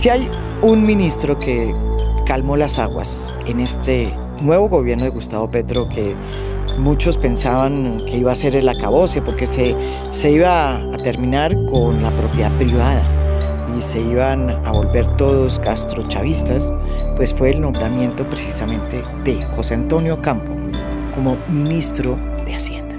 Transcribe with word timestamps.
Si 0.00 0.08
hay 0.08 0.30
un 0.62 0.86
ministro 0.86 1.38
que 1.38 1.74
calmó 2.24 2.56
las 2.56 2.78
aguas 2.78 3.34
en 3.44 3.60
este 3.60 4.10
nuevo 4.40 4.66
gobierno 4.70 5.04
de 5.04 5.10
Gustavo 5.10 5.50
Petro 5.50 5.90
que 5.90 6.14
muchos 6.78 7.18
pensaban 7.18 7.98
que 8.06 8.16
iba 8.16 8.32
a 8.32 8.34
ser 8.34 8.56
el 8.56 8.66
acabose 8.70 9.20
porque 9.20 9.46
se, 9.46 9.76
se 10.12 10.30
iba 10.30 10.76
a 10.76 10.96
terminar 10.96 11.54
con 11.66 12.02
la 12.02 12.10
propiedad 12.12 12.50
privada 12.52 13.02
y 13.76 13.82
se 13.82 14.00
iban 14.00 14.48
a 14.64 14.72
volver 14.72 15.06
todos 15.18 15.58
castrochavistas, 15.58 16.72
pues 17.16 17.34
fue 17.34 17.50
el 17.50 17.60
nombramiento 17.60 18.24
precisamente 18.24 19.02
de 19.22 19.44
José 19.54 19.74
Antonio 19.74 20.22
Campo 20.22 20.54
como 21.14 21.36
ministro 21.50 22.18
de 22.46 22.54
Hacienda. 22.54 22.96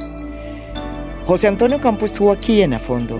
José 1.26 1.48
Antonio 1.48 1.82
Campo 1.82 2.06
estuvo 2.06 2.32
aquí 2.32 2.62
en 2.62 2.76
Afondo 2.76 3.20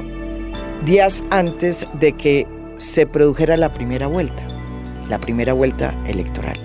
días 0.86 1.24
antes 1.32 1.88
de 2.00 2.14
que 2.14 2.61
se 2.82 3.06
produjera 3.06 3.58
la 3.58 3.74
primera 3.74 4.08
vuelta, 4.08 4.48
la 5.08 5.20
primera 5.20 5.54
vuelta 5.54 5.96
electoral. 6.08 6.60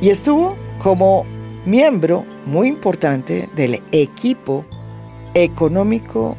Y 0.00 0.10
estuvo 0.10 0.56
como 0.78 1.24
miembro 1.64 2.26
muy 2.46 2.66
importante 2.66 3.48
del 3.54 3.80
equipo 3.92 4.66
económico 5.34 6.34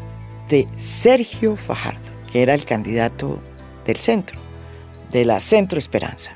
de 0.50 0.68
Sergio 0.76 1.56
Fajardo, 1.56 2.12
que 2.32 2.42
era 2.42 2.54
el 2.54 2.66
candidato 2.66 3.40
del 3.86 3.96
centro, 3.98 4.38
de 5.12 5.24
la 5.24 5.40
Centro 5.40 5.80
Esperanza. 5.80 6.36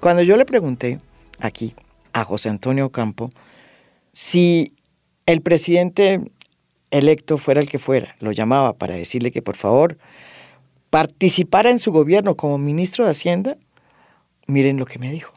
Cuando 0.00 0.22
yo 0.22 0.38
le 0.38 0.46
pregunté 0.46 1.00
aquí 1.38 1.74
a 2.14 2.24
José 2.24 2.48
Antonio 2.48 2.90
Campo 2.90 3.30
si 4.12 4.74
el 5.26 5.42
presidente 5.42 6.22
electo 6.90 7.36
fuera 7.36 7.60
el 7.60 7.68
que 7.68 7.78
fuera, 7.78 8.16
lo 8.20 8.32
llamaba 8.32 8.72
para 8.72 8.94
decirle 8.94 9.30
que 9.30 9.42
por 9.42 9.56
favor 9.56 9.98
participara 10.90 11.70
en 11.70 11.78
su 11.78 11.92
gobierno 11.92 12.34
como 12.34 12.58
ministro 12.58 13.04
de 13.04 13.12
Hacienda, 13.12 13.56
miren 14.46 14.76
lo 14.76 14.86
que 14.86 14.98
me 14.98 15.10
dijo. 15.10 15.32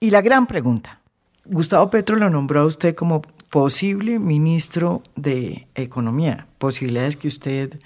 Y 0.00 0.10
la 0.10 0.20
gran 0.20 0.46
pregunta, 0.46 1.00
Gustavo 1.44 1.90
Petro 1.90 2.16
lo 2.16 2.30
nombró 2.30 2.60
a 2.60 2.66
usted 2.66 2.94
como 2.94 3.22
posible 3.50 4.18
ministro 4.18 5.02
de 5.16 5.66
Economía. 5.74 6.46
Posibilidades 6.58 7.16
que 7.16 7.28
usted 7.28 7.78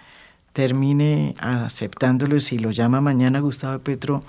termine 0.52 1.34
aceptándolo 1.38 2.40
si 2.40 2.58
lo 2.58 2.70
llama 2.70 3.00
mañana 3.00 3.40
Gustavo 3.40 3.78
Petro 3.80 4.22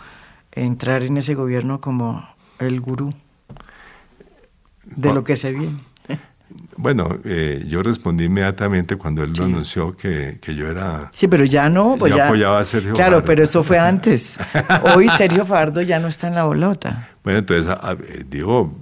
entrar 0.51 1.03
en 1.03 1.17
ese 1.17 1.35
gobierno 1.35 1.79
como 1.79 2.27
el 2.59 2.81
gurú 2.81 3.13
de 4.83 5.13
lo 5.13 5.23
que 5.23 5.35
se 5.35 5.51
viene. 5.51 5.77
Bueno, 6.77 7.17
eh, 7.25 7.65
yo 7.67 7.83
respondí 7.83 8.25
inmediatamente 8.25 8.95
cuando 8.95 9.23
él 9.23 9.33
lo 9.35 9.45
anunció 9.45 9.95
que, 9.95 10.39
yo 10.45 10.69
era... 10.69 11.09
Sí, 11.11 11.27
pero 11.27 11.43
ya 11.43 11.69
no, 11.69 11.95
pues 11.97 12.11
yo 12.11 12.17
ya... 12.17 12.27
apoyaba 12.27 12.59
a 12.59 12.63
Sergio 12.63 12.93
Claro, 12.93 13.23
pero 13.23 13.43
eso 13.43 13.63
fue 13.63 13.79
antes. 13.79 14.37
Hoy 14.95 15.09
Sergio 15.17 15.45
Fardo 15.45 15.81
ya 15.81 15.99
no 15.99 16.07
está 16.07 16.27
en 16.27 16.35
la 16.35 16.45
bolota. 16.45 17.09
Bueno, 17.23 17.39
entonces, 17.39 17.75
digo, 18.29 18.73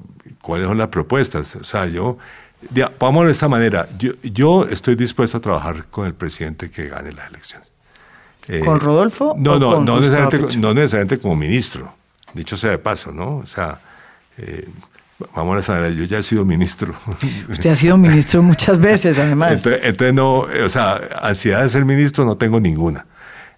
¿cuáles 0.42 0.68
son 0.68 0.78
las 0.78 0.90
propuestas? 0.90 1.56
O 1.56 1.64
sea, 1.64 1.86
yo... 1.88 2.18
Vámonos 3.00 3.28
de 3.28 3.32
esta 3.34 3.48
manera. 3.48 3.88
Yo, 3.98 4.14
yo 4.24 4.66
estoy 4.66 4.96
dispuesto 4.96 5.38
a 5.38 5.42
trabajar 5.42 5.86
con 5.86 6.08
el 6.08 6.16
presidente 6.16 6.72
que 6.72 6.88
gane 6.88 7.12
las 7.12 7.30
elecciones. 7.30 7.72
Eh, 8.48 8.60
¿Con 8.60 8.80
Rodolfo? 8.80 9.36
No, 9.38 9.54
o 9.54 9.60
no, 9.60 9.72
con 9.72 9.86
no, 9.86 10.00
necesariamente, 10.00 10.58
no 10.58 10.74
necesariamente 10.74 11.20
como 11.20 11.36
ministro, 11.36 11.94
dicho 12.34 12.56
sea 12.56 12.72
de 12.72 12.78
paso, 12.78 13.12
¿no? 13.12 13.38
O 13.38 13.46
sea, 13.46 13.80
eh, 14.38 14.68
vamos 15.36 15.70
a 15.70 15.80
ver, 15.80 15.96
yo 15.96 16.04
ya 16.04 16.20
he 16.20 16.24
sido 16.24 16.46
ministro. 16.46 16.94
Usted 17.50 17.70
ha 17.70 17.76
sido 17.76 17.98
ministro 17.98 18.42
muchas 18.44 18.80
veces, 18.80 19.18
además. 19.18 19.54
Entonces, 19.54 19.82
entonces 19.84 20.14
no, 20.14 20.40
o 20.40 20.70
sea, 20.70 21.02
ansiedad 21.22 21.62
de 21.62 21.70
ser 21.70 21.86
ministro 21.86 22.26
no 22.26 22.38
tengo 22.38 22.60
ninguna. 22.60 23.06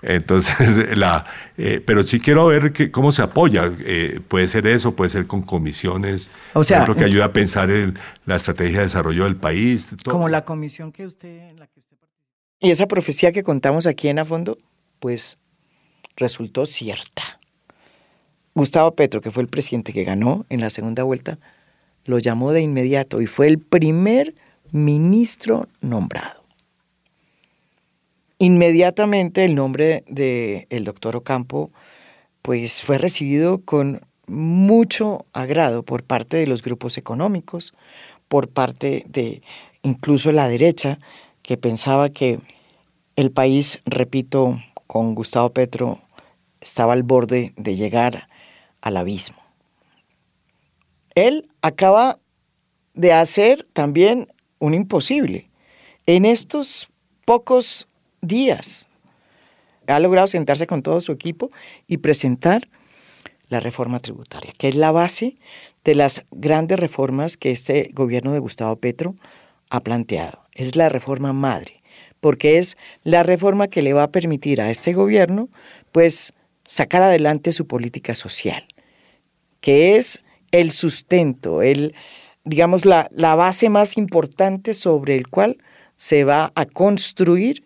Entonces, 0.02 0.98
la, 0.98 1.26
eh, 1.58 1.82
pero 1.86 2.04
sí 2.04 2.20
quiero 2.20 2.46
ver 2.48 2.72
que, 2.72 2.92
cómo 2.92 3.12
se 3.12 3.22
apoya. 3.22 3.72
Eh, 3.80 4.20
puede 4.28 4.48
ser 4.48 4.68
eso, 4.68 4.96
puede 4.96 5.10
ser 5.10 5.28
con 5.28 5.42
comisiones, 5.42 6.30
O 6.54 6.64
sea, 6.64 6.86
que 6.86 7.04
ayuda 7.04 7.26
a 7.26 7.34
pensar 7.34 7.70
en 7.72 7.98
la 8.26 8.36
estrategia 8.36 8.80
de 8.80 8.84
desarrollo 8.86 9.24
del 9.24 9.36
país. 9.36 9.88
todo. 10.04 10.14
Como 10.14 10.30
la 10.30 10.46
comisión 10.46 10.92
que 10.92 11.06
usted, 11.06 11.50
en 11.50 11.60
la 11.60 11.68
que 11.68 11.80
usted. 11.80 11.98
Y 12.60 12.72
esa 12.72 12.88
profecía 12.88 13.32
que 13.32 13.44
contamos 13.44 13.88
aquí 13.88 14.08
en 14.08 14.20
A 14.20 14.26
Fondo, 14.26 14.58
pues 15.00 15.38
resultó 16.16 16.66
cierta. 16.66 17.40
Gustavo 18.58 18.96
Petro, 18.96 19.22
que 19.22 19.30
fue 19.30 19.44
el 19.44 19.50
presidente 19.50 19.94
que 19.94 20.04
ganó 20.04 20.44
en 20.50 20.62
la 20.62 20.72
segunda 20.72 21.04
vuelta, 21.04 21.38
lo 22.06 22.18
llamó 22.18 22.54
de 22.54 22.62
inmediato 22.62 23.22
y 23.22 23.28
fue 23.28 23.46
el 23.46 23.60
primer 23.60 24.34
ministro 24.72 25.68
nombrado. 25.80 26.44
Inmediatamente 28.40 29.46
el 29.46 29.54
nombre 29.54 30.04
del 30.08 30.66
el 30.72 30.86
doctor 30.86 31.16
Ocampo 31.16 31.70
pues 32.42 32.82
fue 32.82 32.98
recibido 32.98 33.60
con 33.60 34.02
mucho 34.26 35.28
agrado 35.34 35.84
por 35.84 36.02
parte 36.02 36.38
de 36.38 36.48
los 36.48 36.64
grupos 36.64 36.98
económicos, 36.98 37.76
por 38.28 38.50
parte 38.50 39.04
de 39.08 39.44
incluso 39.84 40.32
la 40.32 40.48
derecha, 40.48 40.98
que 41.44 41.58
pensaba 41.58 42.10
que 42.10 42.40
el 43.16 43.30
país, 43.30 43.82
repito, 43.86 44.60
con 44.88 45.14
Gustavo 45.14 45.52
Petro, 45.52 46.00
estaba 46.60 46.94
al 46.94 47.04
borde 47.04 47.54
de 47.56 47.76
llegar 47.76 48.28
al 48.88 48.96
abismo. 48.96 49.38
Él 51.14 51.50
acaba 51.62 52.20
de 52.94 53.12
hacer 53.12 53.68
también 53.74 54.30
un 54.60 54.74
imposible. 54.74 55.50
En 56.06 56.24
estos 56.26 56.90
pocos 57.26 57.90
días 58.22 58.88
ha 59.88 60.00
logrado 60.00 60.28
sentarse 60.28 60.68
con 60.68 60.84
todo 60.84 61.02
su 61.02 61.12
equipo 61.12 61.52
y 61.86 61.98
presentar 61.98 62.70
la 63.50 63.60
reforma 63.60 64.00
tributaria, 64.00 64.54
que 64.58 64.70
es 64.70 64.76
la 64.76 64.92
base 64.92 65.36
de 65.84 65.96
las 65.96 66.26
grandes 66.32 66.80
reformas 66.80 67.36
que 67.36 67.52
este 67.52 67.90
gobierno 67.94 68.32
de 68.32 68.40
Gustavo 68.40 68.78
Petro 68.78 69.16
ha 69.70 69.82
planteado. 69.82 70.44
Es 70.54 70.78
la 70.78 70.88
reforma 70.88 71.34
madre, 71.34 71.84
porque 72.22 72.58
es 72.58 72.78
la 73.04 73.24
reforma 73.24 73.68
que 73.68 73.82
le 73.82 73.94
va 73.94 74.04
a 74.04 74.12
permitir 74.12 74.62
a 74.62 74.70
este 74.70 74.94
gobierno, 74.94 75.50
pues, 75.92 76.34
sacar 76.66 77.02
adelante 77.02 77.52
su 77.52 77.68
política 77.68 78.16
social, 78.16 78.66
que 79.62 79.96
es 79.96 80.22
el 80.52 80.72
sustento, 80.72 81.62
el, 81.62 81.96
digamos, 82.44 82.86
la, 82.86 83.10
la 83.12 83.36
base 83.36 83.70
más 83.70 83.98
importante 83.98 84.74
sobre 84.74 85.16
el 85.16 85.28
cual 85.28 85.58
se 85.96 86.24
va 86.24 86.52
a 86.56 86.66
construir 86.66 87.66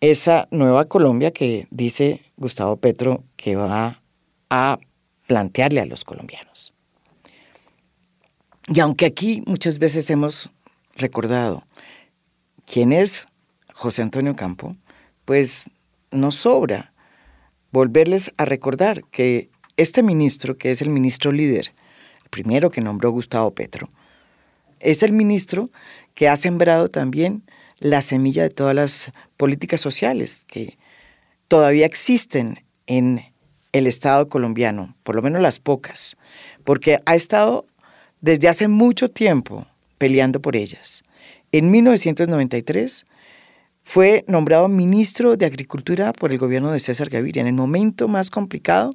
esa 0.00 0.48
nueva 0.50 0.86
Colombia 0.86 1.30
que 1.30 1.66
dice 1.70 2.22
Gustavo 2.36 2.76
Petro 2.76 3.24
que 3.36 3.56
va 3.56 4.02
a 4.50 4.78
plantearle 5.26 5.80
a 5.80 5.86
los 5.86 6.04
colombianos. 6.04 6.72
Y 8.68 8.80
aunque 8.80 9.06
aquí 9.06 9.42
muchas 9.46 9.78
veces 9.78 10.10
hemos 10.10 10.50
recordado 10.96 11.64
quién 12.64 12.92
es 12.92 13.26
José 13.72 14.02
Antonio 14.02 14.34
Campo, 14.34 14.76
pues 15.24 15.70
nos 16.10 16.36
sobra 16.36 16.92
volverles 17.70 18.32
a 18.36 18.44
recordar 18.44 19.04
que 19.04 19.50
este 19.76 20.02
ministro, 20.02 20.56
que 20.56 20.70
es 20.70 20.82
el 20.82 20.88
ministro 20.88 21.32
líder, 21.32 21.72
el 22.22 22.30
primero 22.30 22.70
que 22.70 22.80
nombró 22.80 23.10
Gustavo 23.10 23.50
Petro, 23.52 23.90
es 24.80 25.02
el 25.02 25.12
ministro 25.12 25.70
que 26.14 26.28
ha 26.28 26.36
sembrado 26.36 26.88
también 26.88 27.42
la 27.78 28.00
semilla 28.02 28.42
de 28.42 28.50
todas 28.50 28.74
las 28.74 29.12
políticas 29.36 29.80
sociales 29.80 30.46
que 30.48 30.78
todavía 31.48 31.86
existen 31.86 32.64
en 32.86 33.22
el 33.72 33.86
Estado 33.86 34.28
colombiano, 34.28 34.96
por 35.02 35.14
lo 35.16 35.22
menos 35.22 35.42
las 35.42 35.60
pocas, 35.60 36.16
porque 36.64 37.00
ha 37.04 37.14
estado 37.14 37.66
desde 38.20 38.48
hace 38.48 38.68
mucho 38.68 39.10
tiempo 39.10 39.66
peleando 39.98 40.40
por 40.40 40.56
ellas. 40.56 41.04
En 41.52 41.70
1993 41.70 43.06
fue 43.82 44.24
nombrado 44.26 44.68
ministro 44.68 45.36
de 45.36 45.46
Agricultura 45.46 46.12
por 46.12 46.32
el 46.32 46.38
gobierno 46.38 46.72
de 46.72 46.80
César 46.80 47.08
Gaviria, 47.08 47.42
en 47.42 47.48
el 47.48 47.54
momento 47.54 48.08
más 48.08 48.30
complicado 48.30 48.94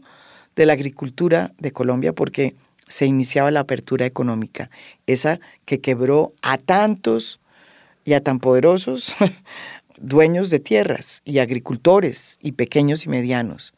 de 0.55 0.65
la 0.65 0.73
agricultura 0.73 1.53
de 1.57 1.71
Colombia, 1.71 2.13
porque 2.13 2.55
se 2.87 3.05
iniciaba 3.05 3.51
la 3.51 3.61
apertura 3.61 4.05
económica, 4.05 4.69
esa 5.07 5.39
que 5.65 5.79
quebró 5.79 6.33
a 6.41 6.57
tantos 6.57 7.39
y 8.03 8.13
a 8.13 8.21
tan 8.21 8.39
poderosos 8.39 9.15
dueños 9.97 10.49
de 10.49 10.59
tierras 10.59 11.21
y 11.23 11.39
agricultores 11.39 12.37
y 12.41 12.53
pequeños 12.53 13.05
y 13.05 13.09
medianos. 13.09 13.73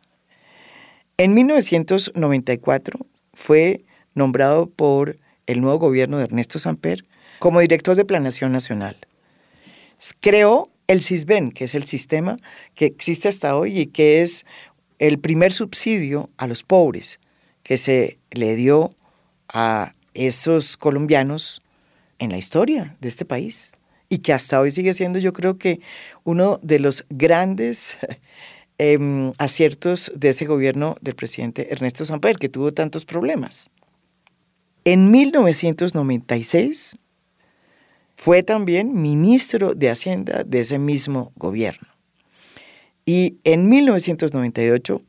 En 1.17 1.33
1994 1.33 3.05
fue 3.33 3.83
nombrado 4.15 4.67
por 4.67 5.17
el 5.45 5.61
nuevo 5.61 5.79
gobierno 5.79 6.17
de 6.17 6.23
Ernesto 6.23 6.59
Samper 6.59 7.05
como 7.39 7.59
director 7.59 7.95
de 7.95 8.05
Planación 8.05 8.51
Nacional. 8.51 8.97
Creó 10.21 10.69
el 10.87 11.01
CISBEN, 11.01 11.51
que 11.51 11.65
es 11.65 11.75
el 11.75 11.85
sistema 11.85 12.37
que 12.75 12.85
existe 12.85 13.27
hasta 13.27 13.55
hoy 13.55 13.79
y 13.79 13.85
que 13.87 14.21
es 14.21 14.45
el 15.03 15.19
primer 15.19 15.51
subsidio 15.51 16.29
a 16.37 16.47
los 16.47 16.63
pobres 16.63 17.19
que 17.61 17.77
se 17.77 18.19
le 18.31 18.55
dio 18.55 18.95
a 19.49 19.95
esos 20.13 20.77
colombianos 20.77 21.61
en 22.19 22.31
la 22.31 22.37
historia 22.37 22.95
de 23.01 23.09
este 23.09 23.25
país 23.25 23.75
y 24.07 24.19
que 24.19 24.31
hasta 24.31 24.61
hoy 24.61 24.71
sigue 24.71 24.93
siendo 24.93 25.19
yo 25.19 25.33
creo 25.33 25.57
que 25.57 25.81
uno 26.23 26.57
de 26.63 26.79
los 26.79 27.05
grandes 27.09 27.97
em, 28.77 29.33
aciertos 29.39 30.09
de 30.15 30.29
ese 30.29 30.45
gobierno 30.45 30.95
del 31.01 31.15
presidente 31.15 31.73
Ernesto 31.73 32.05
Samper, 32.05 32.37
que 32.37 32.47
tuvo 32.47 32.73
tantos 32.73 33.03
problemas. 33.03 33.71
En 34.85 35.11
1996 35.11 36.97
fue 38.15 38.41
también 38.41 39.01
ministro 39.01 39.75
de 39.75 39.89
Hacienda 39.89 40.45
de 40.45 40.61
ese 40.61 40.79
mismo 40.79 41.33
gobierno. 41.35 41.92
Y 43.05 43.37
en 43.43 43.69
1998 43.69 45.01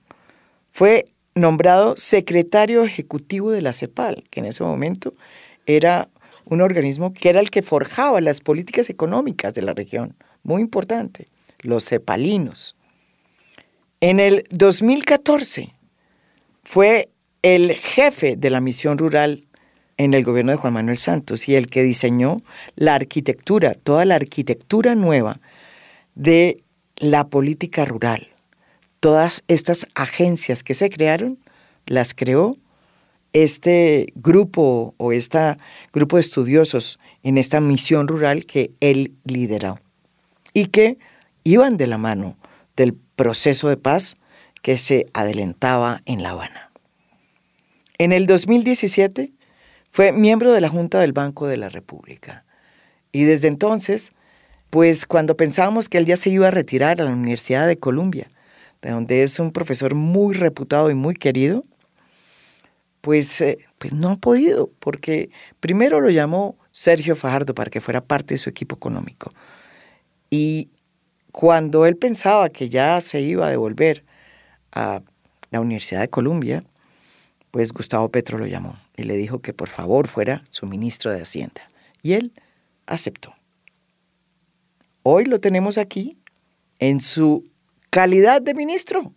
fue 0.71 1.07
nombrado 1.35 1.97
secretario 1.97 2.85
ejecutivo 2.85 3.51
de 3.51 3.63
la 3.63 3.73
CEPAL, 3.73 4.25
que 4.31 4.41
en 4.41 4.47
ese 4.47 4.65
momento 4.65 5.15
era 5.67 6.09
un 6.45 6.61
organismo 6.61 7.13
que 7.13 7.29
era 7.29 7.41
el 7.41 7.51
que 7.51 7.63
forjaba 7.63 8.21
las 8.21 8.41
políticas 8.41 8.91
económicas 8.91 9.55
de 9.55 9.63
la 9.63 9.73
región, 9.73 10.15
muy 10.43 10.61
importante, 10.63 11.29
los 11.61 11.85
cepalinos. 11.85 12.77
En 14.01 14.21
el 14.21 14.45
2014 14.51 15.73
fue 16.63 17.09
el 17.43 17.73
jefe 17.75 18.37
de 18.37 18.51
la 18.51 18.61
misión 18.61 18.99
rural 18.99 19.45
en 19.97 20.13
el 20.13 20.25
gobierno 20.25 20.53
de 20.53 20.59
Juan 20.59 20.73
Manuel 20.73 20.99
Santos 20.99 21.49
y 21.49 21.55
el 21.55 21.69
que 21.69 21.83
diseñó 21.83 22.43
la 22.75 22.95
arquitectura, 22.95 23.75
toda 23.75 24.05
la 24.05 24.17
arquitectura 24.17 24.95
nueva 24.95 25.41
de 26.15 26.64
la 26.97 27.29
política 27.29 27.85
rural. 27.85 28.29
Todas 29.01 29.43
estas 29.49 29.87
agencias 29.95 30.63
que 30.63 30.75
se 30.75 30.91
crearon, 30.91 31.39
las 31.87 32.15
creó 32.15 32.57
este 33.33 34.07
grupo 34.15 34.95
o 34.97 35.13
este 35.13 35.59
grupo 35.93 36.17
de 36.17 36.21
estudiosos 36.21 36.99
en 37.23 37.37
esta 37.37 37.61
misión 37.61 38.09
rural 38.09 38.47
que 38.47 38.71
él 38.81 39.13
lideró 39.25 39.81
y 40.53 40.67
que 40.67 40.99
iban 41.43 41.77
de 41.77 41.89
la 41.89 41.99
mano 41.99 42.37
del 42.77 42.95
proceso 42.95 43.69
de 43.69 43.77
paz 43.77 44.17
que 44.63 44.79
se 44.79 45.09
adelantaba 45.13 46.01
en 46.07 46.23
La 46.23 46.31
Habana. 46.31 46.71
En 47.99 48.13
el 48.13 48.27
2017 48.27 49.33
fue 49.91 50.13
miembro 50.13 50.53
de 50.53 50.61
la 50.61 50.69
Junta 50.69 51.01
del 51.01 51.13
Banco 51.13 51.47
de 51.47 51.57
la 51.57 51.69
República 51.69 52.45
y 53.13 53.25
desde 53.25 53.49
entonces, 53.49 54.13
pues 54.75 55.07
cuando 55.07 55.37
pensábamos 55.37 55.89
que 55.89 55.99
él 55.99 56.05
ya 56.05 56.17
se 56.17 56.31
iba 56.31 56.49
a 56.49 56.51
retirar 56.51 57.01
a 57.01 57.05
la 57.05 57.13
Universidad 57.13 57.69
de 57.69 57.79
Columbia, 57.79 58.29
de 58.83 58.91
donde 58.91 59.23
es 59.23 59.39
un 59.39 59.53
profesor 59.53 59.95
muy 59.95 60.35
reputado 60.35 60.91
y 60.91 60.95
muy 60.95 61.15
querido, 61.15 61.65
pues, 63.01 63.41
eh, 63.41 63.59
pues, 63.79 63.93
no 63.93 64.11
ha 64.11 64.17
podido, 64.17 64.73
porque 64.81 65.31
primero 65.61 66.01
lo 66.01 66.11
llamó 66.11 66.59
Sergio 66.73 67.15
Fajardo 67.15 67.55
para 67.55 67.71
que 67.71 67.81
fuera 67.81 68.01
parte 68.01 68.35
de 68.35 68.39
su 68.39 68.51
equipo 68.51 68.75
económico. 68.75 69.33
Y 70.29 70.71
cuando 71.31 71.87
él 71.87 71.97
pensaba 71.97 72.49
que 72.49 72.69
ya 72.69 73.01
se 73.01 73.21
iba 73.21 73.47
a 73.47 73.51
devolver 73.51 74.03
a 74.73 75.03
la 75.53 75.61
Universidad 75.61 76.01
de 76.01 76.11
Columbia, 76.11 76.65
pues 77.53 77.71
Gustavo 77.73 78.09
Petro 78.09 78.39
lo 78.39 78.47
llamó 78.49 78.77
y 78.97 79.05
le 79.05 79.15
dijo 79.15 79.39
que 79.39 79.53
por 79.53 79.69
favor 79.69 80.09
fuera 80.09 80.43
su 80.51 80.67
ministro 80.67 81.13
de 81.13 81.23
Hacienda. 81.23 81.63
Y 82.03 82.15
él 82.15 82.33
aceptó. 82.87 83.37
Hoy 85.07 85.27
lo 85.27 85.39
tenemos 85.39 85.77
aquí 85.77 86.17
en 86.79 87.03
su 87.03 87.45
calidad 87.91 88.41
de 88.41 88.55
ministro. 88.55 89.13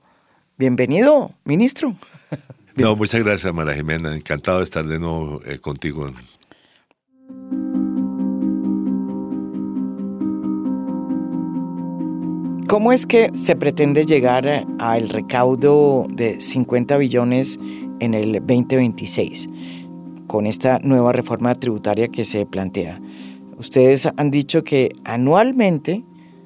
Bienvenido, 0.57 1.31
ministro. 1.45 1.95
No, 2.75 2.95
muchas 2.95 3.23
gracias, 3.23 3.51
Mara 3.51 3.73
Jimena. 3.73 4.15
Encantado 4.15 4.59
de 4.59 4.65
estar 4.65 4.85
de 4.85 4.99
nuevo 4.99 5.41
eh, 5.45 5.57
contigo. 5.57 6.11
¿Cómo 12.69 12.91
es 12.91 13.07
que 13.07 13.31
se 13.33 13.55
pretende 13.55 14.05
llegar 14.05 14.67
al 14.77 15.09
recaudo 15.09 16.05
de 16.07 16.39
50 16.39 16.97
billones 16.97 17.57
en 17.99 18.13
el 18.13 18.33
2026 18.33 19.47
con 20.27 20.45
esta 20.45 20.77
nueva 20.83 21.13
reforma 21.13 21.55
tributaria 21.55 22.09
que 22.09 22.25
se 22.25 22.45
plantea? 22.45 23.01
Ustedes 23.57 24.07
han 24.17 24.31
dicho 24.31 24.63
que 24.63 24.91
anualmente 25.03 26.03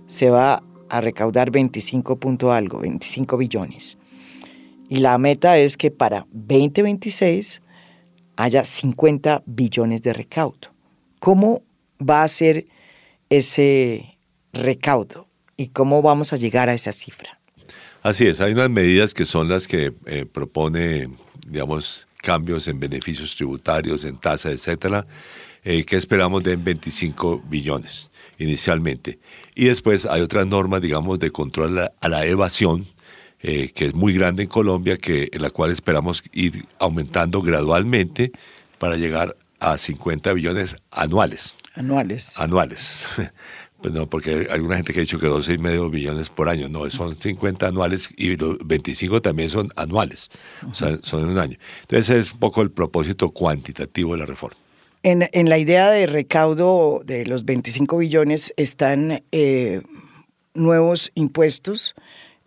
se 0.07 0.29
va 0.29 0.63
a 0.89 1.01
recaudar 1.01 1.51
25 1.51 2.17
punto 2.19 2.51
algo, 2.51 2.79
25 2.79 3.37
billones. 3.37 3.97
Y 4.89 4.97
la 4.97 5.17
meta 5.17 5.57
es 5.57 5.77
que 5.77 5.91
para 5.91 6.25
2026 6.31 7.61
haya 8.35 8.63
50 8.63 9.43
billones 9.45 10.01
de 10.01 10.13
recaudo. 10.13 10.73
¿Cómo 11.19 11.63
va 12.01 12.23
a 12.23 12.27
ser 12.27 12.65
ese 13.29 14.17
recaudo 14.53 15.27
y 15.55 15.67
cómo 15.67 16.01
vamos 16.01 16.33
a 16.33 16.37
llegar 16.37 16.69
a 16.69 16.73
esa 16.73 16.91
cifra? 16.91 17.39
Así 18.03 18.25
es, 18.25 18.41
hay 18.41 18.53
unas 18.53 18.69
medidas 18.69 19.13
que 19.13 19.25
son 19.25 19.47
las 19.47 19.67
que 19.67 19.93
eh, 20.07 20.25
propone, 20.25 21.09
digamos, 21.47 22.07
cambios 22.17 22.67
en 22.67 22.79
beneficios 22.79 23.35
tributarios, 23.35 24.03
en 24.03 24.17
tasa, 24.17 24.49
etcétera, 24.49 25.05
eh, 25.63 25.83
que 25.85 25.95
esperamos 25.95 26.43
den 26.43 26.63
25 26.63 27.43
billones 27.47 28.11
inicialmente. 28.37 29.19
Y 29.55 29.65
después 29.65 30.05
hay 30.05 30.21
otras 30.21 30.47
normas, 30.47 30.81
digamos, 30.81 31.19
de 31.19 31.31
control 31.31 31.79
a 31.79 32.09
la 32.09 32.25
evasión, 32.25 32.85
eh, 33.41 33.71
que 33.73 33.87
es 33.87 33.93
muy 33.93 34.13
grande 34.13 34.43
en 34.43 34.49
Colombia, 34.49 34.97
que, 34.97 35.29
en 35.31 35.41
la 35.41 35.49
cual 35.49 35.71
esperamos 35.71 36.23
ir 36.31 36.65
aumentando 36.79 37.41
gradualmente 37.41 38.31
para 38.77 38.95
llegar 38.95 39.35
a 39.59 39.77
50 39.77 40.33
billones 40.33 40.75
anuales. 40.89 41.55
Anuales. 41.75 42.39
Anuales. 42.39 43.05
Pues 43.81 43.95
no, 43.95 44.07
porque 44.07 44.29
hay 44.29 44.45
alguna 44.51 44.75
gente 44.75 44.93
que 44.93 44.99
ha 44.99 45.01
dicho 45.01 45.19
que 45.19 45.25
12 45.25 45.53
y 45.53 45.57
medio 45.57 45.89
billones 45.89 46.29
por 46.29 46.49
año. 46.49 46.69
No, 46.69 46.87
son 46.91 47.19
50 47.19 47.65
anuales 47.65 48.09
y 48.15 48.37
los 48.37 48.59
25 48.63 49.23
también 49.23 49.49
son 49.49 49.73
anuales. 49.75 50.29
O 50.69 50.75
sea, 50.75 50.99
son 51.01 51.23
en 51.23 51.29
un 51.29 51.39
año. 51.39 51.57
Entonces 51.81 52.15
es 52.15 52.31
un 52.31 52.37
poco 52.37 52.61
el 52.61 52.69
propósito 52.69 53.31
cuantitativo 53.31 54.13
de 54.13 54.19
la 54.19 54.27
reforma. 54.27 54.60
En, 55.03 55.27
en 55.31 55.49
la 55.49 55.57
idea 55.57 55.89
de 55.89 56.05
recaudo 56.05 57.01
de 57.03 57.25
los 57.25 57.43
25 57.43 57.97
billones 57.97 58.53
están 58.55 59.23
eh, 59.31 59.81
nuevos 60.53 61.11
impuestos 61.15 61.95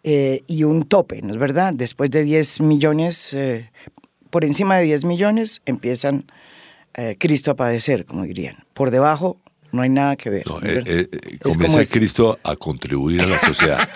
eh, 0.05 0.43
y 0.47 0.63
un 0.63 0.85
tope, 0.85 1.21
¿no 1.23 1.33
es 1.33 1.39
verdad? 1.39 1.73
Después 1.75 2.11
de 2.11 2.23
10 2.23 2.61
millones, 2.61 3.35
eh, 3.35 3.71
por 4.31 4.45
encima 4.45 4.77
de 4.77 4.85
10 4.85 5.05
millones, 5.05 5.63
empiezan 5.67 6.27
Cristo 7.19 7.51
a 7.51 7.57
padecer, 7.57 8.05
como 8.05 8.23
dirían. 8.23 8.55
Por 8.73 8.93
debajo 8.93 9.37
no 9.73 9.83
hay 9.83 9.89
nada 9.89 10.15
que 10.15 10.31
ver. 10.31 10.45
comienza 11.43 11.85
Cristo 11.87 12.39
a 12.45 12.55
contribuir 12.55 13.23
a 13.23 13.27
la 13.27 13.39
sociedad. 13.41 13.89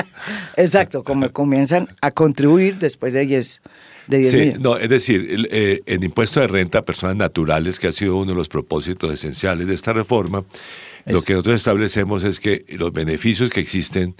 Exacto, 0.56 1.04
como 1.04 1.30
comienzan 1.34 1.88
a 2.00 2.10
contribuir 2.10 2.78
después 2.78 3.12
de 3.12 3.26
10 3.26 3.60
de 4.06 4.30
sí, 4.30 4.52
no, 4.60 4.76
es 4.76 4.88
decir, 4.88 5.26
el, 5.30 5.82
el, 5.84 6.04
impuesto 6.04 6.40
de 6.40 6.46
renta 6.46 6.78
a 6.78 6.84
personas 6.84 7.16
naturales, 7.16 7.78
que 7.78 7.88
ha 7.88 7.92
sido 7.92 8.16
uno 8.16 8.32
de 8.32 8.36
los 8.36 8.48
propósitos 8.48 9.12
esenciales 9.12 9.66
de 9.66 9.74
esta 9.74 9.92
reforma, 9.92 10.44
lo 11.06 11.22
que 11.22 11.34
nosotros 11.34 11.56
establecemos 11.56 12.24
es 12.24 12.40
que 12.40 12.64
los 12.78 12.92
beneficios 12.92 13.50
que 13.50 13.60
existen 13.60 14.16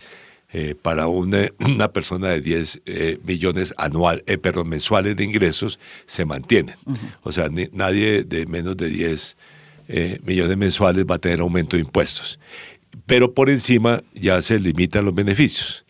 eh, 0.52 0.75
para 0.81 1.09
una, 1.09 1.49
una, 1.59 1.93
persona 1.93 2.28
de 2.28 2.40
10 2.40 2.83
eh, 2.87 3.19
millones 3.25 3.75
anual, 3.76 4.23
eh, 4.26 4.38
perdón, 4.38 4.69
mensuales 4.69 5.16
de 5.16 5.25
ingresos 5.25 5.78
se 6.07 6.25
mantienen. 6.25 6.76
O 7.23 7.33
sea, 7.33 7.49
nadie 7.73 8.23
de 8.23 8.47
menos 8.47 8.76
de 8.76 8.88
10 8.88 9.37
eh, 9.88 10.19
millones 10.25 10.57
mensuales 10.57 11.05
va 11.09 11.16
a 11.16 11.19
tener 11.19 11.40
aumento 11.40 11.76
de 11.76 11.83
impuestos. 11.83 12.38
Pero 13.07 13.35
por 13.35 13.50
encima 13.50 14.02
ya 14.14 14.40
se 14.43 14.59
limitan 14.59 15.05
los 15.05 15.14
beneficios 15.14 15.86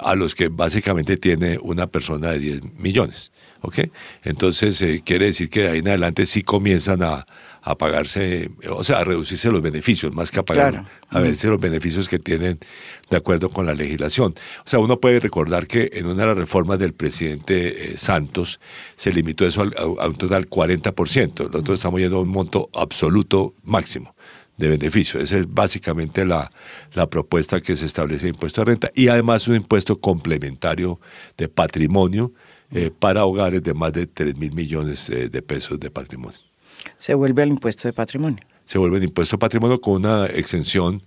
a 0.00 0.14
los 0.14 0.34
que 0.34 0.48
básicamente 0.48 1.16
tiene 1.16 1.58
una 1.60 1.86
persona 1.86 2.30
de 2.30 2.38
10 2.38 2.74
millones. 2.78 3.32
¿ok? 3.60 3.80
Entonces, 4.22 4.82
quiere 5.04 5.26
decir 5.26 5.50
que 5.50 5.62
de 5.62 5.68
ahí 5.68 5.78
en 5.78 5.88
adelante 5.88 6.26
sí 6.26 6.42
comienzan 6.42 7.02
a, 7.02 7.26
a 7.64 7.76
pagarse, 7.76 8.50
o 8.68 8.84
sea, 8.84 8.98
a 8.98 9.04
reducirse 9.04 9.50
los 9.50 9.62
beneficios, 9.62 10.12
más 10.14 10.30
que 10.30 10.38
a 10.38 10.42
pagar, 10.42 10.84
a 11.08 11.20
verse 11.20 11.48
los 11.48 11.58
beneficios 11.58 12.10
que 12.10 12.18
tienen 12.18 12.58
de 13.08 13.16
acuerdo 13.16 13.48
con 13.50 13.64
la 13.64 13.74
legislación. 13.74 14.34
O 14.58 14.68
sea, 14.68 14.80
uno 14.80 15.00
puede 15.00 15.18
recordar 15.18 15.66
que 15.66 15.88
en 15.94 16.04
una 16.04 16.22
de 16.22 16.28
las 16.28 16.36
reformas 16.36 16.78
del 16.78 16.92
presidente 16.92 17.92
eh, 17.92 17.98
Santos 17.98 18.60
se 18.96 19.12
limitó 19.12 19.46
eso 19.46 19.62
a, 19.62 20.06
un 20.06 20.16
total 20.16 20.48
40%. 20.48 21.50
Nosotros 21.50 21.80
estamos 21.80 22.00
yendo 22.00 22.18
a 22.18 22.20
un 22.20 22.28
monto 22.28 22.68
absoluto 22.74 23.54
máximo 23.62 24.13
de 24.56 24.68
beneficio. 24.68 25.20
Esa 25.20 25.38
es 25.38 25.52
básicamente 25.52 26.24
la, 26.24 26.50
la, 26.92 27.08
propuesta 27.08 27.60
que 27.60 27.76
se 27.76 27.86
establece 27.86 28.24
de 28.24 28.30
impuesto 28.30 28.60
de 28.60 28.66
renta 28.66 28.90
y 28.94 29.08
además 29.08 29.48
un 29.48 29.56
impuesto 29.56 30.00
complementario 30.00 31.00
de 31.36 31.48
patrimonio 31.48 32.32
eh, 32.70 32.90
para 32.96 33.24
hogares 33.24 33.62
de 33.62 33.74
más 33.74 33.92
de 33.92 34.06
3 34.06 34.36
mil 34.36 34.52
millones 34.52 35.10
eh, 35.10 35.28
de 35.28 35.42
pesos 35.42 35.80
de 35.80 35.90
patrimonio 35.90 36.38
se 36.96 37.14
vuelve 37.14 37.42
al 37.42 37.48
impuesto 37.48 37.88
de 37.88 37.92
patrimonio. 37.92 38.44
Se 38.64 38.78
vuelve 38.78 38.98
el 38.98 39.04
impuesto 39.04 39.36
de 39.36 39.40
patrimonio 39.40 39.80
con 39.80 39.94
una 39.94 40.26
exención 40.26 41.02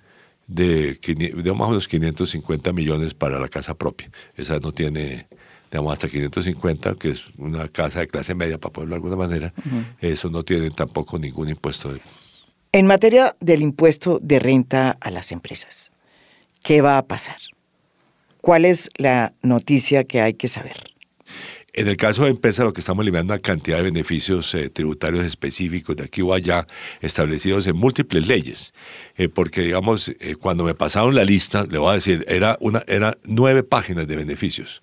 de, 0.48 0.94
de 0.94 1.54
más 1.54 1.68
o 1.68 1.70
menos 1.70 1.88
550 1.88 2.72
millones 2.74 3.13
para 3.13 3.39
la 3.39 3.48
casa 3.48 3.74
propia. 3.74 4.10
Esa 4.36 4.60
no 4.60 4.72
tiene, 4.72 5.27
digamos, 5.72 5.94
hasta 5.94 6.08
550, 6.08 6.96
que 6.96 7.10
es 7.10 7.25
una 7.38 7.68
casa 7.68 8.00
de 8.00 8.08
clase 8.08 8.36
media, 8.36 8.58
para 8.58 8.74
ponerlo 8.74 8.96
de 8.96 8.98
alguna 8.98 9.16
manera. 9.16 9.54
Eso 10.00 10.30
no 10.30 10.44
tiene 10.44 10.70
tampoco 10.70 11.18
ningún 11.18 11.50
impuesto. 11.50 11.92
En 12.74 12.86
materia 12.86 13.36
del 13.39 13.62
impuesto 13.62 14.19
de 14.21 14.39
renta 14.39 14.97
a 15.00 15.09
las 15.09 15.31
empresas, 15.31 15.93
¿qué 16.63 16.81
va 16.81 16.97
a 16.97 17.05
pasar? 17.05 17.38
¿Cuál 18.41 18.65
es 18.65 18.89
la 18.97 19.33
noticia 19.41 20.03
que 20.03 20.21
hay 20.21 20.33
que 20.33 20.47
saber? 20.47 20.75
En 21.74 21.88
el 21.88 21.95
caso 21.95 22.24
de 22.24 22.31
empresa, 22.31 22.63
lo 22.63 22.74
que 22.74 22.81
estamos 22.81 23.03
eliminando 23.03 23.33
es 23.33 23.39
una 23.39 23.41
cantidad 23.41 23.77
de 23.77 23.83
beneficios 23.83 24.53
eh, 24.55 24.69
tributarios 24.69 25.25
específicos 25.25 25.95
de 25.95 26.03
aquí 26.03 26.21
o 26.21 26.33
allá, 26.33 26.65
establecidos 27.01 27.67
en 27.67 27.77
múltiples 27.77 28.27
leyes. 28.27 28.74
Eh, 29.15 29.29
porque, 29.29 29.62
digamos, 29.62 30.09
eh, 30.19 30.36
cuando 30.36 30.63
me 30.63 30.74
pasaron 30.74 31.13
la 31.15 31.24
lista, 31.24 31.65
le 31.69 31.77
voy 31.77 31.91
a 31.91 31.95
decir, 31.95 32.25
era, 32.27 32.57
una, 32.59 32.83
era 32.88 33.17
nueve 33.24 33.63
páginas 33.63 34.07
de 34.07 34.15
beneficios 34.15 34.81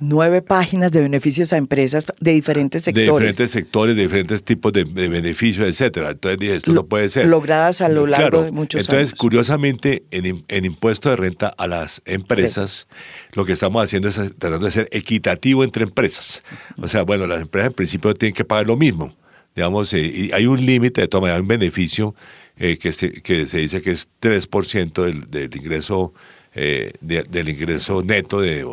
nueve 0.00 0.42
páginas 0.42 0.92
de 0.92 1.00
beneficios 1.00 1.52
a 1.52 1.56
empresas 1.56 2.06
de 2.20 2.32
diferentes 2.32 2.82
sectores. 2.82 3.06
De 3.06 3.12
diferentes 3.12 3.50
sectores, 3.50 3.96
de 3.96 4.02
diferentes 4.02 4.42
tipos 4.42 4.72
de, 4.72 4.84
beneficios, 4.84 5.66
etcétera. 5.66 6.10
Entonces 6.10 6.38
dije, 6.38 6.54
esto 6.56 6.72
no 6.72 6.86
puede 6.86 7.08
ser. 7.08 7.26
Logradas 7.26 7.80
a 7.80 7.88
lo 7.88 8.06
largo 8.06 8.44
de 8.44 8.52
muchos 8.52 8.80
años. 8.80 8.88
Entonces, 8.88 9.18
curiosamente, 9.18 10.04
en, 10.10 10.44
en, 10.48 10.64
impuesto 10.64 11.10
de 11.10 11.16
renta 11.16 11.48
a 11.56 11.66
las 11.66 12.02
empresas, 12.04 12.86
lo 13.32 13.44
que 13.44 13.52
estamos 13.52 13.82
haciendo 13.82 14.08
es 14.08 14.16
tratando 14.38 14.66
de 14.66 14.72
ser 14.72 14.88
equitativo 14.92 15.64
entre 15.64 15.84
empresas. 15.84 16.42
O 16.78 16.88
sea, 16.88 17.02
bueno, 17.02 17.26
las 17.26 17.42
empresas 17.42 17.68
en 17.68 17.74
principio 17.74 18.14
tienen 18.14 18.34
que 18.34 18.44
pagar 18.44 18.66
lo 18.66 18.76
mismo. 18.76 19.16
Digamos, 19.54 19.92
eh, 19.94 20.00
y 20.00 20.32
hay 20.32 20.46
un 20.46 20.64
límite 20.64 21.00
de 21.00 21.08
toma, 21.08 21.32
hay 21.32 21.40
un 21.40 21.48
beneficio 21.48 22.14
eh, 22.58 22.78
que, 22.78 22.92
se, 22.92 23.10
que 23.22 23.46
se 23.46 23.58
dice 23.58 23.80
que 23.80 23.90
es 23.90 24.08
3% 24.20 25.02
del, 25.02 25.30
del 25.30 25.56
ingreso 25.56 26.12
eh, 26.58 26.92
del 27.02 27.50
ingreso 27.50 28.02
neto 28.02 28.40
de, 28.40 28.64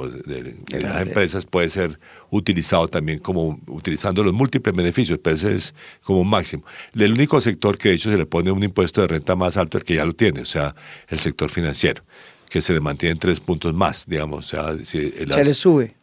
las 0.70 1.02
empresas 1.02 1.46
puede 1.46 1.70
ser 1.70 2.00
utilizado 2.30 2.88
también 2.88 3.20
como 3.20 3.60
utilizando 3.68 4.24
los 4.24 4.34
múltiples 4.34 4.74
beneficios, 4.74 5.20
pero 5.22 5.36
ese 5.36 5.54
es 5.54 5.76
como 6.02 6.22
un 6.22 6.30
máximo. 6.30 6.64
El 6.96 7.12
único 7.12 7.42
sector 7.42 7.78
que 7.78 7.90
de 7.90 7.96
hecho 7.96 8.10
se 8.10 8.18
le 8.18 8.26
pone 8.26 8.52
un 8.52 8.64
impuesto 8.64 9.02
de 9.02 9.08
renta 9.08 9.36
más 9.36 9.58
alto 9.58 9.78
es 9.78 9.82
el 9.82 9.86
que 9.86 9.96
ya 9.96 10.06
lo 10.06 10.16
tiene, 10.16 10.40
o 10.40 10.46
sea, 10.46 10.74
el 11.10 11.20
sector 11.20 11.50
financiero, 11.50 12.04
que 12.50 12.62
se 12.62 12.72
le 12.72 12.80
mantiene 12.80 13.12
en 13.12 13.20
tres 13.20 13.42
puntos 13.42 13.74
más, 13.74 14.08
digamos. 14.08 14.46
O 14.46 14.50
sea, 14.50 14.78
se 14.82 15.26
le 15.44 15.54
sube. 15.54 16.03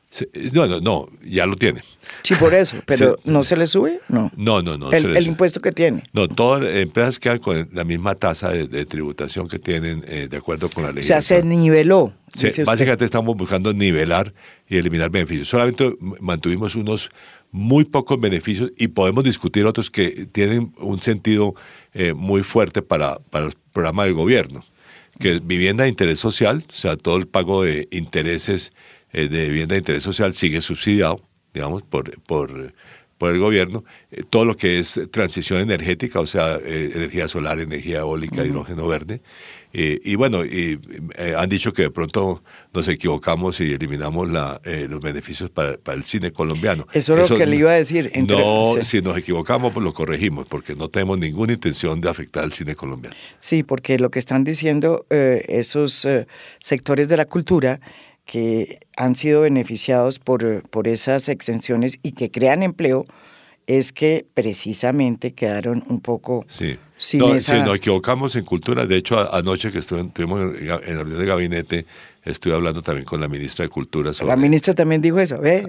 No, 0.52 0.67
no, 0.67 0.81
no, 0.81 1.09
ya 1.25 1.47
lo 1.47 1.57
tiene. 1.57 1.83
Sí, 2.23 2.35
por 2.35 2.52
eso, 2.52 2.76
pero 2.87 3.19
¿no 3.25 3.45
se 3.45 3.57
le 3.57 3.67
sube? 3.67 4.00
No. 4.09 4.33
No, 4.37 4.61
no, 4.61 4.76
no. 4.76 4.90
El, 4.90 5.26
impuesto 5.26 5.61
que 5.61 5.71
tiene. 5.71 6.02
No, 6.12 6.26
todas 6.26 6.62
las 6.62 6.75
empresas 6.76 7.19
quedan 7.21 7.38
con 7.38 7.69
la 7.73 7.85
misma 7.85 8.17
tasa 8.17 8.50
de, 8.50 8.87
tributación 8.87 9.47
que 9.47 9.59
tienen 9.59 10.05
eh, 10.09 10.26
de 10.29 10.37
acuerdo 10.37 10.69
con 10.69 10.85
la 10.85 10.93
ley. 10.93 11.05
O 11.05 11.07
sea, 11.07 11.23
se 11.23 11.43
niveló. 11.45 12.12
básicamente 12.67 13.05
estamos 13.05 13.37
buscando 13.37 13.73
nivelar 13.73 14.35
y 14.69 14.79
eliminar 14.79 15.11
beneficios. 15.11 15.49
Solamente 15.49 15.97
mantuvimos 16.21 16.75
unos 16.75 17.11
muy 17.52 17.85
pocos 17.85 18.21
beneficios 18.21 18.73
y 18.76 18.88
podemos 18.88 19.25
discutir 19.25 19.64
otros 19.64 19.90
que 19.90 20.26
tienen 20.26 20.73
un 20.79 21.00
sentido 21.00 21.55
eh, 21.95 22.14
muy 22.14 22.43
fuerte 22.43 22.83
para, 22.83 23.19
para 23.19 23.47
el 23.47 23.55
programa 23.73 24.05
del 24.05 24.14
gobierno, 24.14 24.64
que 25.19 25.35
es 25.35 25.47
vivienda 25.47 25.85
de 25.85 25.90
interés 25.90 26.19
social, 26.19 26.64
o 26.69 26.75
sea, 26.75 26.97
todo 26.97 27.17
el 27.17 27.26
pago 27.26 27.62
de 27.62 27.88
intereses 27.90 28.73
eh, 29.12 29.29
de 29.29 29.49
vivienda 29.49 29.75
de 29.75 29.81
interés 29.81 30.02
social 30.02 30.33
sigue 30.33 30.61
subsidiado, 30.61 31.21
digamos, 31.52 31.83
por, 31.83 32.21
por, 32.23 32.73
por 33.19 33.33
el 33.33 33.40
gobierno. 33.40 33.85
Eh, 34.12 34.23
todo 34.29 34.45
lo 34.45 34.57
que 34.57 34.79
es 34.79 35.00
transición 35.11 35.61
energética, 35.61 36.21
o 36.21 36.26
sea, 36.26 36.57
eh, 36.57 36.90
energía 36.95 37.26
solar, 37.26 37.59
energía 37.59 38.00
eólica, 38.00 38.45
hidrógeno 38.45 38.87
verde. 38.87 39.21
y 39.73 40.17
bueno, 40.17 40.45
y, 40.45 40.81
han 41.37 41.49
dicho 41.49 41.73
que 41.73 41.83
de 41.83 41.90
pronto 41.90 42.43
nos 42.73 42.88
equivocamos 42.88 43.61
y 43.61 43.73
eliminamos 43.73 44.31
la, 44.31 44.61
los 44.88 45.00
beneficios 45.00 45.49
para, 45.49 45.76
el 45.93 46.02
cine 46.02 46.33
colombiano. 46.33 46.87
Eso 46.93 47.17
es 47.17 47.31
lo 47.31 47.37
que 47.37 47.47
le 47.47 47.57
iba 47.57 47.71
a 47.71 47.75
decir. 47.75 48.11
no, 48.26 48.75
si 48.83 49.00
nos 49.00 49.17
equivocamos, 49.17 49.73
pues 49.73 49.85
lo 49.85 49.93
corregimos, 49.93 50.49
porque 50.49 50.75
no 50.75 50.88
tenemos 50.88 51.21
ninguna 51.21 51.52
intención 51.52 52.00
de 52.00 52.09
afectar 52.09 52.43
al 52.43 52.52
cine 52.52 52.75
colombiano. 52.75 53.14
Sí, 53.38 53.62
porque 53.62 53.99
lo 53.99 54.11
que 54.11 54.19
están 54.19 54.43
diciendo 54.43 55.07
esos 55.11 56.07
sectores 56.59 57.09
de 57.09 57.17
la 57.17 57.26
cultura 57.26 57.81
que 58.31 58.79
han 58.97 59.17
sido 59.17 59.41
beneficiados 59.41 60.21
por, 60.21 60.63
por 60.71 60.87
esas 60.87 61.29
exenciones 61.29 61.99
y 62.05 62.13
que 62.13 62.31
crean 62.31 62.63
empleo, 62.63 63.05
es 63.67 63.91
que 63.91 64.25
precisamente 64.35 65.35
quedaron 65.35 65.83
un 65.89 66.01
poco 66.01 66.45
sí. 66.47 66.79
sin 66.97 67.19
no, 67.19 67.41
Si 67.41 67.55
nos 67.55 67.75
equivocamos 67.75 68.37
en 68.37 68.45
cultura, 68.45 68.87
de 68.87 68.97
hecho 68.99 69.35
anoche 69.35 69.73
que 69.73 69.81
estuvimos 69.81 70.55
en 70.61 70.69
la 70.69 70.79
reunión 70.79 71.19
de 71.19 71.27
gabinete, 71.27 71.87
estuve 72.25 72.55
hablando 72.55 72.83
también 72.83 73.05
con 73.05 73.21
la 73.21 73.27
ministra 73.27 73.65
de 73.65 73.69
Cultura. 73.69 74.13
La 74.25 74.37
ministra 74.37 74.75
también 74.77 75.03
dijo 75.03 75.19
eso, 75.19 75.41
¿ve? 75.41 75.67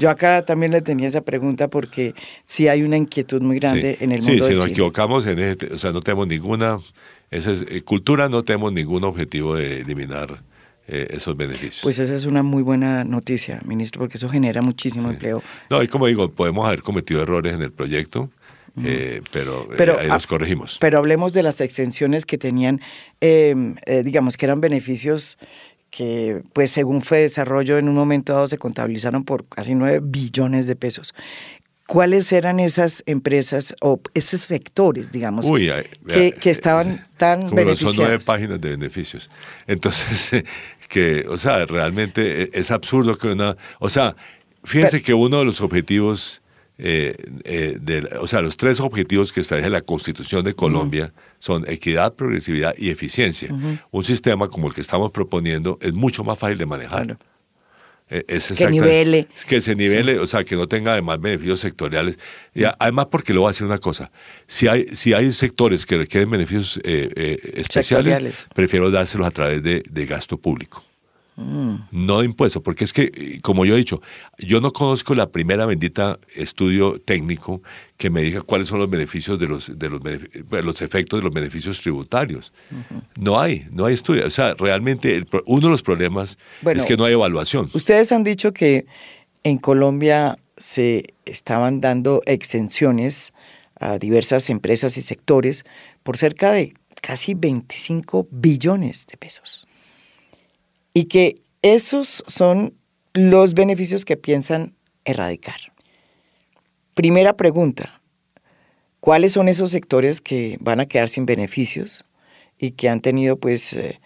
Yo 0.00 0.08
acá 0.08 0.42
también 0.46 0.72
le 0.72 0.80
tenía 0.80 1.06
esa 1.06 1.20
pregunta 1.20 1.68
porque 1.68 2.14
sí 2.46 2.66
hay 2.66 2.82
una 2.82 2.96
inquietud 2.96 3.42
muy 3.42 3.58
grande 3.58 3.98
en 4.00 4.12
el 4.12 4.22
mundo 4.22 4.46
Sí, 4.46 4.52
si 4.52 4.56
nos 4.56 4.70
equivocamos, 4.70 5.26
en 5.26 5.58
o 5.70 5.76
sea, 5.76 5.92
no 5.92 6.00
tenemos 6.00 6.28
ninguna, 6.28 6.78
esa 7.30 7.52
es, 7.52 7.62
eh, 7.68 7.82
cultura 7.82 8.30
no 8.30 8.42
tenemos 8.42 8.72
ningún 8.72 9.04
objetivo 9.04 9.56
de 9.56 9.82
eliminar 9.82 10.42
eh, 10.92 11.06
esos 11.10 11.36
beneficios. 11.36 11.78
Pues 11.82 12.00
esa 12.00 12.16
es 12.16 12.24
una 12.24 12.42
muy 12.42 12.64
buena 12.64 13.04
noticia, 13.04 13.60
ministro, 13.64 14.00
porque 14.00 14.16
eso 14.16 14.28
genera 14.28 14.60
muchísimo 14.60 15.08
empleo. 15.08 15.40
No, 15.70 15.80
y 15.84 15.86
como 15.86 16.08
digo, 16.08 16.28
podemos 16.32 16.66
haber 16.66 16.82
cometido 16.82 17.22
errores 17.22 17.54
en 17.54 17.62
el 17.62 17.70
proyecto, 17.70 18.28
eh, 18.82 19.22
pero, 19.30 19.68
eh, 19.72 19.96
ahí 20.00 20.08
los 20.08 20.26
corregimos. 20.26 20.78
Pero 20.80 20.98
hablemos 20.98 21.32
de 21.32 21.44
las 21.44 21.60
extensiones 21.60 22.26
que 22.26 22.38
tenían, 22.38 22.80
em, 23.20 23.76
digamos, 24.02 24.36
que 24.36 24.46
eran 24.46 24.60
beneficios 24.60 25.38
que, 25.90 26.42
pues 26.52 26.72
según 26.72 27.02
fue 27.02 27.18
desarrollo, 27.18 27.78
en 27.78 27.88
un 27.88 27.94
momento 27.94 28.32
dado 28.32 28.48
se 28.48 28.58
contabilizaron 28.58 29.22
por 29.24 29.44
casi 29.46 29.76
9 29.76 30.00
billones 30.02 30.66
de 30.66 30.74
pesos. 30.74 31.14
¿Cuáles 31.90 32.30
eran 32.30 32.60
esas 32.60 33.02
empresas 33.06 33.74
o 33.80 34.00
esos 34.14 34.42
sectores, 34.42 35.10
digamos, 35.10 35.44
que, 35.44 36.34
estaban 36.44 37.08
tan 37.16 37.52
beneficiados? 37.52 37.96
Son 37.96 38.04
nueve 38.04 38.22
páginas 38.24 38.60
de 38.60 38.70
beneficios. 38.70 39.28
Entonces, 39.66 40.44
que, 40.88 41.26
o 41.28 41.36
sea, 41.36 41.66
realmente 41.66 42.44
e, 42.44 42.50
es 42.52 42.70
absurdo 42.70 43.18
que 43.18 43.26
una... 43.26 43.56
O 43.80 43.88
sea, 43.88 44.14
fíjense 44.62 45.02
que 45.02 45.14
uno 45.14 45.40
de 45.40 45.44
los 45.44 45.60
objetivos, 45.62 46.42
eh, 46.78 47.16
eh, 47.42 47.76
de, 47.80 48.08
o 48.20 48.28
sea, 48.28 48.40
los 48.40 48.56
tres 48.56 48.78
objetivos 48.78 49.32
que 49.32 49.40
establece 49.40 49.68
la 49.68 49.80
Constitución 49.80 50.44
de 50.44 50.54
Colombia 50.54 51.12
son 51.40 51.68
equidad, 51.68 52.14
progresividad 52.14 52.72
y 52.78 52.90
eficiencia. 52.90 53.52
Un 53.90 54.04
sistema 54.04 54.46
como 54.46 54.68
el 54.68 54.74
que 54.74 54.80
estamos 54.80 55.10
proponiendo 55.10 55.76
es 55.82 55.92
mucho 55.92 56.22
más 56.22 56.38
fácil 56.38 56.56
de 56.56 56.66
manejar. 56.66 57.18
Es 58.10 58.48
que 58.48 58.70
nivele. 58.70 59.28
Que 59.46 59.60
se 59.60 59.74
nivele, 59.74 60.18
o 60.18 60.26
sea, 60.26 60.44
que 60.44 60.56
no 60.56 60.66
tenga 60.66 60.92
además 60.92 61.20
beneficios 61.20 61.60
sectoriales. 61.60 62.18
Y 62.54 62.64
además, 62.78 63.06
porque 63.10 63.32
lo 63.32 63.40
voy 63.40 63.48
a 63.48 63.50
decir 63.52 63.66
una 63.66 63.78
cosa, 63.78 64.10
si 64.46 64.66
hay, 64.66 64.88
si 64.92 65.14
hay 65.14 65.32
sectores 65.32 65.86
que 65.86 65.96
requieren 65.96 66.30
beneficios 66.30 66.78
eh, 66.84 67.10
eh, 67.14 67.38
especiales, 67.54 68.48
prefiero 68.54 68.90
dárselos 68.90 69.26
a 69.26 69.30
través 69.30 69.62
de 69.62 70.06
gasto 70.06 70.36
público. 70.36 70.84
No 71.90 72.18
de 72.18 72.26
impuestos, 72.26 72.62
porque 72.62 72.84
es 72.84 72.92
que, 72.92 73.40
como 73.40 73.64
yo 73.64 73.74
he 73.74 73.78
dicho, 73.78 74.02
yo 74.38 74.60
no 74.60 74.72
conozco 74.72 75.14
la 75.14 75.30
primera 75.30 75.64
bendita 75.64 76.18
estudio 76.34 77.00
técnico 77.00 77.62
que 77.96 78.10
me 78.10 78.20
diga 78.22 78.42
cuáles 78.42 78.66
son 78.66 78.78
los 78.78 78.90
beneficios 78.90 79.38
de 79.38 79.46
los, 79.46 79.78
de 79.78 79.88
los, 79.88 80.00
los 80.64 80.82
efectos 80.82 81.18
de 81.18 81.24
los 81.24 81.32
beneficios 81.32 81.80
tributarios. 81.80 82.52
No 83.18 83.40
hay, 83.40 83.66
no 83.70 83.86
hay 83.86 83.94
estudio. 83.94 84.26
O 84.26 84.30
sea, 84.30 84.54
realmente 84.54 85.26
uno 85.46 85.66
de 85.66 85.70
los 85.70 85.82
problemas 85.82 86.36
es 86.66 86.84
que 86.84 86.96
no 86.96 87.04
hay 87.04 87.14
evaluación. 87.14 87.70
Ustedes 87.72 88.12
han 88.12 88.22
dicho 88.22 88.52
que 88.52 88.86
en 89.42 89.58
Colombia 89.58 90.38
se 90.58 91.14
estaban 91.24 91.80
dando 91.80 92.22
exenciones 92.26 93.32
a 93.76 93.98
diversas 93.98 94.50
empresas 94.50 94.98
y 94.98 95.02
sectores 95.02 95.64
por 96.02 96.18
cerca 96.18 96.52
de 96.52 96.74
casi 97.00 97.32
25 97.32 98.28
billones 98.30 99.06
de 99.06 99.16
pesos 99.16 99.66
y 100.92 101.04
que 101.04 101.42
esos 101.62 102.24
son 102.26 102.74
los 103.12 103.54
beneficios 103.54 104.04
que 104.04 104.16
piensan 104.16 104.74
erradicar. 105.04 105.72
Primera 106.94 107.36
pregunta, 107.36 108.00
¿cuáles 109.00 109.32
son 109.32 109.48
esos 109.48 109.70
sectores 109.70 110.20
que 110.20 110.58
van 110.60 110.80
a 110.80 110.86
quedar 110.86 111.08
sin 111.08 111.26
beneficios 111.26 112.04
y 112.58 112.72
que 112.72 112.88
han 112.88 113.00
tenido 113.00 113.36
pues 113.38 113.72
eh, 113.72 114.00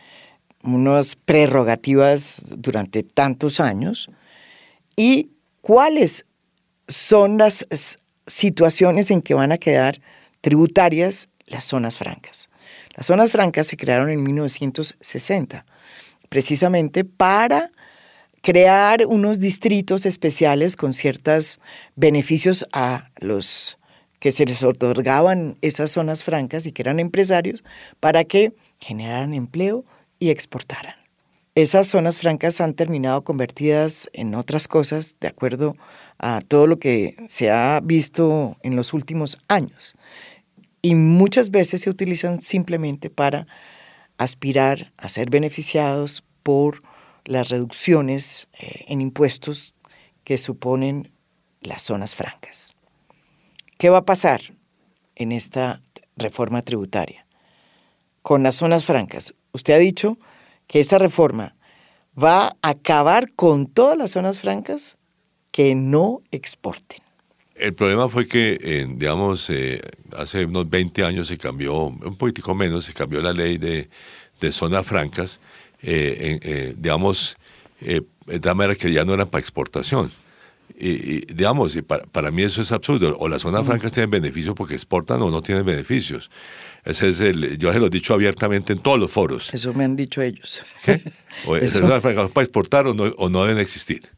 unas 0.62 1.16
prerrogativas 1.16 2.42
durante 2.56 3.02
tantos 3.02 3.60
años? 3.60 4.10
¿Y 4.96 5.30
cuáles 5.60 6.26
son 6.86 7.38
las 7.38 7.66
situaciones 8.26 9.10
en 9.10 9.22
que 9.22 9.34
van 9.34 9.52
a 9.52 9.58
quedar 9.58 10.00
tributarias 10.40 11.28
las 11.46 11.64
zonas 11.64 11.96
francas? 11.96 12.48
Las 12.96 13.06
zonas 13.06 13.30
francas 13.30 13.66
se 13.66 13.76
crearon 13.76 14.10
en 14.10 14.22
1960 14.22 15.66
precisamente 16.28 17.04
para 17.04 17.70
crear 18.42 19.06
unos 19.06 19.40
distritos 19.40 20.04
especiales 20.04 20.76
con 20.76 20.92
ciertos 20.92 21.60
beneficios 21.96 22.66
a 22.72 23.10
los 23.18 23.78
que 24.18 24.32
se 24.32 24.44
les 24.46 24.62
otorgaban 24.62 25.56
esas 25.60 25.90
zonas 25.90 26.22
francas 26.22 26.66
y 26.66 26.72
que 26.72 26.82
eran 26.82 27.00
empresarios 27.00 27.64
para 28.00 28.24
que 28.24 28.52
generaran 28.80 29.34
empleo 29.34 29.84
y 30.18 30.30
exportaran. 30.30 30.94
Esas 31.54 31.86
zonas 31.86 32.18
francas 32.18 32.60
han 32.60 32.74
terminado 32.74 33.22
convertidas 33.22 34.10
en 34.12 34.34
otras 34.34 34.66
cosas 34.66 35.16
de 35.20 35.28
acuerdo 35.28 35.76
a 36.18 36.40
todo 36.40 36.66
lo 36.66 36.78
que 36.78 37.16
se 37.28 37.50
ha 37.50 37.80
visto 37.82 38.56
en 38.62 38.76
los 38.76 38.92
últimos 38.92 39.38
años 39.46 39.96
y 40.82 40.96
muchas 40.96 41.50
veces 41.50 41.82
se 41.82 41.90
utilizan 41.90 42.40
simplemente 42.40 43.08
para 43.08 43.46
aspirar 44.18 44.92
a 44.96 45.08
ser 45.08 45.30
beneficiados 45.30 46.24
por 46.42 46.78
las 47.24 47.48
reducciones 47.48 48.48
eh, 48.58 48.84
en 48.88 49.00
impuestos 49.00 49.74
que 50.24 50.38
suponen 50.38 51.12
las 51.60 51.82
zonas 51.82 52.14
francas. 52.14 52.74
¿Qué 53.78 53.90
va 53.90 53.98
a 53.98 54.04
pasar 54.04 54.40
en 55.16 55.32
esta 55.32 55.80
reforma 56.16 56.62
tributaria 56.62 57.26
con 58.22 58.42
las 58.42 58.56
zonas 58.56 58.84
francas? 58.84 59.34
Usted 59.52 59.74
ha 59.74 59.78
dicho 59.78 60.18
que 60.66 60.80
esta 60.80 60.98
reforma 60.98 61.56
va 62.16 62.56
a 62.62 62.70
acabar 62.70 63.32
con 63.32 63.66
todas 63.66 63.98
las 63.98 64.12
zonas 64.12 64.40
francas 64.40 64.96
que 65.50 65.74
no 65.74 66.22
exporten. 66.30 67.02
El 67.54 67.74
problema 67.74 68.08
fue 68.08 68.26
que, 68.26 68.86
digamos, 68.96 69.48
eh, 69.48 69.80
hace 70.16 70.44
unos 70.44 70.68
20 70.68 71.04
años 71.04 71.28
se 71.28 71.38
cambió, 71.38 71.84
un 71.84 72.16
poquitico 72.16 72.54
menos, 72.54 72.84
se 72.84 72.92
cambió 72.92 73.22
la 73.22 73.32
ley 73.32 73.58
de, 73.58 73.88
zonas 74.50 74.84
francas, 74.86 75.40
eh, 75.80 76.38
eh, 76.42 76.74
digamos, 76.76 77.38
de 77.80 78.40
tal 78.40 78.56
manera 78.56 78.74
que 78.74 78.92
ya 78.92 79.04
no 79.04 79.14
eran 79.14 79.28
para 79.28 79.40
exportación. 79.40 80.10
Y, 80.76 81.32
digamos, 81.32 81.76
y 81.76 81.82
para, 81.82 82.30
mí 82.30 82.42
eso 82.42 82.60
es 82.60 82.72
absurdo. 82.72 83.16
O 83.18 83.28
las 83.28 83.42
zonas 83.42 83.64
francas 83.64 83.92
tienen 83.92 84.10
beneficios 84.10 84.54
porque 84.54 84.74
exportan 84.74 85.22
o 85.22 85.30
no 85.30 85.40
tienen 85.40 85.64
beneficios. 85.64 86.30
Ese 86.84 87.08
es 87.08 87.20
el, 87.20 87.56
yo 87.56 87.72
se 87.72 87.78
lo 87.78 87.86
he 87.86 87.90
dicho 87.90 88.12
abiertamente 88.12 88.72
en 88.72 88.80
todos 88.80 88.98
los 88.98 89.10
foros. 89.10 89.54
Eso 89.54 89.72
me 89.72 89.84
han 89.84 89.96
dicho 89.96 90.20
ellos. 90.20 90.64
¿Qué? 90.84 91.02
O, 91.46 91.56
Las 91.56 91.72
zonas 91.72 92.00
francas 92.00 92.30
para 92.30 92.44
exportar 92.44 92.86
o 92.86 92.94
no, 92.94 93.04
o 93.16 93.28
no 93.28 93.44
deben 93.44 93.58
existir. 93.58 94.08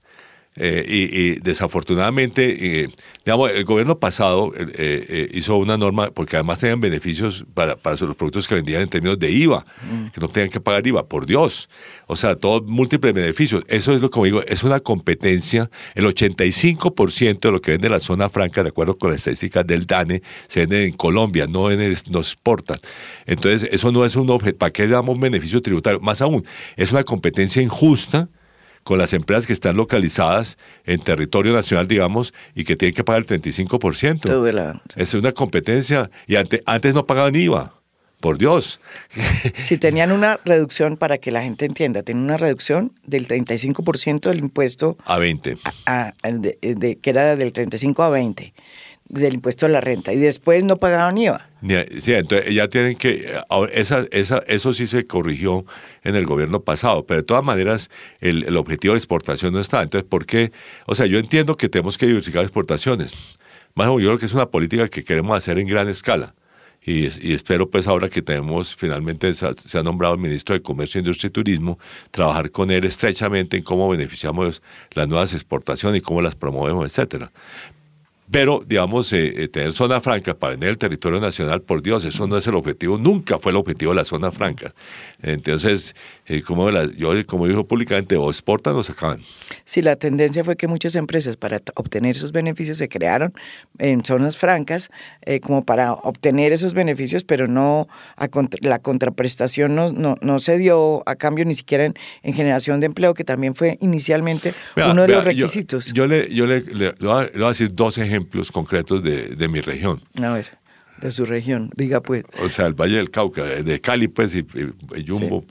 Eh, 0.56 0.84
y, 0.88 1.40
desafortunadamente, 1.40 2.82
eh, 2.82 2.88
digamos, 3.24 3.50
el 3.50 3.64
gobierno 3.64 3.98
pasado 3.98 4.52
eh, 4.56 5.28
hizo 5.32 5.56
una 5.56 5.76
norma, 5.76 6.10
porque 6.10 6.36
además 6.36 6.58
tenían 6.58 6.80
beneficios 6.80 7.44
para, 7.52 7.76
para 7.76 7.96
los 7.96 8.16
productos 8.16 8.48
que 8.48 8.54
vendían 8.54 8.82
en 8.82 8.88
términos 8.88 9.18
de 9.18 9.30
IVA, 9.30 9.66
mm. 9.82 10.06
que 10.08 10.20
no 10.20 10.28
tenían 10.28 10.50
que 10.50 10.60
pagar 10.60 10.86
IVA, 10.86 11.06
por 11.06 11.26
Dios. 11.26 11.68
O 12.06 12.16
sea, 12.16 12.36
todos 12.36 12.62
múltiples 12.64 13.12
beneficios. 13.12 13.64
Eso 13.68 13.92
es 13.92 14.00
lo 14.00 14.10
que 14.10 14.22
digo, 14.24 14.42
es 14.46 14.62
una 14.64 14.80
competencia. 14.80 15.70
El 15.94 16.06
85% 16.06 17.40
de 17.40 17.52
lo 17.52 17.60
que 17.60 17.72
vende 17.72 17.88
la 17.88 18.00
zona 18.00 18.28
franca, 18.28 18.62
de 18.62 18.70
acuerdo 18.70 18.96
con 18.96 19.10
las 19.10 19.18
estadísticas 19.18 19.66
del 19.66 19.86
DANE, 19.86 20.22
se 20.46 20.60
vende 20.60 20.84
en 20.86 20.92
Colombia, 20.92 21.46
no, 21.46 21.70
en 21.70 21.94
no 22.10 22.20
exportan. 22.20 22.78
Entonces, 23.26 23.68
eso 23.72 23.92
no 23.92 24.04
es 24.04 24.16
un 24.16 24.30
objeto. 24.30 24.58
¿Para 24.58 24.72
qué 24.72 24.86
damos 24.88 25.18
beneficio 25.18 25.60
tributario? 25.60 26.00
Más 26.00 26.22
aún, 26.22 26.44
es 26.76 26.92
una 26.92 27.04
competencia 27.04 27.60
injusta 27.60 28.28
con 28.86 29.00
las 29.00 29.12
empresas 29.14 29.48
que 29.48 29.52
están 29.52 29.76
localizadas 29.76 30.58
en 30.84 31.00
territorio 31.00 31.52
nacional, 31.52 31.88
digamos, 31.88 32.32
y 32.54 32.62
que 32.62 32.76
tienen 32.76 32.94
que 32.94 33.02
pagar 33.02 33.24
el 33.28 33.42
35%. 33.42 34.80
Es 34.94 35.12
una 35.14 35.32
competencia. 35.32 36.08
Y 36.28 36.36
antes, 36.36 36.60
antes 36.66 36.94
no 36.94 37.04
pagaban 37.04 37.34
IVA. 37.34 37.74
Por 38.20 38.38
Dios. 38.38 38.78
Si 39.64 39.76
tenían 39.78 40.12
una 40.12 40.38
reducción, 40.44 40.96
para 40.96 41.18
que 41.18 41.32
la 41.32 41.42
gente 41.42 41.66
entienda, 41.66 42.04
tenían 42.04 42.26
una 42.26 42.36
reducción 42.36 42.92
del 43.04 43.26
35% 43.26 44.20
del 44.20 44.38
impuesto. 44.38 44.96
A 45.04 45.18
20. 45.18 45.56
de, 46.22 46.98
que 47.02 47.10
era 47.10 47.34
del 47.34 47.52
35 47.52 48.04
a 48.04 48.10
20 48.10 48.54
del 49.08 49.34
impuesto 49.34 49.66
a 49.66 49.68
la 49.68 49.80
renta 49.80 50.12
y 50.12 50.18
después 50.18 50.64
no 50.64 50.78
pagaron 50.78 51.18
IVA. 51.18 51.48
Sí, 51.98 52.12
entonces 52.12 52.54
ya 52.54 52.68
tienen 52.68 52.96
que, 52.96 53.40
esa, 53.72 54.04
eso 54.10 54.72
sí 54.72 54.86
se 54.86 55.06
corrigió 55.06 55.64
en 56.04 56.14
el 56.14 56.26
gobierno 56.26 56.60
pasado, 56.60 57.06
pero 57.06 57.20
de 57.20 57.24
todas 57.24 57.42
maneras 57.42 57.90
el, 58.20 58.56
objetivo 58.56 58.94
de 58.94 58.98
exportación 58.98 59.52
no 59.52 59.60
está. 59.60 59.82
Entonces, 59.82 60.08
¿por 60.08 60.26
qué? 60.26 60.52
O 60.86 60.94
sea, 60.94 61.06
yo 61.06 61.18
entiendo 61.18 61.56
que 61.56 61.68
tenemos 61.68 61.98
que 61.98 62.06
diversificar 62.06 62.44
exportaciones. 62.44 63.38
Más 63.74 63.88
yo 63.88 63.96
creo 63.96 64.18
que 64.18 64.26
es 64.26 64.32
una 64.32 64.46
política 64.46 64.88
que 64.88 65.04
queremos 65.04 65.36
hacer 65.36 65.58
en 65.58 65.66
gran 65.66 65.88
escala. 65.88 66.34
Y, 66.86 67.06
espero 67.32 67.68
pues 67.68 67.88
ahora 67.88 68.08
que 68.08 68.22
tenemos, 68.22 68.76
finalmente 68.76 69.34
se 69.34 69.78
ha, 69.78 69.82
nombrado 69.82 70.14
el 70.14 70.20
ministro 70.20 70.54
de 70.54 70.62
Comercio, 70.62 71.00
Industria 71.00 71.28
y 71.28 71.30
Turismo, 71.32 71.80
trabajar 72.12 72.52
con 72.52 72.70
él 72.70 72.84
estrechamente 72.84 73.56
en 73.56 73.64
cómo 73.64 73.88
beneficiamos 73.88 74.62
las 74.92 75.08
nuevas 75.08 75.32
exportaciones 75.32 75.98
y 75.98 76.00
cómo 76.00 76.22
las 76.22 76.36
promovemos, 76.36 76.86
etcétera. 76.86 77.32
Pero, 78.30 78.62
digamos, 78.66 79.12
eh, 79.12 79.44
eh, 79.44 79.48
tener 79.48 79.72
zona 79.72 80.00
franca 80.00 80.34
para 80.34 80.52
vender 80.52 80.70
el 80.70 80.78
territorio 80.78 81.20
nacional, 81.20 81.62
por 81.62 81.80
Dios, 81.82 82.04
eso 82.04 82.26
no 82.26 82.36
es 82.36 82.46
el 82.46 82.56
objetivo, 82.56 82.98
nunca 82.98 83.38
fue 83.38 83.52
el 83.52 83.56
objetivo 83.56 83.92
de 83.92 83.96
la 83.96 84.04
zona 84.04 84.32
franca. 84.32 84.74
Entonces, 85.22 85.94
eh, 86.26 86.42
como 86.42 86.70
yo 86.70 87.12
como 87.26 87.46
dijo 87.46 87.66
públicamente, 87.66 88.16
o 88.16 88.30
exportan 88.30 88.74
o 88.74 88.82
se 88.82 88.92
acaban. 88.92 89.20
Sí, 89.64 89.82
la 89.82 89.96
tendencia 89.96 90.42
fue 90.44 90.56
que 90.56 90.66
muchas 90.66 90.94
empresas 90.96 91.36
para 91.36 91.60
obtener 91.74 92.12
esos 92.12 92.32
beneficios 92.32 92.78
se 92.78 92.88
crearon 92.88 93.32
en 93.78 94.04
zonas 94.04 94.36
francas 94.36 94.90
como 95.42 95.64
para 95.64 95.92
obtener 95.92 96.52
esos 96.52 96.74
beneficios, 96.74 97.24
pero 97.24 97.46
no 97.48 97.88
la 98.60 98.78
contraprestación 98.78 99.74
no, 99.74 100.16
no, 100.20 100.38
se 100.38 100.58
dio 100.58 101.02
a 101.06 101.16
cambio 101.16 101.44
ni 101.44 101.54
siquiera 101.54 101.84
en, 101.84 102.32
generación 102.32 102.80
de 102.80 102.86
empleo, 102.86 103.14
que 103.14 103.24
también 103.24 103.54
fue 103.54 103.78
inicialmente 103.80 104.54
uno 104.76 105.02
de 105.02 105.08
los 105.08 105.24
requisitos. 105.24 105.92
Yo, 105.92 106.06
le, 106.06 106.32
yo 106.34 106.46
le, 106.46 106.60
le, 106.60 106.92
voy 107.00 107.30
a 107.44 107.48
decir 107.48 107.74
dos 107.74 107.98
ejemplos 107.98 108.16
ejemplos 108.16 108.50
concretos 108.50 109.02
de, 109.02 109.28
de 109.36 109.48
mi 109.48 109.60
región. 109.60 110.00
A 110.22 110.32
ver, 110.32 110.46
de 111.00 111.10
su 111.10 111.24
región, 111.24 111.70
diga 111.76 112.00
pues. 112.00 112.24
O 112.40 112.48
sea, 112.48 112.66
el 112.66 112.74
Valle 112.74 112.96
del 112.96 113.10
Cauca, 113.10 113.44
de 113.44 113.80
Cali 113.80 114.08
pues 114.08 114.34
y, 114.34 114.46
Jumbo. 115.06 115.44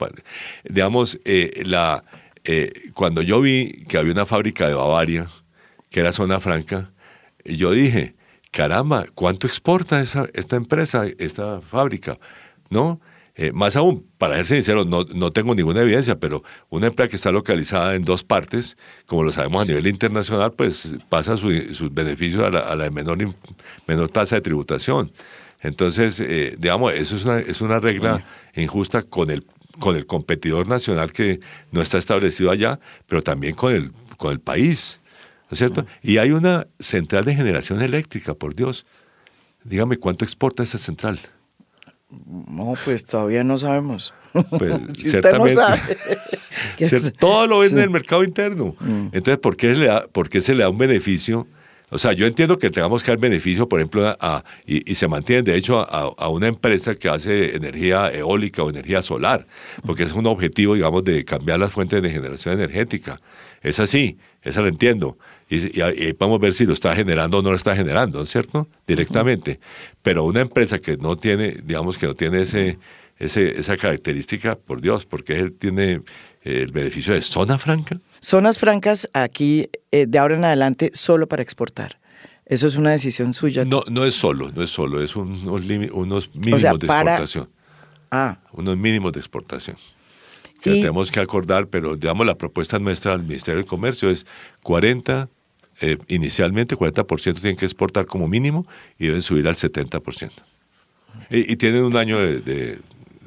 Digamos, 0.64 1.20
eh, 1.24 1.62
la, 1.64 2.04
eh, 2.44 2.90
cuando 2.94 3.22
yo 3.22 3.40
vi 3.40 3.84
que 3.88 3.98
había 3.98 4.12
una 4.12 4.26
fábrica 4.26 4.68
de 4.68 4.74
Bavaria, 4.74 5.26
que 5.90 6.00
era 6.00 6.12
zona 6.12 6.40
franca, 6.40 6.92
yo 7.44 7.72
dije, 7.72 8.14
caramba, 8.50 9.06
¿cuánto 9.14 9.46
exporta 9.46 10.00
esa, 10.00 10.26
esta 10.34 10.56
empresa, 10.56 11.04
esta 11.18 11.60
fábrica? 11.60 12.18
¿No? 12.70 13.00
Eh, 13.38 13.52
más 13.52 13.76
aún, 13.76 14.06
para 14.16 14.36
ser 14.36 14.46
sincero, 14.46 14.86
no, 14.86 15.04
no, 15.04 15.30
tengo 15.30 15.54
ninguna 15.54 15.82
evidencia, 15.82 16.18
pero 16.18 16.42
una 16.70 16.86
empresa 16.86 17.10
que 17.10 17.16
está 17.16 17.30
localizada 17.30 17.94
en 17.94 18.02
dos 18.02 18.24
partes, 18.24 18.78
como 19.04 19.24
lo 19.24 19.30
sabemos 19.30 19.62
a 19.62 19.64
nivel 19.66 19.86
internacional, 19.86 20.54
pues 20.54 20.94
pasa 21.10 21.36
sus 21.36 21.92
beneficios 21.92 22.42
a 22.42 22.50
la, 22.50 22.60
a 22.60 22.74
la 22.74 22.88
menor, 22.90 23.18
menor 23.86 24.10
tasa 24.10 24.36
de 24.36 24.40
tributación. 24.40 25.12
Entonces, 25.60 26.18
eh, 26.20 26.56
digamos, 26.58 26.94
eso 26.94 27.16
es 27.16 27.26
una, 27.26 27.38
es 27.40 27.60
una 27.60 27.78
regla 27.78 28.24
injusta 28.54 29.02
con 29.02 29.30
el, 29.30 29.44
con 29.78 29.96
el 29.96 30.06
competidor 30.06 30.66
nacional 30.66 31.12
que 31.12 31.40
no 31.72 31.82
está 31.82 31.98
establecido 31.98 32.50
allá, 32.50 32.80
pero 33.06 33.20
también 33.20 33.54
con 33.54 33.74
el, 33.74 33.92
con 34.16 34.32
el 34.32 34.40
país. 34.40 35.00
¿No 35.50 35.54
es 35.54 35.58
cierto? 35.58 35.86
Y 36.02 36.16
hay 36.16 36.30
una 36.30 36.66
central 36.80 37.24
de 37.26 37.34
generación 37.34 37.82
eléctrica, 37.82 38.32
por 38.34 38.54
Dios. 38.54 38.86
Dígame 39.62 39.98
cuánto 39.98 40.24
exporta 40.24 40.62
esa 40.62 40.78
central. 40.78 41.20
No, 42.08 42.74
pues 42.84 43.04
todavía 43.04 43.42
no 43.42 43.58
sabemos. 43.58 44.14
Pues 44.50 44.74
ciertamente. 44.94 45.60
todo 47.18 47.46
lo 47.46 47.58
vende 47.60 47.78
en 47.78 47.84
el 47.84 47.90
mercado 47.90 48.22
interno. 48.22 48.76
Mm. 48.80 49.08
Entonces, 49.12 49.38
¿por 49.38 49.56
qué, 49.56 49.74
se 49.74 49.80
le 49.80 49.86
da, 49.86 50.06
¿por 50.06 50.28
qué 50.28 50.40
se 50.40 50.54
le 50.54 50.62
da 50.62 50.68
un 50.68 50.78
beneficio? 50.78 51.46
O 51.88 51.98
sea, 51.98 52.12
yo 52.12 52.26
entiendo 52.26 52.58
que 52.58 52.68
tengamos 52.68 53.02
que 53.02 53.12
dar 53.12 53.18
beneficio, 53.18 53.68
por 53.68 53.78
ejemplo, 53.78 54.16
a, 54.20 54.44
y, 54.66 54.94
se 54.96 55.06
mantiene, 55.06 55.42
de 55.42 55.56
hecho, 55.56 55.78
a, 55.78 56.12
a, 56.16 56.28
una 56.28 56.48
empresa 56.48 56.96
que 56.96 57.08
hace 57.08 57.54
energía 57.54 58.10
eólica 58.12 58.64
o 58.64 58.70
energía 58.70 59.02
solar, 59.02 59.46
porque 59.84 60.02
es 60.02 60.12
un 60.12 60.26
objetivo, 60.26 60.74
digamos, 60.74 61.04
de 61.04 61.24
cambiar 61.24 61.60
las 61.60 61.70
fuentes 61.70 62.02
de 62.02 62.10
generación 62.10 62.54
energética. 62.54 63.20
Es 63.62 63.78
así, 63.78 64.18
eso 64.42 64.62
lo 64.62 64.68
entiendo 64.68 65.16
y, 65.48 65.80
y, 65.80 66.12
podemos 66.14 66.40
ver 66.40 66.54
si 66.54 66.66
lo 66.66 66.72
está 66.72 66.94
generando 66.96 67.38
o 67.38 67.42
no 67.42 67.50
lo 67.50 67.56
está 67.56 67.76
generando, 67.76 68.26
¿cierto? 68.26 68.66
Directamente. 68.86 69.60
Pero 70.02 70.24
una 70.24 70.40
empresa 70.40 70.80
que 70.80 70.96
no 70.96 71.16
tiene, 71.16 71.56
digamos 71.62 71.98
que 71.98 72.06
no 72.06 72.14
tiene 72.14 72.42
ese, 72.42 72.78
ese, 73.18 73.58
esa 73.58 73.76
característica, 73.76 74.56
por 74.56 74.80
Dios, 74.80 75.06
porque 75.06 75.38
él 75.38 75.52
tiene 75.52 76.02
eh, 76.42 76.62
el 76.62 76.72
beneficio 76.72 77.14
de 77.14 77.22
zona 77.22 77.58
franca. 77.58 78.00
Zonas 78.20 78.58
francas 78.58 79.08
aquí 79.12 79.70
eh, 79.92 80.06
de 80.08 80.18
ahora 80.18 80.36
en 80.36 80.44
adelante 80.44 80.90
solo 80.92 81.28
para 81.28 81.42
exportar. 81.42 82.00
Eso 82.44 82.66
es 82.66 82.76
una 82.76 82.90
decisión 82.90 83.32
suya. 83.32 83.64
No, 83.64 83.84
no 83.88 84.04
es 84.04 84.16
solo, 84.16 84.50
no 84.52 84.62
es 84.62 84.70
solo, 84.70 85.00
es 85.00 85.14
unos, 85.14 85.44
unos 85.44 86.34
mínimos 86.34 86.62
de 86.62 86.86
exportación. 86.86 87.48
Ah. 88.10 88.38
Unos 88.52 88.76
mínimos 88.76 89.12
de 89.12 89.20
exportación 89.20 89.76
que 90.60 90.70
tenemos 90.80 91.10
que 91.10 91.20
acordar, 91.20 91.68
pero 91.68 91.96
digamos 91.96 92.26
la 92.26 92.36
propuesta 92.36 92.78
nuestra 92.78 93.12
al 93.12 93.22
Ministerio 93.22 93.60
del 93.60 93.66
Comercio 93.66 94.10
es 94.10 94.26
40 94.62 95.28
eh, 95.80 95.98
inicialmente 96.08 96.76
40% 96.76 97.40
tienen 97.40 97.56
que 97.56 97.64
exportar 97.64 98.06
como 98.06 98.28
mínimo 98.28 98.66
y 98.98 99.06
deben 99.06 99.22
subir 99.22 99.46
al 99.48 99.54
70%. 99.54 100.30
Y, 101.30 101.52
y 101.52 101.56
tienen 101.56 101.84
un 101.84 101.96
año 101.96 102.18
de, 102.18 102.78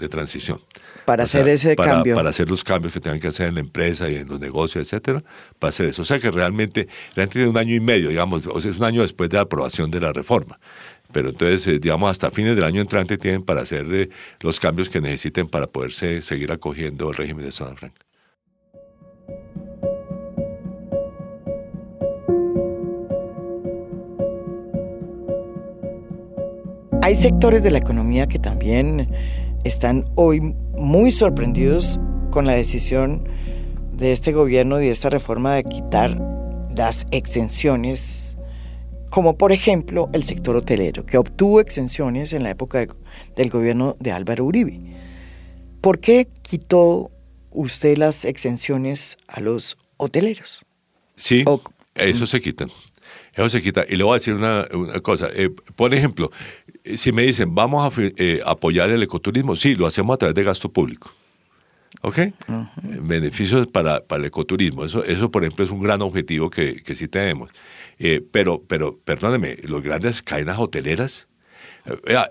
transición. 0.09 0.61
Para 1.05 1.23
hacer 1.23 1.47
ese 1.49 1.75
cambio. 1.75 2.15
Para 2.15 2.29
hacer 2.29 2.49
los 2.49 2.63
cambios 2.63 2.93
que 2.93 3.01
tengan 3.01 3.19
que 3.19 3.27
hacer 3.27 3.49
en 3.49 3.55
la 3.55 3.59
empresa 3.59 4.09
y 4.09 4.15
en 4.15 4.27
los 4.27 4.39
negocios, 4.39 4.87
etcétera, 4.87 5.23
para 5.57 5.69
hacer 5.69 5.87
eso. 5.87 6.03
O 6.03 6.05
sea 6.05 6.19
que 6.19 6.31
realmente 6.31 6.87
la 7.15 7.23
gente 7.23 7.33
tiene 7.33 7.49
un 7.49 7.57
año 7.57 7.75
y 7.75 7.79
medio, 7.79 8.09
digamos, 8.09 8.47
o 8.47 8.61
sea, 8.61 8.71
es 8.71 8.77
un 8.77 8.83
año 8.85 9.01
después 9.01 9.29
de 9.29 9.37
la 9.37 9.41
aprobación 9.43 9.91
de 9.91 9.99
la 9.99 10.13
reforma. 10.13 10.59
Pero 11.11 11.29
entonces, 11.29 11.65
eh, 11.67 11.79
digamos, 11.79 12.11
hasta 12.11 12.29
fines 12.29 12.55
del 12.55 12.63
año 12.63 12.81
entrante 12.81 13.17
tienen 13.17 13.43
para 13.43 13.61
hacer 13.61 13.85
eh, 13.91 14.09
los 14.41 14.59
cambios 14.59 14.89
que 14.89 15.01
necesiten 15.01 15.47
para 15.47 15.67
poderse 15.67 16.21
seguir 16.21 16.51
acogiendo 16.51 17.09
el 17.09 17.15
régimen 17.15 17.45
de 17.45 17.51
zona 17.51 17.75
franca. 17.75 18.05
Hay 27.09 27.15
sectores 27.15 27.63
de 27.63 27.71
la 27.71 27.79
economía 27.79 28.27
que 28.27 28.37
también 28.37 29.09
están 29.63 30.05
hoy 30.13 30.41
muy 30.41 31.11
sorprendidos 31.11 31.99
con 32.29 32.45
la 32.45 32.53
decisión 32.53 33.27
de 33.93 34.13
este 34.13 34.31
gobierno 34.31 34.79
y 34.79 34.85
de 34.85 34.91
esta 34.91 35.09
reforma 35.09 35.55
de 35.55 35.63
quitar 35.63 36.21
las 36.75 37.07
exenciones, 37.09 38.37
como 39.09 39.39
por 39.39 39.51
ejemplo 39.51 40.07
el 40.13 40.23
sector 40.23 40.55
hotelero, 40.55 41.03
que 41.03 41.17
obtuvo 41.17 41.59
exenciones 41.61 42.31
en 42.31 42.43
la 42.43 42.51
época 42.51 42.85
del 43.35 43.49
gobierno 43.49 43.97
de 43.99 44.11
Álvaro 44.11 44.45
Uribe. 44.45 44.79
¿Por 45.81 45.97
qué 45.97 46.27
quitó 46.43 47.09
usted 47.49 47.97
las 47.97 48.23
exenciones 48.23 49.17
a 49.27 49.41
los 49.41 49.79
hoteleros? 49.97 50.63
Sí, 51.15 51.43
eso 51.95 52.27
se 52.27 52.39
quita. 52.39 52.67
Eso 53.33 53.49
se 53.49 53.61
quita. 53.61 53.85
Y 53.87 53.95
le 53.95 54.03
voy 54.03 54.11
a 54.11 54.15
decir 54.15 54.33
una, 54.33 54.67
cosa. 55.01 55.29
Eh, 55.33 55.49
por 55.49 55.93
ejemplo, 55.93 56.31
si 56.83 57.11
me 57.11 57.23
dicen, 57.23 57.53
vamos 57.55 57.97
a 57.97 58.01
eh, 58.17 58.41
apoyar 58.45 58.89
el 58.89 59.03
ecoturismo, 59.03 59.55
sí, 59.55 59.75
lo 59.75 59.87
hacemos 59.87 60.15
a 60.15 60.17
través 60.17 60.35
de 60.35 60.43
gasto 60.43 60.71
público. 60.71 61.11
¿Ok? 62.01 62.19
Beneficios 63.01 63.67
para, 63.67 64.01
para, 64.01 64.21
el 64.21 64.27
ecoturismo. 64.27 64.85
Eso, 64.85 65.03
eso, 65.03 65.31
por 65.31 65.43
ejemplo, 65.43 65.65
es 65.65 65.71
un 65.71 65.79
gran 65.79 66.01
objetivo 66.01 66.49
que, 66.49 66.81
que 66.83 66.95
sí 66.95 67.07
tenemos. 67.07 67.49
Eh, 67.97 68.23
pero, 68.31 68.63
pero, 68.65 68.97
perdóneme, 68.97 69.57
los 69.63 69.81
grandes 69.81 70.21
cadenas 70.21 70.59
hoteleras 70.59 71.27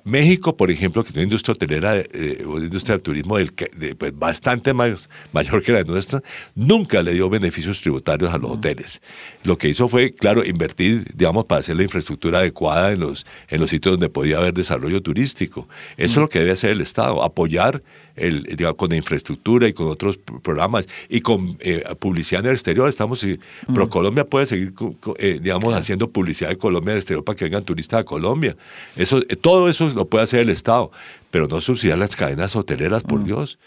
México, 0.04 0.56
por 0.56 0.70
ejemplo, 0.70 1.02
que 1.02 1.10
tiene 1.10 1.22
una 1.22 1.30
industria 1.30 1.54
hotelera, 1.54 1.96
eh, 1.96 2.44
una 2.46 2.64
industria 2.64 2.94
del 2.94 3.02
turismo 3.02 3.36
del, 3.38 3.52
pues, 3.52 4.18
bastante 4.18 4.72
más, 4.74 5.08
mayor 5.32 5.62
que 5.62 5.72
la 5.72 5.84
nuestra, 5.84 6.22
nunca 6.54 7.02
le 7.02 7.14
dio 7.14 7.28
beneficios 7.28 7.80
tributarios 7.80 8.32
a 8.32 8.38
los 8.38 8.52
hoteles. 8.52 9.00
Lo 9.44 9.58
que 9.58 9.68
hizo 9.68 9.88
fue, 9.88 10.14
claro, 10.14 10.44
invertir, 10.44 11.04
digamos, 11.14 11.46
para 11.46 11.60
hacer 11.60 11.76
la 11.76 11.82
infraestructura 11.82 12.38
adecuada 12.38 12.92
en 12.92 13.00
los, 13.00 13.26
en 13.48 13.60
los 13.60 13.70
sitios 13.70 13.94
donde 13.94 14.08
podía 14.08 14.38
haber 14.38 14.54
desarrollo 14.54 15.02
turístico. 15.02 15.68
Eso 15.96 16.12
es 16.12 16.16
lo 16.16 16.28
que 16.28 16.40
debe 16.40 16.52
hacer 16.52 16.70
el 16.70 16.80
Estado, 16.80 17.22
apoyar 17.22 17.82
el, 18.18 18.42
digamos, 18.44 18.76
con 18.76 18.90
la 18.90 18.96
infraestructura 18.96 19.68
y 19.68 19.72
con 19.72 19.88
otros 19.88 20.18
programas 20.42 20.86
y 21.08 21.20
con 21.20 21.56
eh, 21.60 21.84
publicidad 21.98 22.40
en 22.40 22.46
el 22.46 22.52
exterior. 22.52 22.88
Estamos, 22.88 23.24
Pro 23.74 23.88
Colombia 23.88 24.24
puede 24.24 24.46
seguir, 24.46 24.72
eh, 25.18 25.38
digamos, 25.40 25.74
haciendo 25.74 26.10
publicidad 26.10 26.50
de 26.50 26.58
Colombia 26.58 26.92
en 26.92 26.96
el 26.96 26.98
exterior 26.98 27.24
para 27.24 27.36
que 27.36 27.44
vengan 27.44 27.64
turistas 27.64 28.00
a 28.00 28.04
Colombia. 28.04 28.56
Eso, 28.96 29.22
todo 29.40 29.68
eso 29.68 29.88
lo 29.90 30.06
puede 30.06 30.24
hacer 30.24 30.40
el 30.40 30.50
Estado, 30.50 30.90
pero 31.30 31.46
no 31.46 31.60
subsidiar 31.60 31.98
las 31.98 32.16
cadenas 32.16 32.54
hoteleras, 32.56 33.02
por 33.02 33.24
Dios. 33.24 33.58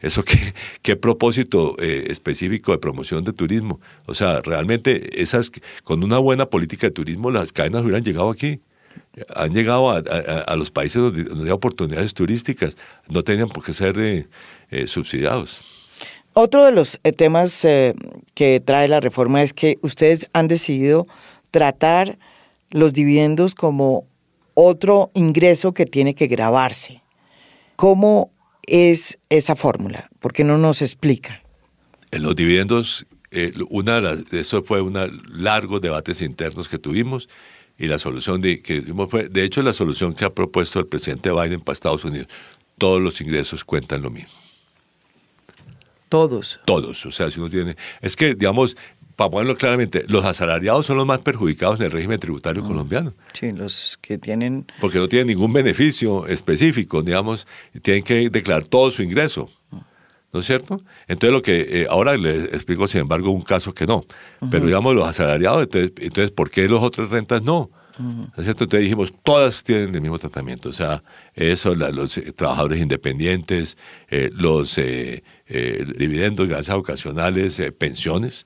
¿Eso 0.00 0.22
qué, 0.22 0.54
qué 0.82 0.96
propósito 0.96 1.76
eh, 1.78 2.06
específico 2.10 2.72
de 2.72 2.78
promoción 2.78 3.24
de 3.24 3.32
turismo? 3.32 3.80
O 4.06 4.14
sea, 4.14 4.42
realmente 4.42 5.22
esas, 5.22 5.50
con 5.82 6.04
una 6.04 6.18
buena 6.18 6.46
política 6.46 6.88
de 6.88 6.90
turismo 6.92 7.30
las 7.30 7.52
cadenas 7.52 7.82
hubieran 7.82 8.04
llegado 8.04 8.30
aquí 8.30 8.60
han 9.34 9.52
llegado 9.52 9.90
a, 9.90 10.56
los 10.56 10.70
países 10.70 11.00
donde, 11.00 11.44
hay 11.44 11.50
oportunidades 11.50 12.14
turísticas, 12.14 12.76
no 13.08 13.22
tenían 13.22 13.48
por 13.48 13.64
qué 13.64 13.72
ser 13.72 13.98
eh, 13.98 14.26
eh, 14.70 14.86
subsidiados. 14.86 15.60
Otro 16.32 16.64
de 16.64 16.72
los 16.72 16.98
eh, 17.04 17.12
temas 17.12 17.62
que 18.34 18.62
trae 18.64 18.88
la 18.88 19.00
reforma 19.00 19.42
es 19.42 19.52
que 19.52 19.78
ustedes 19.82 20.28
han 20.32 20.48
decidido 20.48 21.06
tratar 21.50 22.18
los 22.70 22.92
dividendos 22.92 23.54
como 23.54 24.04
otro 24.54 25.10
ingreso 25.14 25.72
que 25.72 25.86
tiene 25.86 26.14
que 26.14 26.26
grabarse. 26.26 27.02
¿Cómo 27.76 28.32
es 28.66 29.18
esa 29.28 29.54
fórmula? 29.54 30.10
¿Por 30.18 30.32
qué 30.32 30.42
no 30.42 30.58
nos 30.58 30.82
explica? 30.82 31.40
En 32.10 32.22
los 32.22 32.34
dividendos, 32.34 33.06
una 33.68 34.00
de 34.00 34.40
eso 34.40 34.62
fue 34.62 34.80
unos 34.80 35.10
largos 35.28 35.80
debates 35.80 36.20
internos 36.22 36.68
que 36.68 36.78
tuvimos 36.78 37.28
y 37.78 37.86
la 37.86 37.98
solución 37.98 38.40
de, 38.40 38.62
que 38.62 38.82
fue, 39.08 39.28
de 39.28 39.44
hecho, 39.44 39.62
la 39.62 39.72
solución 39.72 40.14
que 40.14 40.24
ha 40.24 40.30
propuesto 40.30 40.78
el 40.78 40.86
presidente 40.86 41.32
Biden 41.32 41.60
para 41.60 41.74
Estados 41.74 42.04
Unidos, 42.04 42.28
todos 42.78 43.00
los 43.00 43.20
ingresos 43.20 43.64
cuentan 43.64 44.02
lo 44.02 44.10
mismo. 44.10 44.32
Todos. 46.08 46.60
Todos, 46.64 47.04
o 47.06 47.12
sea, 47.12 47.30
si 47.30 47.40
uno 47.40 47.48
tiene, 47.48 47.76
es 48.00 48.14
que, 48.14 48.34
digamos, 48.34 48.76
para 49.16 49.30
ponerlo 49.30 49.56
claramente, 49.56 50.04
los 50.08 50.24
asalariados 50.24 50.86
son 50.86 50.96
los 50.96 51.06
más 51.06 51.20
perjudicados 51.20 51.80
en 51.80 51.86
el 51.86 51.92
régimen 51.92 52.18
tributario 52.20 52.62
mm. 52.62 52.66
colombiano. 52.66 53.14
Sí, 53.32 53.52
los 53.52 53.98
que 54.00 54.18
tienen... 54.18 54.66
Porque 54.80 54.98
no 54.98 55.08
tienen 55.08 55.28
ningún 55.28 55.52
beneficio 55.52 56.26
específico, 56.26 57.02
digamos, 57.02 57.46
tienen 57.82 58.02
que 58.02 58.30
declarar 58.30 58.64
todo 58.64 58.90
su 58.90 59.02
ingreso. 59.02 59.50
Mm. 59.70 59.76
¿No 60.34 60.40
es 60.40 60.46
cierto? 60.46 60.82
Entonces 61.06 61.32
lo 61.32 61.42
que 61.42 61.82
eh, 61.82 61.86
ahora 61.88 62.16
les 62.16 62.52
explico, 62.52 62.88
sin 62.88 63.02
embargo, 63.02 63.30
un 63.30 63.42
caso 63.42 63.72
que 63.72 63.86
no. 63.86 64.04
Pero 64.50 64.66
digamos 64.66 64.92
los 64.92 65.06
asalariados, 65.06 65.62
entonces, 65.62 65.92
entonces 65.98 66.32
¿por 66.32 66.50
qué 66.50 66.68
los 66.68 66.82
otras 66.82 67.08
rentas 67.08 67.40
no? 67.40 67.70
¿No 67.96 68.24
es 68.36 68.42
cierto? 68.42 68.64
Entonces 68.64 68.80
dijimos, 68.80 69.12
todas 69.22 69.62
tienen 69.62 69.94
el 69.94 70.00
mismo 70.00 70.18
tratamiento. 70.18 70.68
O 70.68 70.72
sea, 70.72 71.04
eso, 71.34 71.76
los 71.76 72.18
eh, 72.18 72.32
trabajadores 72.32 72.82
independientes, 72.82 73.78
eh, 74.10 74.28
los 74.34 74.74
dividendos, 74.74 76.48
ganancias 76.48 76.76
ocasionales, 76.76 77.62
pensiones, 77.78 78.44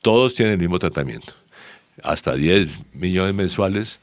todos 0.00 0.34
tienen 0.34 0.54
el 0.54 0.58
mismo 0.58 0.78
tratamiento. 0.78 1.34
Hasta 2.02 2.34
10 2.34 2.68
millones 2.94 3.34
mensuales 3.34 4.00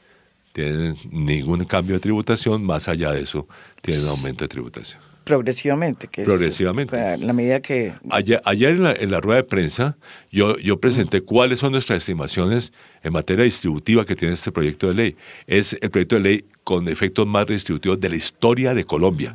tienen 0.52 0.96
ningún 1.10 1.64
cambio 1.64 1.96
de 1.96 2.00
tributación, 2.00 2.62
más 2.62 2.86
allá 2.86 3.10
de 3.10 3.22
eso 3.22 3.48
tienen 3.82 4.06
aumento 4.06 4.44
de 4.44 4.48
tributación 4.48 5.13
progresivamente. 5.24 6.08
Que 6.08 6.22
progresivamente. 6.24 7.14
Es, 7.14 7.20
la 7.20 7.32
medida 7.32 7.60
que... 7.60 7.92
Ayer, 8.10 8.40
ayer 8.44 8.70
en, 9.00 9.10
la, 9.10 9.20
rueda 9.20 9.38
de 9.38 9.44
prensa 9.44 9.96
yo, 10.30 10.58
yo 10.58 10.78
presenté 10.78 11.22
cuáles 11.22 11.58
son 11.58 11.72
nuestras 11.72 11.98
estimaciones 11.98 12.72
en 13.02 13.12
materia 13.12 13.44
distributiva 13.44 14.04
que 14.04 14.14
tiene 14.14 14.34
este 14.34 14.52
proyecto 14.52 14.88
de 14.88 14.94
ley. 14.94 15.16
Es 15.46 15.76
el 15.80 15.90
proyecto 15.90 16.16
de 16.16 16.20
ley 16.20 16.44
con 16.62 16.88
efectos 16.88 17.26
más 17.26 17.46
redistributivos 17.46 17.98
de 18.00 18.10
la 18.10 18.16
historia 18.16 18.74
de 18.74 18.84
Colombia. 18.84 19.34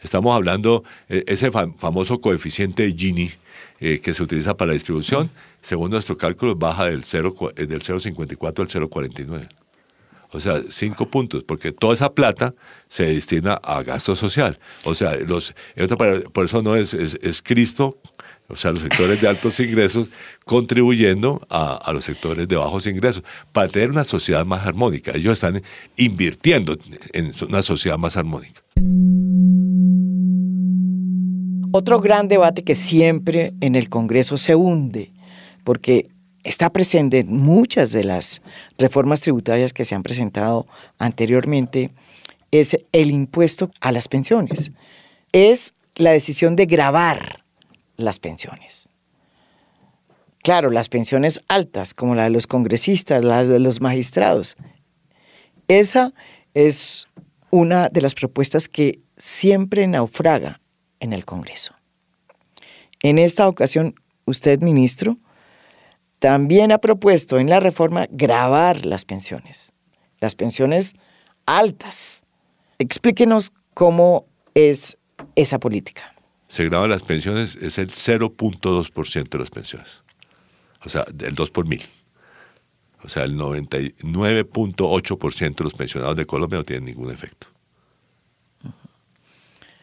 Estamos 0.00 0.34
hablando, 0.34 0.84
e, 1.08 1.24
ese 1.26 1.50
famoso 1.50 2.20
coeficiente 2.20 2.84
de 2.84 2.92
Gini 2.92 3.32
eh, 3.80 4.00
que 4.00 4.14
se 4.14 4.22
utiliza 4.22 4.56
para 4.56 4.68
la 4.68 4.74
distribución, 4.74 5.30
según 5.62 5.90
nuestro 5.90 6.16
cálculo, 6.16 6.54
baja 6.54 6.86
del 6.86 7.02
0,54 7.02 7.66
del 7.66 7.82
0,54 7.82 8.60
al 8.60 8.88
0,49. 8.88 9.48
O 10.30 10.40
sea, 10.40 10.62
cinco 10.68 11.08
puntos, 11.08 11.42
porque 11.44 11.72
toda 11.72 11.94
esa 11.94 12.12
plata 12.12 12.54
se 12.88 13.06
destina 13.06 13.54
a 13.54 13.82
gasto 13.82 14.14
social. 14.14 14.58
O 14.84 14.94
sea, 14.94 15.16
los, 15.16 15.54
por 16.32 16.44
eso 16.44 16.62
no 16.62 16.76
es, 16.76 16.92
es, 16.92 17.42
Cristo, 17.42 17.98
o 18.48 18.56
sea, 18.56 18.72
los 18.72 18.82
sectores 18.82 19.20
de 19.22 19.28
altos 19.28 19.58
ingresos 19.60 20.08
contribuyendo 20.44 21.46
a, 21.48 21.76
a, 21.76 21.92
los 21.92 22.04
sectores 22.04 22.46
de 22.46 22.56
bajos 22.56 22.86
ingresos, 22.86 23.22
para 23.52 23.68
tener 23.68 23.90
una 23.90 24.04
sociedad 24.04 24.44
más 24.44 24.66
armónica. 24.66 25.12
Ellos 25.14 25.32
están 25.32 25.62
invirtiendo 25.96 26.76
en 27.12 27.32
una 27.48 27.62
sociedad 27.62 27.96
más 27.96 28.16
armónica. 28.18 28.62
Otro 31.72 32.00
gran 32.00 32.28
debate 32.28 32.64
que 32.64 32.74
siempre 32.74 33.54
en 33.60 33.74
el 33.74 33.88
Congreso 33.88 34.36
se 34.36 34.54
hunde, 34.54 35.12
porque 35.64 36.08
está 36.48 36.70
presente 36.70 37.18
en 37.18 37.36
muchas 37.36 37.92
de 37.92 38.04
las 38.04 38.40
reformas 38.78 39.20
tributarias 39.20 39.72
que 39.72 39.84
se 39.84 39.94
han 39.94 40.02
presentado 40.02 40.66
anteriormente, 40.98 41.90
es 42.50 42.76
el 42.92 43.10
impuesto 43.10 43.70
a 43.80 43.92
las 43.92 44.08
pensiones. 44.08 44.72
Es 45.32 45.74
la 45.94 46.12
decisión 46.12 46.56
de 46.56 46.64
grabar 46.66 47.44
las 47.96 48.18
pensiones. 48.18 48.88
Claro, 50.42 50.70
las 50.70 50.88
pensiones 50.88 51.40
altas, 51.48 51.92
como 51.92 52.14
la 52.14 52.24
de 52.24 52.30
los 52.30 52.46
congresistas, 52.46 53.22
las 53.22 53.48
de 53.48 53.58
los 53.58 53.82
magistrados. 53.82 54.56
Esa 55.66 56.14
es 56.54 57.08
una 57.50 57.90
de 57.90 58.00
las 58.00 58.14
propuestas 58.14 58.68
que 58.68 59.00
siempre 59.18 59.86
naufraga 59.86 60.62
en 61.00 61.12
el 61.12 61.26
Congreso. 61.26 61.74
En 63.02 63.18
esta 63.18 63.48
ocasión, 63.48 63.94
usted, 64.24 64.60
ministro, 64.60 65.18
también 66.18 66.72
ha 66.72 66.78
propuesto 66.78 67.38
en 67.38 67.48
la 67.48 67.60
reforma 67.60 68.08
grabar 68.10 68.84
las 68.84 69.04
pensiones, 69.04 69.72
las 70.20 70.34
pensiones 70.34 70.94
altas. 71.46 72.24
Explíquenos 72.78 73.52
cómo 73.74 74.26
es 74.54 74.98
esa 75.36 75.58
política. 75.58 76.14
Se 76.48 76.64
graban 76.64 76.90
las 76.90 77.02
pensiones, 77.02 77.56
es 77.56 77.78
el 77.78 77.88
0.2% 77.88 79.28
de 79.28 79.38
las 79.38 79.50
pensiones. 79.50 80.02
O 80.84 80.88
sea, 80.88 81.04
el 81.20 81.34
2 81.34 81.50
por 81.50 81.66
mil. 81.66 81.82
O 83.02 83.08
sea, 83.08 83.24
el 83.24 83.36
99.8% 83.36 85.54
de 85.54 85.64
los 85.64 85.74
pensionados 85.74 86.16
de 86.16 86.26
Colombia 86.26 86.58
no 86.58 86.64
tienen 86.64 86.86
ningún 86.86 87.12
efecto. 87.12 87.48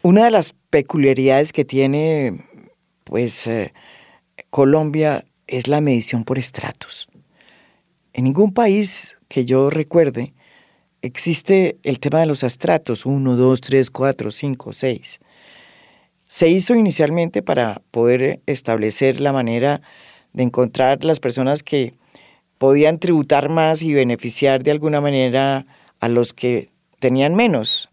Una 0.02 0.26
de 0.26 0.32
las 0.32 0.54
peculiaridades 0.70 1.54
que 1.54 1.66
tiene 1.66 2.46
pues 3.06 3.48
eh, 3.48 3.74
Colombia 4.50 5.26
es 5.48 5.68
la 5.68 5.82
medición 5.82 6.24
por 6.24 6.40
estratos. 6.40 7.08
En 8.14 8.24
ningún 8.24 8.54
país 8.54 9.16
que 9.28 9.46
yo 9.46 9.70
recuerde 9.70 10.34
existe 11.02 11.78
el 11.84 12.00
tema 12.00 12.20
de 12.20 12.26
los 12.26 12.44
estratos 12.44 13.06
1, 13.06 13.36
2, 13.36 13.62
3, 13.62 13.92
4, 13.92 14.32
5, 14.32 14.74
6. 14.74 15.20
Se 16.28 16.50
hizo 16.50 16.74
inicialmente 16.76 17.44
para 17.44 17.82
poder 17.92 18.42
establecer 18.46 19.22
la 19.22 19.32
manera 19.32 19.82
de 20.34 20.44
encontrar 20.44 21.06
las 21.06 21.20
personas 21.20 21.62
que 21.62 21.94
podían 22.58 23.00
tributar 23.00 23.50
más 23.50 23.84
y 23.84 23.94
beneficiar 23.94 24.64
de 24.64 24.72
alguna 24.72 25.02
manera 25.02 25.66
a 26.00 26.10
los 26.10 26.34
que 26.34 26.70
tenían 27.00 27.36
menos. 27.36 27.90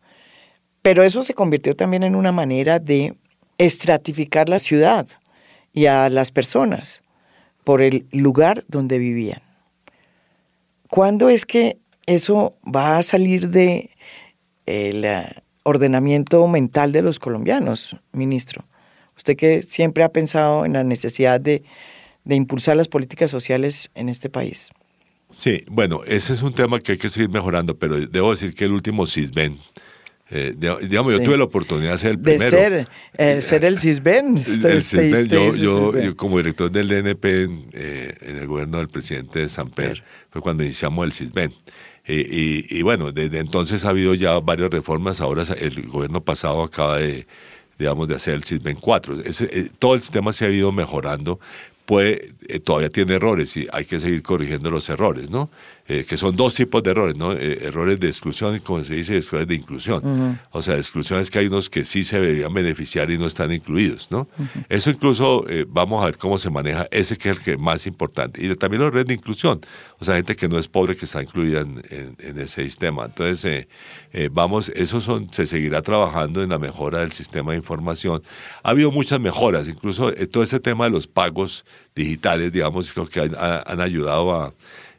Pero 0.81 1.03
eso 1.03 1.23
se 1.23 1.35
convirtió 1.35 1.77
también 1.77 2.03
en 2.03 2.15
una 2.15 2.33
manera 2.33 2.79
de 2.79 3.15
estratificar 3.59 4.49
la 4.49 4.59
ciudad 4.59 5.07
y 5.73 5.87
a 5.87 6.09
las 6.09 6.33
personas 6.33 7.02
por 7.65 7.83
el 7.83 8.07
lugar 8.11 8.65
donde 8.69 8.99
vivían. 8.99 9.43
¿Cuándo 10.89 11.29
es 11.29 11.47
que 11.47 11.79
eso 12.07 12.55
va 12.65 12.99
a 12.99 13.03
salir 13.03 13.49
de 13.49 13.91
el 14.67 15.05
eh, 15.05 15.25
ordenamiento 15.63 16.47
mental 16.47 16.93
de 16.93 17.03
los 17.03 17.19
colombianos, 17.19 17.97
ministro? 18.13 18.65
Usted 19.17 19.37
que 19.37 19.63
siempre 19.63 20.05
ha 20.05 20.11
pensado 20.11 20.65
en 20.65 20.75
la 20.75 20.85
necesidad 20.85 21.41
de, 21.41 21.63
de 22.25 22.35
impulsar 22.35 22.77
las 22.77 22.89
políticas 22.89 23.31
sociales 23.31 23.91
en 23.95 24.09
este 24.09 24.29
país. 24.29 24.71
Sí, 25.37 25.65
bueno, 25.71 26.03
ese 26.07 26.33
es 26.33 26.43
un 26.43 26.55
tema 26.55 26.81
que 26.81 26.93
hay 26.93 26.99
que 26.99 27.09
seguir 27.09 27.31
mejorando, 27.31 27.79
pero 27.79 27.99
debo 28.07 28.31
decir 28.31 28.55
que 28.55 28.65
el 28.65 28.73
último 28.73 29.07
CISBEN, 29.07 29.59
eh, 30.35 30.55
digamos, 30.57 31.13
yo 31.13 31.23
tuve 31.23 31.37
la 31.37 31.45
oportunidad 31.45 31.93
de 31.93 31.99
ser 31.99 32.11
el 32.13 32.19
primero. 32.19 32.57
De 32.57 32.57
ser, 32.57 32.89
eh, 33.19 33.43
ser 33.43 33.65
el 33.67 33.79
CISBEN. 33.79 34.37
el 34.65 34.83
CISBEN 34.83 35.29
yo, 35.29 35.95
yo, 35.99 36.17
como 36.17 36.39
director 36.39 36.71
del 36.71 36.89
DNP 36.89 37.25
eh, 37.73 38.15
en, 38.21 38.37
el 38.39 38.47
gobierno 38.47 38.79
del 38.79 38.89
presidente 38.89 39.41
de 39.41 39.49
San 39.51 39.69
Pedro, 39.69 40.03
fue 40.31 40.41
cuando 40.41 40.65
iniciamos 40.65 41.05
el 41.05 41.13
CISBEN. 41.13 41.53
Y, 42.09 42.79
y, 42.79 42.83
bueno, 42.83 43.13
desde 43.13 43.39
entonces 43.39 43.85
ha 43.85 43.91
habido 43.91 44.15
ya 44.15 44.41
varias 44.41 44.71
reformas. 44.71 45.21
Ahora 45.21 45.45
el 45.61 45.87
gobierno 45.87 46.25
pasado 46.25 46.63
acaba 46.63 46.99
de, 46.99 47.27
digamos, 47.79 48.09
de 48.09 48.15
hacer 48.15 48.35
el 48.35 48.45
CISBEN 48.45 48.77
4. 48.81 49.19
todo 49.79 49.95
el 49.95 50.01
sistema 50.01 50.33
se 50.33 50.47
ha 50.47 50.49
ido 50.49 50.73
mejorando, 50.73 51.39
puede, 51.85 52.33
eh, 52.49 52.61
todavía 52.61 52.89
tiene 52.89 53.15
errores 53.15 53.57
y 53.57 53.67
hay 53.73 53.85
que 53.85 54.01
seguir 54.01 54.23
corrigiendo 54.23 54.71
los 54.71 54.89
errores, 54.89 55.31
¿no? 55.31 55.51
Eh, 55.89 56.05
que 56.09 56.17
son 56.17 56.37
dos 56.37 56.55
tipos 56.55 56.81
de 56.85 56.93
errores, 56.93 57.17
¿no? 57.17 57.33
Eh, 57.33 57.59
errores 57.63 57.99
de 57.99 58.07
exclusión 58.07 58.55
y, 58.55 58.61
como 58.61 58.85
se 58.85 58.95
dice, 58.95 59.19
errores 59.19 59.49
de 59.49 59.57
inclusión. 59.57 60.39
O 60.53 60.63
sea, 60.63 60.77
exclusión 60.77 61.19
es 61.19 61.29
que 61.29 61.41
hay 61.41 61.49
unos 61.49 61.69
que 61.69 61.85
sí 61.85 62.05
se 62.05 62.21
deberían 62.21 62.55
beneficiar 62.55 63.11
y 63.11 63.19
no 63.19 63.27
están 63.27 63.51
incluidos, 63.51 64.09
¿no? 64.11 64.29
Eso 64.69 64.91
incluso 64.91 65.45
vamos 65.69 66.03
a 66.03 66.07
ver 66.07 66.19
cómo 66.19 66.39
se 66.39 66.51
maneja 66.51 66.87
ese 66.93 67.17
que 67.17 67.31
es 67.31 67.37
el 67.37 67.43
que 67.43 67.57
más 67.57 67.87
importante. 67.89 68.45
Y 68.45 68.55
también 68.55 68.83
los 68.83 68.93
redes 68.93 69.09
de 69.09 69.15
inclusión, 69.15 69.61
o 69.99 70.05
sea, 70.05 70.15
gente 70.15 70.37
que 70.37 70.49
no 70.49 70.57
es 70.57 70.69
pobre 70.69 70.97
que 70.97 71.05
está 71.05 71.21
incluida 71.21 71.63
en, 71.63 71.83
en, 71.91 72.39
ese 72.39 72.63
sistema. 72.63 73.07
Entonces, 73.07 73.67
vamos, 74.31 74.71
eso 74.77 75.01
son, 75.01 75.33
se 75.33 75.47
seguirá 75.47 75.83
trabajando 75.83 76.45
en 76.45 76.51
la 76.51 76.61
mejora 76.61 77.01
del 77.01 77.13
sistema 77.13 77.53
de 77.53 77.59
información. 77.59 78.23
Ha 78.63 78.71
habido 78.71 78.93
muchas 78.93 79.19
mejoras, 79.19 79.67
incluso 79.67 80.13
todo 80.31 80.45
ese 80.45 80.61
tema 80.61 80.85
de 80.85 80.91
los 80.91 81.09
pagos 81.09 81.65
digitales, 81.95 82.53
digamos, 82.53 82.93
creo 82.93 83.07
que 83.07 83.21
han, 83.21 83.81
ayudado 83.81 84.33
a, 84.33 84.55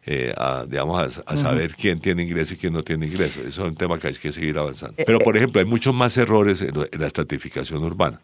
eh, 0.05 0.33
digamos, 0.67 1.21
a, 1.25 1.37
saber 1.37 1.73
quién 1.75 1.99
tiene 1.99 2.23
ingreso 2.23 2.53
y 2.53 2.57
quién 2.57 2.73
no 2.73 2.83
tiene 2.83 3.07
ingreso. 3.07 3.39
Eso 3.41 3.63
es 3.63 3.69
un 3.69 3.75
tema 3.75 3.99
que 3.99 4.07
hay 4.07 4.13
que 4.13 4.31
seguir 4.31 4.57
avanzando. 4.57 4.95
Eh, 4.97 5.03
Pero, 5.05 5.19
por 5.19 5.35
eh, 5.35 5.39
ejemplo, 5.39 5.59
hay 5.59 5.65
muchos 5.65 5.93
más 5.93 6.17
errores 6.17 6.61
en, 6.61 6.73
la 6.75 7.07
estratificación 7.07 7.83
urbana. 7.83 8.19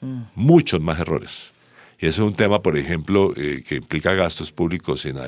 Mm. 0.00 0.22
Muchos 0.34 0.80
más 0.80 0.98
errores. 1.00 1.52
Y 2.00 2.06
eso 2.06 2.22
es 2.22 2.28
un 2.28 2.34
tema, 2.34 2.62
por 2.62 2.76
ejemplo, 2.76 3.34
que 3.34 3.74
implica 3.74 4.14
gastos 4.14 4.52
públicos 4.52 5.04
en, 5.04 5.18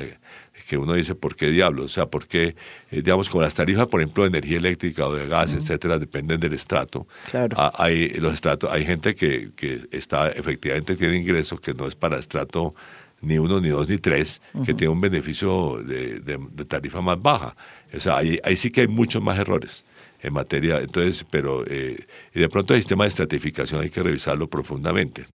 que 0.70 0.76
uno 0.76 0.94
dice, 0.94 1.16
¿por 1.16 1.34
qué 1.34 1.50
diablos? 1.50 1.86
O 1.86 1.88
sea, 1.88 2.06
¿por 2.06 2.28
qué, 2.28 2.54
eh, 2.92 3.02
digamos, 3.02 3.28
como 3.28 3.42
las 3.42 3.54
tarifas, 3.54 3.88
por 3.88 4.00
ejemplo, 4.00 4.22
de 4.22 4.28
energía 4.28 4.58
eléctrica 4.58 5.04
o 5.04 5.12
de 5.12 5.26
gas, 5.26 5.52
etcétera, 5.52 5.98
dependen 5.98 6.38
del 6.38 6.52
estrato? 6.52 7.08
Claro. 7.28 7.56
Ah, 7.58 7.72
hay, 7.76 8.10
los 8.20 8.34
estratos, 8.34 8.70
hay 8.70 8.84
gente 8.84 9.16
que, 9.16 9.50
que 9.56 9.88
está, 9.90 10.28
efectivamente 10.28 10.94
tiene 10.94 11.16
ingresos 11.16 11.60
que 11.60 11.74
no 11.74 11.88
es 11.88 11.96
para 11.96 12.18
estrato 12.18 12.74
ni 13.20 13.38
uno, 13.38 13.60
ni 13.60 13.68
dos, 13.68 13.88
ni 13.88 13.98
tres, 13.98 14.40
que 14.64 14.74
tiene 14.74 14.92
un 14.92 15.00
beneficio 15.00 15.78
de, 15.82 16.38
tarifa 16.66 17.00
más 17.00 17.20
baja. 17.20 17.54
O 17.94 18.00
sea, 18.00 18.18
ahí, 18.18 18.38
ahí 18.44 18.56
sí 18.56 18.70
que 18.70 18.82
hay 18.82 18.88
muchos 18.88 19.22
más 19.22 19.38
errores 19.38 19.84
en 20.22 20.32
materia, 20.32 20.78
entonces, 20.78 21.24
pero 21.30 21.64
eh, 21.66 22.04
y 22.34 22.40
de 22.40 22.48
pronto 22.48 22.74
el 22.74 22.80
sistema 22.80 23.04
de 23.04 23.08
estratificación 23.08 23.80
hay 23.80 23.90
que 23.90 24.02
revisarlo 24.02 24.48
profundamente. 24.48 25.26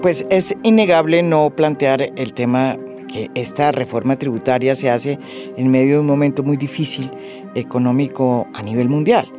Pues 0.00 0.26
es 0.30 0.54
innegable 0.64 1.22
no 1.22 1.54
plantear 1.54 2.12
el 2.16 2.32
tema 2.32 2.76
que 3.06 3.30
esta 3.34 3.70
reforma 3.70 4.16
tributaria 4.16 4.74
se 4.74 4.90
hace 4.90 5.18
en 5.56 5.70
medio 5.70 5.94
de 5.94 6.00
un 6.00 6.06
momento 6.06 6.42
muy 6.42 6.56
difícil 6.56 7.10
económico 7.54 8.48
a 8.52 8.62
nivel 8.62 8.88
mundial. 8.88 9.30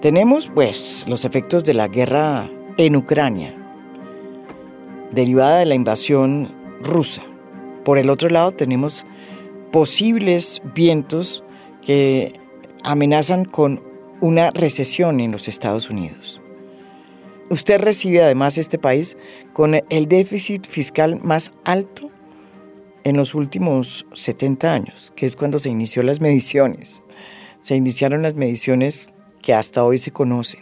Tenemos 0.00 0.48
pues 0.54 1.04
los 1.08 1.24
efectos 1.24 1.64
de 1.64 1.74
la 1.74 1.88
guerra 1.88 2.48
en 2.76 2.94
Ucrania, 2.94 3.52
derivada 5.10 5.58
de 5.58 5.66
la 5.66 5.74
invasión 5.74 6.54
rusa. 6.80 7.22
Por 7.84 7.98
el 7.98 8.08
otro 8.08 8.28
lado 8.28 8.52
tenemos 8.52 9.06
posibles 9.72 10.62
vientos 10.72 11.42
que 11.84 12.38
amenazan 12.84 13.44
con 13.44 13.82
una 14.20 14.52
recesión 14.52 15.18
en 15.18 15.32
los 15.32 15.48
Estados 15.48 15.90
Unidos. 15.90 16.40
Usted 17.50 17.80
recibe 17.80 18.22
además 18.22 18.56
este 18.56 18.78
país 18.78 19.16
con 19.52 19.74
el 19.74 20.06
déficit 20.06 20.68
fiscal 20.68 21.18
más 21.24 21.50
alto 21.64 22.08
en 23.02 23.16
los 23.16 23.34
últimos 23.34 24.06
70 24.12 24.72
años, 24.72 25.12
que 25.16 25.26
es 25.26 25.34
cuando 25.34 25.58
se 25.58 25.70
inició 25.70 26.04
las 26.04 26.20
mediciones. 26.20 27.02
Se 27.62 27.74
iniciaron 27.74 28.22
las 28.22 28.36
mediciones 28.36 29.10
que 29.42 29.54
hasta 29.54 29.84
hoy 29.84 29.98
se 29.98 30.10
conocen. 30.10 30.60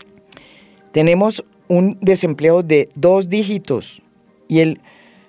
Tenemos 0.93 1.45
un 1.69 1.99
desempleo 2.01 2.63
de 2.63 2.89
dos 2.95 3.29
dígitos 3.29 4.03
y 4.49 4.61
el 4.61 4.81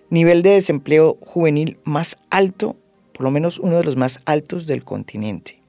nivel 0.10 0.42
de 0.42 0.52
desempleo 0.52 1.18
juvenil 1.22 1.80
más 1.84 2.18
alto, 2.30 2.78
por 3.14 3.24
lo 3.24 3.32
menos 3.32 3.60
uno 3.60 3.78
de 3.78 3.84
los 3.84 3.96
más 3.96 4.20
altos 4.26 4.68
del 4.68 4.84
continente. 4.84 5.62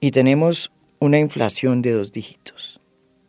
Y 0.00 0.12
tenemos 0.12 0.70
una 1.00 1.18
inflación 1.18 1.82
de 1.82 1.92
dos 1.92 2.12
dígitos. 2.12 2.80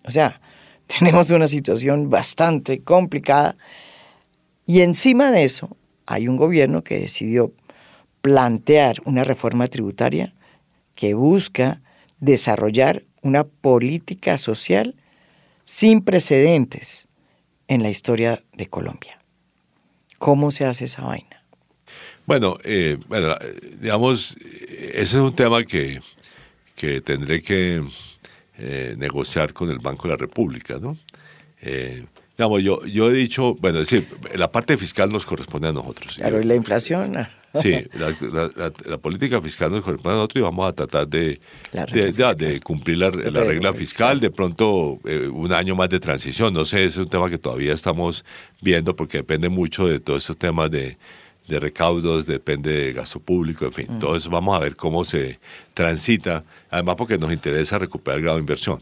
O 0.06 0.12
sea, 0.12 0.41
tenemos 0.99 1.30
una 1.30 1.47
situación 1.47 2.10
bastante 2.10 2.82
complicada 2.82 3.58
y 4.65 4.82
encima 4.82 5.32
de 5.32 5.43
eso 5.43 5.75
hay 6.06 6.28
un 6.28 6.38
gobierno 6.38 6.84
que 6.84 6.99
decidió 6.99 7.54
plantear 8.21 8.97
una 9.06 9.23
reforma 9.23 9.67
tributaria 9.67 10.34
que 10.95 11.13
busca 11.13 11.82
desarrollar 12.19 13.06
una 13.21 13.43
política 13.43 14.38
social 14.38 14.95
sin 15.63 16.01
precedentes 16.01 17.08
en 17.67 17.84
la 17.84 17.89
historia 17.89 18.43
de 18.53 18.67
Colombia. 18.67 19.19
¿Cómo 20.17 20.51
se 20.51 20.65
hace 20.65 20.86
esa 20.86 21.03
vaina? 21.03 21.43
Bueno, 22.25 22.58
eh, 22.63 22.97
bueno 23.08 23.36
digamos, 23.79 24.36
ese 24.38 25.01
es 25.01 25.13
un 25.13 25.36
tema 25.36 25.63
que, 25.63 26.01
que 26.75 27.01
tendré 27.01 27.41
que 27.41 27.84
eh, 28.58 28.95
negociar 28.97 29.53
con 29.53 29.69
el 29.69 29.79
Banco 29.79 30.03
de 30.03 30.10
la 30.10 30.17
República, 30.17 30.77
¿no? 30.79 30.97
Eh, 31.62 32.05
digamos, 32.38 32.62
yo, 32.62 32.86
yo 32.86 33.10
he 33.10 33.13
dicho, 33.13 33.55
bueno, 33.55 33.79
es 33.79 33.89
decir, 33.89 34.08
la 34.36 34.51
parte 34.51 34.77
fiscal 34.77 35.10
nos 35.12 35.25
corresponde 35.25 35.69
a 35.69 35.71
nosotros. 35.71 36.15
Claro, 36.15 36.41
y 36.41 36.43
la 36.43 36.55
inflación. 36.55 37.15
Sí, 37.55 37.83
la, 37.93 38.97
política 38.99 39.41
fiscal 39.41 39.71
nos 39.71 39.81
corresponde 39.81 40.13
a 40.13 40.17
nosotros 40.17 40.41
y 40.41 40.43
vamos 40.43 40.69
a 40.69 40.73
tratar 40.73 41.07
de, 41.07 41.39
de, 41.71 42.62
cumplir 42.62 42.97
la, 42.99 43.09
regla 43.09 43.73
fiscal, 43.73 44.19
de 44.19 44.29
pronto 44.29 44.99
eh, 45.05 45.27
un 45.27 45.51
año 45.51 45.75
más 45.75 45.89
de 45.89 45.99
transición, 45.99 46.53
no 46.53 46.63
sé, 46.63 46.85
es 46.85 46.97
un 46.97 47.09
tema 47.09 47.29
que 47.29 47.39
todavía 47.39 47.73
estamos 47.73 48.23
viendo 48.62 48.95
porque 48.95 49.17
depende 49.17 49.49
mucho 49.49 49.88
de 49.88 49.99
todos 49.99 50.23
esos 50.23 50.38
temas 50.38 50.69
de, 50.69 50.97
de 51.49 51.59
recaudos, 51.59 52.27
depende 52.27 52.71
de 52.71 52.93
gasto 52.93 53.19
público, 53.19 53.65
en 53.65 53.73
fin. 53.73 53.88
Mm. 53.89 53.99
Todo 53.99 54.15
eso 54.15 54.29
vamos 54.29 54.55
a 54.55 54.59
ver 54.59 54.75
cómo 54.75 55.03
se 55.03 55.39
transita, 55.73 56.45
además 56.69 56.95
porque 56.95 57.17
nos 57.17 57.33
interesa 57.33 57.79
recuperar 57.79 58.19
el 58.19 58.23
grado 58.23 58.38
de 58.38 58.41
inversión, 58.41 58.79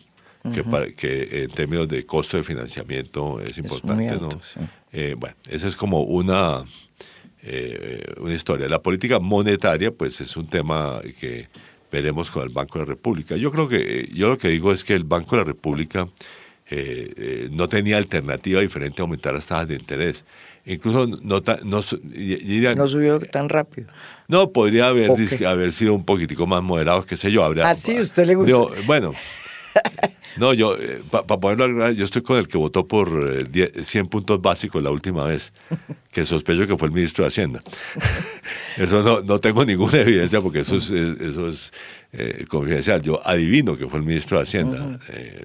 que, 0.53 0.93
que, 0.93 1.43
en 1.43 1.51
términos 1.51 1.87
de 1.87 2.05
costo 2.05 2.37
de 2.37 2.43
financiamiento 2.43 3.39
es 3.41 3.57
importante. 3.57 4.17
¿no? 4.17 4.29
Eh, 4.91 5.15
bueno, 5.17 5.35
esa 5.49 5.67
es 5.67 5.75
como 5.75 6.03
una, 6.03 6.63
eh, 7.43 8.03
una 8.19 8.33
historia. 8.33 8.67
La 8.67 8.81
política 8.81 9.19
monetaria, 9.19 9.91
pues 9.91 10.21
es 10.21 10.35
un 10.37 10.47
tema 10.49 11.01
que 11.19 11.47
veremos 11.91 12.29
con 12.29 12.43
el 12.43 12.49
Banco 12.49 12.79
de 12.79 12.85
la 12.85 12.89
República. 12.89 13.35
Yo 13.35 13.51
creo 13.51 13.67
que, 13.67 14.09
yo 14.13 14.29
lo 14.29 14.37
que 14.37 14.49
digo 14.49 14.71
es 14.71 14.83
que 14.83 14.93
el 14.93 15.03
Banco 15.03 15.35
de 15.35 15.41
la 15.41 15.45
República 15.45 16.07
eh, 16.69 17.49
no 17.51 17.69
tenía 17.69 17.97
alternativa 17.97 18.61
diferente 18.61 19.01
a 19.01 19.03
aumentar 19.03 19.33
las 19.33 19.45
tasas 19.45 19.69
de 19.69 19.75
interés 19.75 20.25
incluso 20.67 21.07
no, 21.07 21.41
no, 21.63 21.81
no 22.75 22.87
subió 22.87 23.19
tan 23.19 23.49
rápido. 23.49 23.87
No, 24.27 24.51
podría 24.51 24.89
haber, 24.89 25.11
haber 25.47 25.71
sido 25.71 25.93
un 25.93 26.03
poquitico 26.03 26.45
más 26.45 26.61
moderado, 26.61 27.05
qué 27.05 27.17
sé 27.17 27.31
yo. 27.31 27.43
Habría, 27.43 27.69
¿Ah, 27.69 27.75
sí? 27.75 27.99
¿Usted 27.99 28.25
le 28.25 28.35
gusta? 28.35 28.81
bueno, 28.85 29.13
no, 30.37 30.53
yo, 30.53 30.77
eh, 30.77 31.01
para 31.09 31.25
poderlo 31.25 31.91
yo 31.91 32.05
estoy 32.05 32.21
con 32.21 32.37
el 32.37 32.47
que 32.47 32.57
votó 32.57 32.87
por 32.87 33.47
100 33.51 34.05
eh, 34.05 34.09
puntos 34.09 34.41
básicos 34.41 34.81
la 34.81 34.91
última 34.91 35.25
vez, 35.25 35.53
que 36.11 36.25
sospecho 36.25 36.67
que 36.67 36.77
fue 36.77 36.87
el 36.87 36.93
ministro 36.93 37.23
de 37.23 37.29
Hacienda. 37.29 37.61
eso 38.77 39.03
no, 39.03 39.21
no 39.21 39.39
tengo 39.39 39.65
ninguna 39.65 39.99
evidencia 39.99 40.41
porque 40.41 40.59
eso 40.59 40.77
es, 40.77 40.89
eso 40.89 41.49
es 41.49 41.73
eh, 42.13 42.45
confidencial. 42.47 43.01
Yo 43.01 43.25
adivino 43.25 43.77
que 43.77 43.87
fue 43.87 43.99
el 43.99 44.05
ministro 44.05 44.37
de 44.37 44.43
Hacienda, 44.43 44.99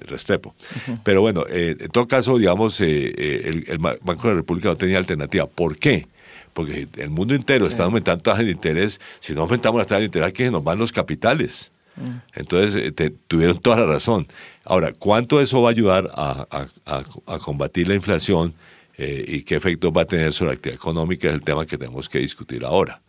Restrepo. 0.07 0.55
Pero 1.03 1.21
bueno, 1.21 1.45
en 1.49 1.89
todo 1.89 2.07
caso, 2.07 2.37
digamos, 2.37 2.79
el, 2.81 3.77
Banco 3.79 4.27
de 4.27 4.33
la 4.33 4.35
República 4.35 4.69
no 4.69 4.77
tenía 4.77 4.97
alternativa. 4.97 5.45
¿Por 5.47 5.77
qué? 5.77 6.07
Porque 6.53 6.87
el 6.97 7.09
mundo 7.09 7.33
entero 7.33 7.65
está 7.65 7.83
aumentando 7.83 8.21
tasas 8.21 8.45
de 8.45 8.51
interés. 8.51 9.01
Si 9.19 9.33
no 9.33 9.41
aumentamos 9.41 9.79
las 9.79 9.87
tasas 9.87 10.01
de 10.01 10.05
interés, 10.05 10.33
que 10.33 10.49
nos 10.51 10.63
van 10.63 10.77
los 10.77 10.91
capitales. 10.91 11.72
Mm. 11.95 12.17
Entonces, 12.35 12.93
eh, 12.97 13.13
tuvieron 13.27 13.59
toda 13.59 13.77
la 13.77 13.85
razón. 13.85 14.27
Ahora, 14.63 14.93
¿cuánto 14.93 15.41
eso 15.41 15.61
va 15.61 15.69
a 15.69 15.71
ayudar 15.71 16.09
a, 16.15 17.39
combatir 17.39 17.87
la 17.87 17.95
inflación 17.95 18.53
eh, 18.97 19.25
y 19.27 19.41
qué 19.43 19.55
efecto 19.55 19.91
va 19.91 20.03
a 20.03 20.05
tener 20.05 20.33
sobre 20.33 20.51
la 20.51 20.55
actividad 20.55 20.75
económica? 20.75 21.27
Es 21.27 21.33
el 21.33 21.43
tema 21.43 21.65
que 21.65 21.77
tenemos 21.77 22.09
que 22.09 22.19
discutir 22.19 22.65
ahora, 22.65 23.01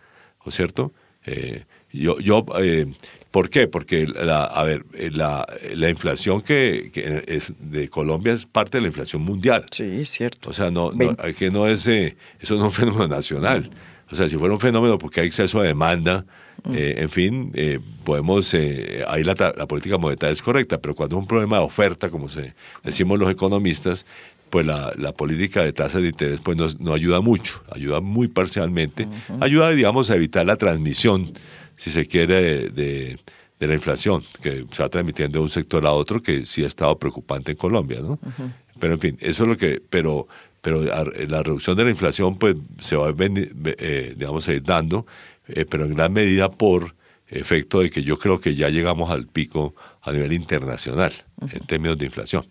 ¿no 0.45 0.51
es 0.51 0.55
cierto? 0.55 0.93
Eh, 1.27 1.65
yo, 1.93 2.19
yo 2.19 2.45
¿Por 3.31 3.51
qué? 3.51 3.67
Porque 3.67 4.07
la, 4.07 4.45
a 4.45 4.63
ver, 4.63 4.85
la, 5.13 5.45
la 5.75 5.91
inflación 5.91 6.41
que, 6.41 6.93
es 7.27 7.53
de 7.59 7.89
Colombia 7.89 8.33
es 8.33 8.47
parte 8.47 8.77
de 8.77 8.83
la 8.83 8.87
inflación 8.87 9.23
mundial. 9.23 9.67
Sí, 9.73 10.03
es 10.03 10.11
cierto. 10.11 10.51
O 10.51 10.53
sea, 10.53 10.71
no, 10.71 10.93
no 10.93 11.17
que 11.37 11.51
no 11.51 11.67
es, 11.67 11.85
eso 11.89 12.55
no 12.55 12.61
es 12.61 12.65
un 12.67 12.71
fenómeno 12.71 13.09
nacional. 13.09 13.71
O 14.09 14.15
sea, 14.15 14.29
si 14.29 14.37
fuera 14.37 14.55
un 14.55 14.61
fenómeno 14.61 14.99
porque 14.99 15.21
hay 15.21 15.27
exceso 15.27 15.61
de 15.63 15.69
demanda, 15.69 16.25
mm. 16.65 16.75
eh, 16.75 16.95
en 16.99 17.11
fin, 17.11 17.53
eh, 17.55 17.79
podemos, 18.05 18.53
eh, 18.55 19.05
ahí 19.09 19.23
la, 19.23 19.35
la, 19.57 19.67
política 19.67 19.99
monetaria 19.99 20.33
es 20.33 20.43
correcta, 20.43 20.79
pero 20.79 20.95
cuando 20.95 21.17
es 21.17 21.21
un 21.21 21.27
problema 21.27 21.59
de 21.59 21.65
oferta, 21.65 22.11
como 22.11 22.29
se, 22.29 22.55
decimos 22.83 23.19
los 23.19 23.31
economistas, 23.31 24.07
pues 24.51 24.67
la, 24.67 24.93
la 24.97 25.13
política 25.13 25.63
de 25.63 25.73
tasas 25.73 26.03
de 26.03 26.09
interés 26.09 26.41
pues 26.41 26.57
no, 26.57 26.69
no 26.79 26.95
ayuda 26.95 27.21
mucho, 27.21 27.63
ayuda 27.73 28.01
muy 28.01 28.29
parcialmente, 28.29 29.09
ayuda, 29.41 29.71
digamos, 29.71 30.11
a 30.11 30.15
evitar 30.15 30.47
la 30.47 30.57
transmisión 30.57 31.33
si 31.77 31.91
se 31.91 32.07
quiere, 32.07 32.71
de, 32.71 33.19
de, 33.59 33.67
la 33.67 33.75
inflación, 33.75 34.23
que 34.43 34.67
se 34.71 34.83
va 34.83 34.89
transmitiendo 34.89 35.39
de 35.39 35.43
un 35.43 35.51
sector 35.51 35.85
a 35.87 35.93
otro, 35.93 36.23
que 36.23 36.45
sí 36.45 36.63
ha 36.63 36.67
estado 36.67 36.97
preocupante 36.99 37.53
en 37.53 37.57
Colombia, 37.57 38.01
¿no? 38.01 38.19
Pero 38.79 38.95
en 38.95 39.01
fin, 39.01 39.17
eso 39.21 39.45
es 39.45 39.49
lo 39.49 39.57
que, 39.57 39.83
pero, 39.91 40.29
pero 40.61 40.83
la 40.83 41.43
reducción 41.43 41.77
de 41.77 41.85
la 41.85 41.91
inflación 41.91 42.39
pues 42.39 42.57
se 42.81 42.95
va 42.97 43.09
a, 43.09 43.15
eh, 43.19 44.15
digamos, 44.17 44.47
a 44.49 44.53
ir 44.53 44.63
dando, 44.63 45.07
eh, 45.49 45.65
pero 45.69 45.85
en 45.85 45.95
gran 45.95 46.13
medida 46.13 46.49
por 46.49 46.95
efecto 47.29 47.81
de 47.81 47.91
que 47.91 48.03
yo 48.03 48.19
creo 48.19 48.41
que 48.41 48.55
ya 48.55 48.69
llegamos 48.69 49.11
al 49.11 49.27
pico 49.27 49.75
a 50.03 50.13
nivel 50.13 50.33
internacional 50.33 51.13
en 51.41 51.67
términos 51.67 51.99
de 51.99 52.07
inflación. 52.07 52.45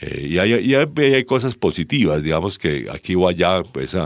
Eh, 0.00 0.26
y, 0.30 0.38
hay, 0.38 0.74
hay, 0.74 1.24
cosas 1.24 1.54
positivas, 1.54 2.22
digamos 2.22 2.58
que 2.58 2.86
aquí 2.90 3.14
o 3.14 3.28
allá, 3.28 3.62
pues 3.62 3.96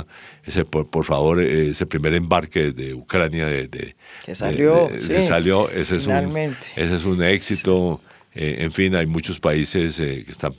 ese, 0.44 0.64
por, 0.66 1.04
favor, 1.04 1.40
ese 1.40 1.86
primer 1.86 2.12
embarque 2.14 2.72
de 2.72 2.92
Ucrania 2.92 3.46
de, 3.46 3.96
que 4.24 4.34
salió, 4.34 4.88
salió 5.22 5.70
ese, 5.70 5.96
es 5.96 6.06
un, 6.06 6.56
ese 6.76 6.94
es 6.94 7.04
un 7.04 7.22
éxito. 7.22 8.02
Eh, 8.40 8.62
en 8.62 8.70
fin, 8.70 8.94
hay 8.94 9.06
muchos 9.06 9.40
países 9.40 9.98
eh, 9.98 10.22
que 10.24 10.30
están, 10.30 10.54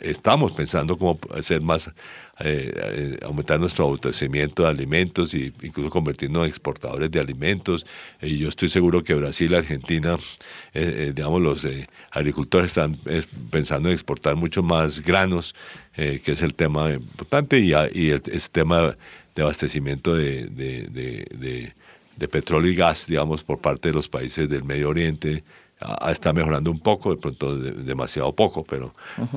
estamos 0.00 0.52
pensando 0.52 0.96
cómo 0.96 1.18
hacer 1.34 1.60
más, 1.60 1.90
eh, 2.38 3.18
aumentar 3.24 3.58
nuestro 3.58 3.88
abastecimiento 3.88 4.62
de 4.62 4.68
alimentos 4.68 5.34
e 5.34 5.52
incluso 5.62 5.90
convertirnos 5.90 6.44
en 6.44 6.48
exportadores 6.48 7.10
de 7.10 7.18
alimentos. 7.18 7.84
Y 8.22 8.38
yo 8.38 8.48
estoy 8.48 8.68
seguro 8.68 9.02
que 9.02 9.14
Brasil, 9.14 9.52
Argentina, 9.56 10.14
digamos, 10.72 11.42
los 11.42 11.66
agricultores 12.12 12.68
están 12.68 12.96
pensando 13.50 13.88
en 13.88 13.94
exportar 13.94 14.36
mucho 14.36 14.62
más 14.62 15.00
granos, 15.00 15.56
que 15.96 16.22
es 16.24 16.40
el 16.40 16.54
tema 16.54 16.92
importante, 16.92 17.58
y, 17.58 17.72
y 17.94 18.10
ese 18.10 18.48
tema 18.52 18.96
de 19.34 19.42
abastecimiento 19.42 20.14
de, 20.14 20.46
de 22.18 22.28
petróleo 22.28 22.70
y 22.70 22.76
gas, 22.76 23.08
digamos, 23.08 23.42
por 23.42 23.58
parte 23.58 23.88
de 23.88 23.94
los 23.94 24.08
países 24.08 24.48
del 24.48 24.62
Medio 24.62 24.88
Oriente, 24.90 25.42
está 26.08 26.32
mejorando 26.32 26.70
un 26.70 26.80
poco, 26.80 27.10
de 27.14 27.20
pronto 27.20 27.56
demasiado 27.56 28.34
poco, 28.34 28.64
pero, 28.64 28.94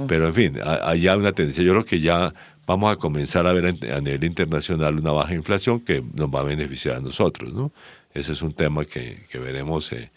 pero 0.07 0.27
en 0.27 0.33
fin, 0.33 0.59
hay 0.63 1.07
una 1.07 1.31
tendencia. 1.31 1.63
Yo 1.63 1.71
creo 1.71 1.85
que 1.85 1.99
ya 1.99 2.33
vamos 2.65 2.91
a 2.91 2.95
comenzar 2.95 3.45
a 3.47 3.53
ver 3.53 3.65
a 3.67 4.01
nivel 4.01 4.23
internacional 4.23 4.99
una 4.99 5.11
baja 5.11 5.33
inflación 5.33 5.79
que 5.79 6.03
nos 6.13 6.29
va 6.29 6.41
a 6.41 6.43
beneficiar 6.43 6.97
a 6.97 6.99
nosotros, 6.99 7.53
¿no? 7.53 7.71
Ese 8.13 8.33
es 8.33 8.41
un 8.41 8.53
tema 8.53 8.85
que, 8.85 9.25
que 9.29 9.39
veremos 9.39 9.91
eh, 9.93 10.11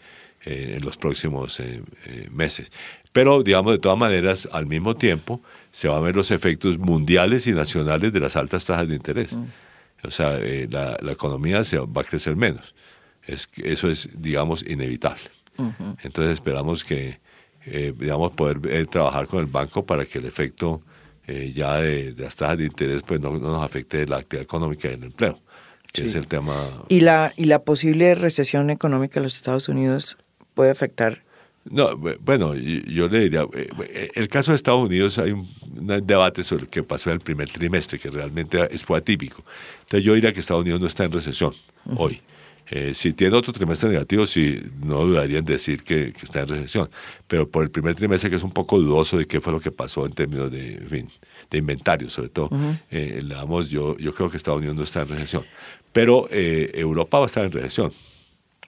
eh, 0.45 0.75
en 0.77 0.85
los 0.85 0.97
próximos 0.97 1.59
eh, 1.59 1.81
meses. 2.31 2.71
Pero, 3.11 3.41
digamos, 3.41 3.73
de 3.73 3.79
todas 3.79 3.97
maneras, 3.97 4.49
al 4.51 4.65
mismo 4.65 4.95
tiempo, 4.95 5.41
se 5.71 5.87
van 5.87 5.97
a 5.97 6.01
ver 6.01 6.15
los 6.15 6.31
efectos 6.31 6.77
mundiales 6.77 7.47
y 7.47 7.53
nacionales 7.53 8.11
de 8.11 8.19
las 8.19 8.35
altas 8.35 8.65
tasas 8.65 8.87
de 8.87 8.95
interés. 8.95 9.33
Mm. 9.33 9.45
O 10.03 10.11
sea, 10.11 10.37
la, 10.69 10.97
la, 11.01 11.11
economía 11.11 11.63
se 11.63 11.79
va 11.79 12.01
a 12.01 12.03
crecer 12.03 12.35
menos. 12.35 12.75
Es, 13.25 13.49
eso 13.63 13.89
es, 13.89 14.09
digamos, 14.13 14.63
inevitable. 14.67 15.23
Entonces 16.03 16.33
esperamos 16.33 16.83
que, 16.83 17.19
eh, 17.65 17.93
digamos, 17.97 18.31
poder 18.33 18.59
eh, 18.69 18.85
trabajar 18.85 19.27
con 19.27 19.39
el 19.39 19.45
banco 19.47 19.85
para 19.85 20.05
que 20.05 20.19
el 20.19 20.25
efecto 20.25 20.81
eh, 21.27 21.51
ya 21.53 21.77
de, 21.77 22.13
las 22.17 22.35
tasas 22.35 22.57
de 22.57 22.65
interés 22.65 23.03
pues 23.03 23.19
no, 23.19 23.37
nos 23.37 23.63
afecte 23.63 24.05
la 24.05 24.17
actividad 24.17 24.43
económica 24.43 24.89
y 24.89 24.93
el 24.93 25.03
empleo, 25.03 25.39
que 25.91 26.05
es 26.05 26.15
el 26.15 26.27
tema. 26.27 26.83
¿Y 26.89 27.01
la, 27.01 27.33
¿Y 27.35 27.45
la 27.45 27.59
posible 27.59 28.15
recesión 28.15 28.69
económica 28.69 29.19
de 29.19 29.23
los 29.23 29.35
Estados 29.35 29.69
Unidos 29.69 30.17
puede 30.53 30.71
afectar 30.71 31.25
no, 31.65 31.97
bueno, 31.97 32.53
yo 32.53 33.07
le 33.07 33.21
diría, 33.21 33.47
el 34.13 34.27
caso 34.29 34.51
de 34.51 34.55
Estados 34.55 34.87
Unidos 34.87 35.17
hay 35.17 35.31
un, 35.31 35.49
debate 36.03 36.43
sobre 36.43 36.67
qué 36.67 36.83
pasó 36.83 37.09
en 37.09 37.15
el 37.15 37.21
primer 37.21 37.49
trimestre, 37.49 37.97
que 37.97 38.11
realmente 38.11 38.67
es, 38.71 38.85
fue 38.85 38.99
atípico. 38.99 39.43
Entonces 39.81 40.05
yo 40.05 40.13
diría 40.13 40.31
que 40.31 40.39
Estados 40.39 40.61
Unidos 40.61 40.79
no 40.79 40.87
está 40.87 41.05
en 41.05 41.11
recesión 41.11 41.53
hoy. 41.97 42.21
Eh, 42.67 42.93
si 42.95 43.13
tiene 43.13 43.35
otro 43.35 43.53
trimestre 43.53 43.89
negativo, 43.89 44.25
sí, 44.25 44.59
no 44.83 45.05
dudaría 45.05 45.39
en 45.39 45.45
decir 45.45 45.83
que, 45.83 46.13
está 46.21 46.41
en 46.41 46.47
recesión. 46.47 46.89
Pero 47.27 47.47
por 47.47 47.63
el 47.63 47.69
primer 47.69 47.95
trimestre, 47.95 48.29
que 48.29 48.37
es 48.37 48.43
un 48.43 48.51
poco 48.51 48.79
dudoso 48.79 49.17
de 49.17 49.25
qué 49.25 49.39
fue 49.39 49.53
lo 49.53 49.59
que 49.59 49.71
pasó 49.71 50.05
en 50.05 50.13
términos 50.13 50.51
de, 50.51 51.07
de 51.49 51.57
inventario, 51.57 52.09
sobre 52.09 52.29
todo, 52.29 52.49
eh, 52.89 53.21
yo, 53.69 53.97
yo 53.97 54.13
creo 54.13 54.29
que 54.29 54.37
Estados 54.37 54.59
Unidos 54.59 54.75
no 54.75 54.83
está 54.83 55.03
en 55.03 55.09
recesión. 55.09 55.45
Pero 55.93 56.27
eh, 56.31 56.71
Europa 56.73 57.19
va 57.19 57.25
a 57.25 57.27
estar 57.27 57.45
en 57.45 57.51
recesión. 57.51 57.91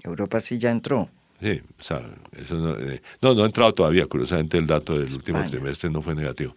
Europa 0.04 0.40
sí 0.40 0.58
ya 0.58 0.72
entró. 0.72 1.10
Sí, 1.42 1.62
o 1.80 1.84
sea, 1.84 2.02
eso 2.36 2.56
no, 2.56 3.34
no, 3.34 3.44
ha 3.44 3.46
entrado 3.46 3.74
todavía. 3.74 4.06
Curiosamente, 4.06 4.58
el 4.58 4.68
dato 4.68 4.98
del 4.98 5.12
último 5.14 5.44
trimestre 5.44 5.90
no 5.90 6.02
fue 6.02 6.16
negativo. 6.16 6.56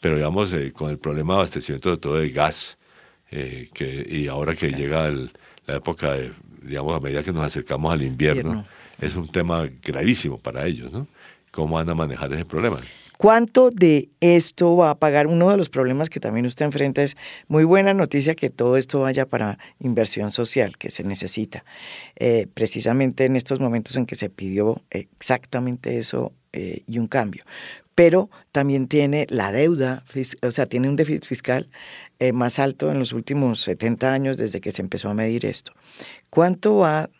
Pero 0.00 0.16
digamos, 0.16 0.54
con 0.74 0.90
el 0.90 0.98
problema 0.98 1.34
de 1.34 1.40
abastecimiento 1.40 1.90
de 1.90 1.96
todo 1.96 2.20
el 2.20 2.32
gas, 2.32 2.76
que, 3.30 4.06
y 4.08 4.26
ahora 4.28 4.54
que 4.54 4.70
llega 4.70 5.10
la 5.66 5.76
época 5.76 6.12
de 6.12 6.32
digamos, 6.62 6.96
a 6.96 7.00
medida 7.00 7.22
que 7.22 7.32
nos 7.32 7.44
acercamos 7.44 7.92
al 7.92 8.02
invierno, 8.02 8.64
es 9.00 9.14
un 9.16 9.28
tema 9.28 9.68
gravísimo 9.82 10.38
para 10.38 10.66
ellos, 10.66 10.92
¿no? 10.92 11.06
¿Cómo 11.50 11.74
van 11.74 11.88
a 11.90 11.94
manejar 11.94 12.32
ese 12.32 12.44
problema? 12.44 12.78
¿Cuánto 13.22 13.70
de 13.70 14.08
esto 14.20 14.76
va 14.76 14.90
a 14.90 14.94
pagar? 14.96 15.28
Uno 15.28 15.48
de 15.50 15.56
los 15.56 15.68
problemas 15.68 16.10
que 16.10 16.18
también 16.18 16.44
usted 16.44 16.64
enfrenta 16.64 17.04
es 17.04 17.16
muy 17.46 17.62
buena 17.62 17.94
noticia 17.94 18.34
que 18.34 18.50
todo 18.50 18.76
esto 18.76 19.00
vaya 19.00 19.26
para 19.26 19.60
inversión 19.78 20.32
social, 20.32 20.76
que 20.76 20.90
se 20.90 21.04
necesita. 21.04 21.64
Eh, 22.16 22.48
precisamente 22.52 23.24
en 23.26 23.36
estos 23.36 23.60
momentos 23.60 23.96
en 23.96 24.06
que 24.06 24.16
se 24.16 24.28
pidió 24.28 24.82
exactamente 24.90 25.98
eso 25.98 26.32
eh, 26.52 26.82
y 26.88 26.98
un 26.98 27.06
cambio. 27.06 27.44
Pero 27.94 28.28
también 28.50 28.88
tiene 28.88 29.26
la 29.28 29.52
deuda, 29.52 30.02
o 30.42 30.50
sea, 30.50 30.66
tiene 30.66 30.88
un 30.88 30.96
déficit 30.96 31.24
fiscal 31.24 31.68
eh, 32.22 32.32
más 32.32 32.60
alto 32.60 32.92
en 32.92 33.00
los 33.00 33.12
últimos 33.12 33.62
70 33.62 34.12
años 34.12 34.36
desde 34.36 34.60
que 34.60 34.70
se 34.70 34.80
empezó 34.80 35.08
a 35.08 35.14
medir 35.14 35.44
esto. 35.44 35.72
¿Cuánto 36.30 36.76
va 36.76 37.10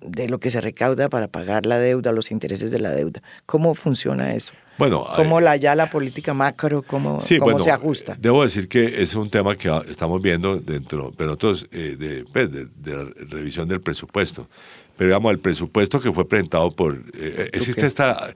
de 0.00 0.28
lo 0.28 0.40
que 0.40 0.50
se 0.50 0.60
recauda 0.60 1.08
para 1.08 1.28
pagar 1.28 1.66
la 1.66 1.78
deuda, 1.78 2.10
los 2.10 2.32
intereses 2.32 2.72
de 2.72 2.80
la 2.80 2.90
deuda? 2.90 3.22
¿Cómo 3.46 3.76
funciona 3.76 4.34
eso? 4.34 4.54
Bueno, 4.76 5.06
¿Cómo 5.14 5.40
la, 5.40 5.54
ya 5.54 5.76
la 5.76 5.88
política 5.88 6.34
macro, 6.34 6.82
cómo, 6.82 7.20
cómo 7.38 7.58
se 7.60 7.70
ajusta? 7.70 8.16
Debo 8.18 8.42
decir 8.42 8.68
que 8.68 9.00
es 9.00 9.14
un 9.14 9.30
tema 9.30 9.54
que 9.54 9.70
estamos 9.88 10.20
viendo 10.20 10.56
dentro, 10.56 11.12
pero 11.16 11.28
nosotros, 11.28 11.68
eh, 11.70 12.24
pues, 12.32 12.50
de, 12.50 12.66
la 12.84 13.04
revisión 13.28 13.68
del 13.68 13.80
presupuesto. 13.80 14.48
Pero 14.96 15.10
digamos, 15.10 15.30
el 15.30 15.38
presupuesto 15.38 16.00
que 16.00 16.10
fue 16.10 16.26
presentado 16.28 16.72
por... 16.72 16.94
Eh, 16.94 17.00
eh, 17.14 17.50
existe 17.52 17.86
esta 17.86 18.34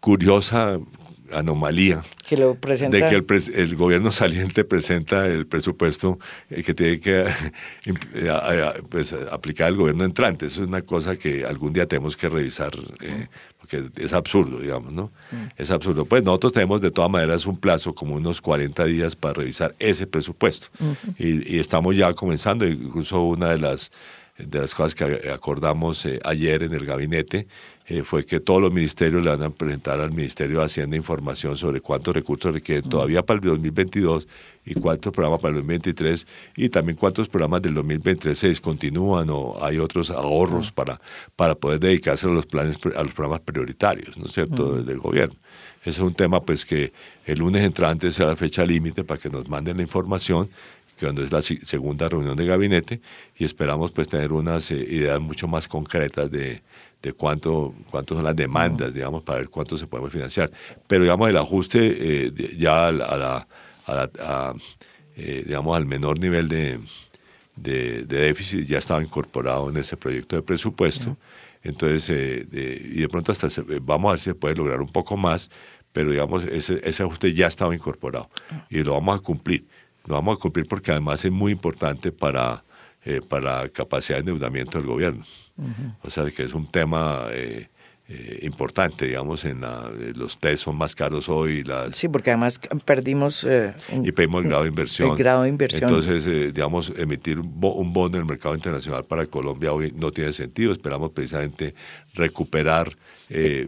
curiosa 0.00 0.80
anomalía 1.34 2.02
que 2.26 2.36
lo 2.36 2.54
presenta... 2.54 2.96
de 2.96 3.08
que 3.08 3.14
el, 3.16 3.54
el, 3.54 3.76
gobierno 3.76 4.12
saliente 4.12 4.64
presenta 4.64 5.26
el 5.26 5.46
presupuesto 5.46 6.18
eh, 6.50 6.62
que 6.62 6.74
tiene 6.74 7.00
que 7.00 7.22
eh, 7.84 8.82
pues, 8.88 9.12
aplicar 9.30 9.68
el 9.68 9.76
gobierno 9.76 10.04
entrante. 10.04 10.46
Eso 10.46 10.62
es 10.62 10.68
una 10.68 10.82
cosa 10.82 11.16
que 11.16 11.44
algún 11.44 11.72
día 11.72 11.86
tenemos 11.86 12.16
que 12.16 12.28
revisar, 12.28 12.72
eh, 13.00 13.28
porque 13.58 13.90
es 13.96 14.12
absurdo, 14.12 14.58
digamos, 14.58 14.92
¿no? 14.92 15.12
Mm. 15.30 15.46
Es 15.56 15.70
absurdo. 15.70 16.04
Pues 16.04 16.22
nosotros 16.22 16.52
tenemos 16.52 16.80
de 16.80 16.90
todas 16.90 17.10
maneras 17.10 17.46
un 17.46 17.58
plazo, 17.58 17.94
como 17.94 18.14
unos 18.14 18.40
40 18.40 18.84
días 18.86 19.16
para 19.16 19.34
revisar 19.34 19.74
ese 19.78 20.06
presupuesto. 20.06 20.68
y, 21.18 21.56
y 21.56 21.58
estamos 21.58 21.96
ya 21.96 22.12
comenzando, 22.14 22.66
incluso 22.66 23.22
una 23.22 23.50
de 23.50 23.58
las 23.58 23.90
de 24.36 24.58
las 24.58 24.74
cosas 24.74 24.96
que 24.96 25.30
acordamos 25.30 26.08
ayer 26.24 26.64
en 26.64 26.74
el 26.74 26.84
gabinete 26.84 27.46
eh, 27.86 28.02
fue 28.02 28.24
que 28.24 28.40
todos 28.40 28.62
los 28.62 28.72
ministerios 28.72 29.22
le 29.22 29.30
van 29.30 29.42
a 29.42 29.50
presentar 29.50 30.00
al 30.00 30.10
Ministerio 30.10 30.60
de 30.60 30.64
Hacienda 30.64 30.96
información 30.96 31.56
sobre 31.56 31.80
cuántos 31.80 32.14
recursos 32.14 32.54
requieren 32.54 32.88
todavía 32.88 33.22
para 33.22 33.38
el 33.40 33.44
2022 33.44 34.26
y 34.64 34.74
cuántos 34.74 35.12
programas 35.12 35.40
para 35.40 35.50
el 35.50 35.56
2023 35.56 36.26
y 36.56 36.70
también 36.70 36.96
cuántos 36.96 37.28
programas 37.28 37.60
del 37.60 37.74
2023 37.74 38.38
se 38.38 38.48
discontinúan 38.48 39.28
o 39.30 39.62
hay 39.62 39.78
otros 39.78 40.10
ahorros 40.10 40.72
para, 40.72 40.98
para 41.36 41.54
poder 41.54 41.80
dedicarse 41.80 42.26
a 42.26 42.30
los 42.30 42.46
planes 42.46 42.78
a 42.96 43.02
los 43.02 43.12
programas 43.12 43.40
prioritarios, 43.40 44.16
¿no 44.16 44.24
es 44.24 44.32
cierto?, 44.32 44.82
del 44.82 44.98
gobierno. 44.98 45.36
Ese 45.82 45.90
es 45.90 45.98
un 45.98 46.14
tema 46.14 46.42
pues 46.42 46.64
que 46.64 46.94
el 47.26 47.38
lunes 47.38 47.62
entrante 47.62 48.10
sea 48.10 48.26
la 48.26 48.36
fecha 48.36 48.64
límite 48.64 49.04
para 49.04 49.20
que 49.20 49.28
nos 49.28 49.46
manden 49.50 49.76
la 49.76 49.82
información 49.82 50.48
cuando 50.98 51.22
es 51.22 51.32
la 51.32 51.42
segunda 51.42 52.08
reunión 52.08 52.36
de 52.36 52.46
gabinete, 52.46 53.00
y 53.36 53.44
esperamos 53.44 53.92
pues 53.92 54.08
tener 54.08 54.32
unas 54.32 54.70
eh, 54.70 54.76
ideas 54.76 55.20
mucho 55.20 55.48
más 55.48 55.66
concretas 55.66 56.30
de, 56.30 56.62
de 57.02 57.12
cuánto, 57.12 57.74
cuánto 57.90 58.14
son 58.14 58.24
las 58.24 58.36
demandas, 58.36 58.94
digamos, 58.94 59.22
para 59.22 59.38
ver 59.38 59.48
cuánto 59.48 59.76
se 59.76 59.86
puede 59.86 60.08
financiar. 60.10 60.50
Pero, 60.86 61.02
digamos, 61.04 61.28
el 61.28 61.36
ajuste 61.36 62.26
eh, 62.26 62.32
ya 62.56 62.88
a 62.88 62.92
la, 62.92 63.46
a 63.86 64.54
eh, 65.16 65.42
digamos, 65.46 65.76
al 65.76 65.86
menor 65.86 66.18
nivel 66.18 66.48
de, 66.48 66.80
de, 67.56 68.04
déficit 68.04 68.66
ya 68.66 68.78
estaba 68.78 69.02
incorporado 69.02 69.70
en 69.70 69.76
ese 69.76 69.96
proyecto 69.96 70.36
de 70.36 70.42
presupuesto. 70.42 71.16
Entonces, 71.62 72.10
y 72.50 73.00
de 73.00 73.08
pronto 73.08 73.32
hasta 73.32 73.48
vamos 73.80 74.08
a 74.08 74.12
ver 74.12 74.20
si 74.20 74.24
se 74.24 74.34
puede 74.34 74.54
lograr 74.54 74.82
un 74.82 74.88
poco 74.88 75.16
más, 75.16 75.50
pero 75.94 76.10
digamos, 76.10 76.44
ese, 76.44 76.80
ese 76.82 77.04
ajuste 77.04 77.32
ya 77.32 77.46
estaba 77.46 77.74
incorporado 77.74 78.28
y 78.68 78.82
lo 78.82 78.92
vamos 78.92 79.16
a 79.16 79.22
cumplir. 79.22 79.64
Lo 80.06 80.16
vamos 80.16 80.36
a 80.36 80.40
cumplir 80.40 80.66
porque 80.66 80.90
además 80.90 81.24
es 81.24 81.32
muy 81.32 81.52
importante 81.52 82.12
para, 82.12 82.62
eh, 83.04 83.20
para 83.26 83.62
la 83.62 83.68
capacidad 83.70 84.16
de 84.16 84.20
endeudamiento 84.20 84.78
del 84.78 84.86
gobierno. 84.86 85.24
O 86.02 86.10
sea, 86.10 86.30
que 86.30 86.42
es 86.42 86.52
un 86.52 86.70
tema 86.70 87.26
eh, 87.30 87.68
eh, 88.08 88.40
importante, 88.42 89.06
digamos, 89.06 89.46
en 89.46 89.62
la, 89.62 89.90
los 90.14 90.38
test 90.38 90.64
son 90.64 90.76
más 90.76 90.94
caros 90.94 91.30
hoy. 91.30 91.62
Las, 91.64 91.96
sí, 91.96 92.08
porque 92.08 92.30
además 92.30 92.60
perdimos... 92.84 93.46
y 94.02 94.12
pedimos 94.12 94.42
el 94.42 94.48
grado 94.50 94.64
de 94.64 94.68
inversión. 94.68 95.10
El 95.12 95.16
grado 95.16 95.42
de 95.44 95.48
inversión. 95.48 95.88
Entonces, 95.88 96.52
digamos, 96.52 96.92
emitir 96.98 97.38
un 97.38 97.92
bono 97.92 98.16
en 98.16 98.22
el 98.22 98.26
mercado 98.26 98.54
internacional 98.54 99.04
para 99.04 99.24
Colombia 99.24 99.72
hoy 99.72 99.90
no 99.96 100.10
tiene 100.10 100.34
sentido. 100.34 100.72
Esperamos 100.72 101.12
precisamente 101.12 101.74
recuperar 102.12 102.94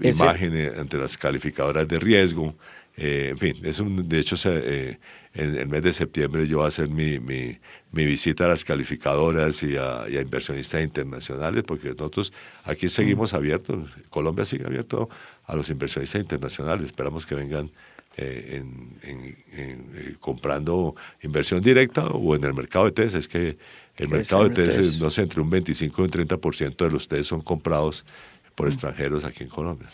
imágenes 0.03 0.77
ante 0.77 0.99
las 0.99 1.17
calificadoras 1.17 1.89
de 1.89 1.99
riesgo. 1.99 2.55
en 2.97 3.39
fin, 3.39 3.57
es 3.63 3.81
un, 3.81 4.07
de 4.07 4.19
hecho, 4.19 4.37
se, 4.37 4.99
en 5.37 5.57
el 5.57 5.69
mes 5.69 5.83
de 5.83 5.93
septiembre 5.93 6.47
yo 6.47 6.59
voy 6.59 6.65
a 6.65 6.69
hacer 6.69 6.89
mi, 6.89 7.21
mi, 7.21 7.59
mi 7.93 8.07
visita 8.07 8.47
a 8.47 8.49
las 8.49 8.65
calificadoras 8.65 9.63
y 9.63 9.77
a, 9.77 10.07
inversionistas 10.09 10.83
internacionales, 10.83 11.63
porque 11.67 11.91
nosotros 11.91 12.33
aquí 12.65 12.89
seguimos 12.89 13.33
mm. 13.33 13.37
abiertos, 13.37 13.91
Colombia 14.09 14.45
sigue 14.47 14.67
abierto 14.67 15.09
a 15.47 15.55
los 15.55 15.69
inversionistas 15.69 16.21
internacionales, 16.21 16.87
esperamos 16.87 17.27
que 17.27 17.35
vengan 17.35 17.71
eh, 18.17 18.63
en, 19.03 19.37
eh, 19.53 20.15
comprando 20.21 20.97
inversión 21.23 21.61
directa 21.61 22.07
o 22.07 22.35
en 22.35 22.45
el 22.45 22.55
mercado 22.55 22.87
de 22.87 22.93
TES, 22.93 23.15
es 23.15 23.29
que 23.29 23.59
el 23.97 24.09
mercado 24.09 24.49
de 24.49 24.55
TES, 24.55 24.99
no 25.01 25.11
sé, 25.11 25.23
entre 25.23 25.43
un 25.43 25.51
25 25.51 26.01
y 26.01 26.05
un 26.05 26.11
30% 26.11 26.77
de 26.77 26.91
los 26.91 27.09
TES 27.09 27.27
son 27.27 27.43
comprados 27.43 28.07
por 28.55 28.67
mm. 28.67 28.71
extranjeros 28.71 29.25
aquí 29.25 29.45
en 29.45 29.51
Colombia. 29.51 29.89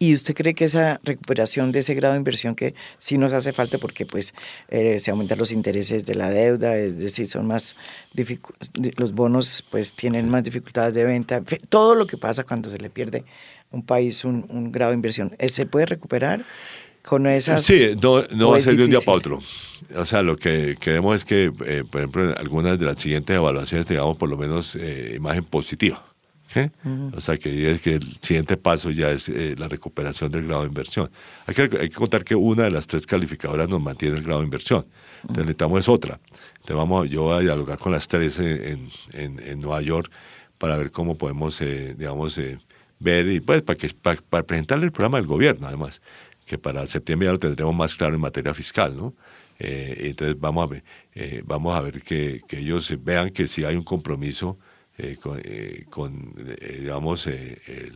¿Y 0.00 0.14
usted 0.14 0.34
cree 0.34 0.54
que 0.54 0.64
esa 0.64 1.00
recuperación 1.02 1.72
de 1.72 1.80
ese 1.80 1.94
grado 1.94 2.14
de 2.14 2.18
inversión 2.18 2.54
que 2.54 2.74
sí 2.98 3.18
nos 3.18 3.32
hace 3.32 3.52
falta 3.52 3.78
porque 3.78 4.06
pues 4.06 4.32
eh, 4.68 5.00
se 5.00 5.10
aumentan 5.10 5.38
los 5.38 5.50
intereses 5.50 6.04
de 6.04 6.14
la 6.14 6.30
deuda, 6.30 6.76
es 6.76 6.98
decir, 6.98 7.26
son 7.26 7.48
más 7.48 7.74
los 8.96 9.12
bonos 9.12 9.64
pues 9.68 9.94
tienen 9.94 10.28
más 10.28 10.44
dificultades 10.44 10.94
de 10.94 11.04
venta, 11.04 11.42
todo 11.68 11.96
lo 11.96 12.06
que 12.06 12.16
pasa 12.16 12.44
cuando 12.44 12.70
se 12.70 12.78
le 12.78 12.90
pierde 12.90 13.24
un 13.72 13.84
país 13.84 14.24
un, 14.24 14.70
grado 14.70 14.92
de 14.92 14.96
inversión, 14.96 15.34
¿eh, 15.38 15.48
¿se 15.48 15.66
puede 15.66 15.86
recuperar? 15.86 16.44
Con 17.02 17.26
esas, 17.26 17.64
sí, 17.64 17.96
no, 18.02 18.22
no 18.26 18.50
va 18.50 18.58
a 18.58 18.60
ser 18.60 18.76
de 18.76 18.84
un 18.84 18.90
día 18.90 19.00
para 19.00 19.16
otro. 19.16 19.38
O 19.96 20.04
sea, 20.04 20.20
lo 20.20 20.36
que 20.36 20.76
queremos 20.78 21.16
es 21.16 21.24
que, 21.24 21.44
eh, 21.64 21.84
por 21.90 22.02
ejemplo, 22.02 22.30
en 22.30 22.36
algunas 22.36 22.78
de 22.78 22.84
las 22.84 23.00
siguientes 23.00 23.34
evaluaciones 23.34 23.86
tengamos 23.86 24.18
por 24.18 24.28
lo 24.28 24.36
menos 24.36 24.76
imagen 24.76 25.44
positiva. 25.44 26.07
O 27.14 27.20
sea, 27.20 27.36
que, 27.36 27.78
que, 27.82 27.94
el 27.94 28.12
siguiente 28.22 28.56
paso 28.56 28.90
ya 28.90 29.10
es 29.10 29.28
eh, 29.28 29.54
la 29.58 29.68
recuperación 29.68 30.32
del 30.32 30.46
grado 30.46 30.62
de 30.62 30.68
inversión. 30.68 31.10
Hay 31.46 31.54
que, 31.54 31.62
hay 31.62 31.88
que 31.88 31.94
contar 31.94 32.24
que 32.24 32.34
una 32.34 32.64
de 32.64 32.70
las 32.70 32.86
tres 32.86 33.06
calificadoras 33.06 33.68
nos 33.68 33.80
mantiene 33.80 34.16
el 34.16 34.22
grado 34.22 34.40
de 34.40 34.46
inversión. 34.46 34.86
Entonces, 35.22 35.44
necesitamos 35.44 35.80
es 35.80 35.88
otra. 35.88 36.20
Entonces, 36.54 36.76
vamos, 36.76 37.10
yo 37.10 37.24
voy 37.24 37.36
a 37.36 37.40
dialogar 37.40 37.78
con 37.78 37.92
las 37.92 38.08
tres 38.08 38.38
en, 38.38 38.88
en, 39.12 39.38
en 39.40 39.60
Nueva 39.60 39.82
York 39.82 40.10
para 40.56 40.76
ver 40.76 40.90
cómo 40.90 41.16
podemos, 41.16 41.60
eh, 41.60 41.94
digamos, 41.96 42.38
eh, 42.38 42.58
ver 42.98 43.28
y 43.28 43.40
pues 43.40 43.62
para, 43.62 43.76
que, 43.76 43.90
para, 43.90 44.42
presentarle 44.42 44.86
el 44.86 44.92
programa 44.92 45.18
del 45.18 45.26
gobierno, 45.26 45.66
además, 45.66 46.00
que 46.46 46.56
para 46.56 46.86
septiembre 46.86 47.26
ya 47.26 47.32
lo 47.32 47.38
tendremos 47.38 47.74
más 47.74 47.94
claro 47.94 48.14
en 48.14 48.20
materia 48.20 48.54
fiscal, 48.54 48.96
¿no? 48.96 49.14
entonces, 49.60 50.38
vamos 50.38 50.62
a 50.62 50.66
ver, 50.68 50.84
vamos 51.44 51.76
a 51.76 51.80
ver 51.80 52.00
que, 52.00 52.40
que 52.46 52.60
ellos 52.60 52.94
vean 53.02 53.30
que 53.30 53.48
si 53.48 53.64
hay 53.64 53.74
un 53.74 53.82
compromiso 53.82 54.56
eh, 55.00 55.16
con, 55.16 55.40
eh, 55.44 55.84
con 55.88 56.34
eh, 56.60 56.78
digamos, 56.80 57.28
el, 57.28 57.94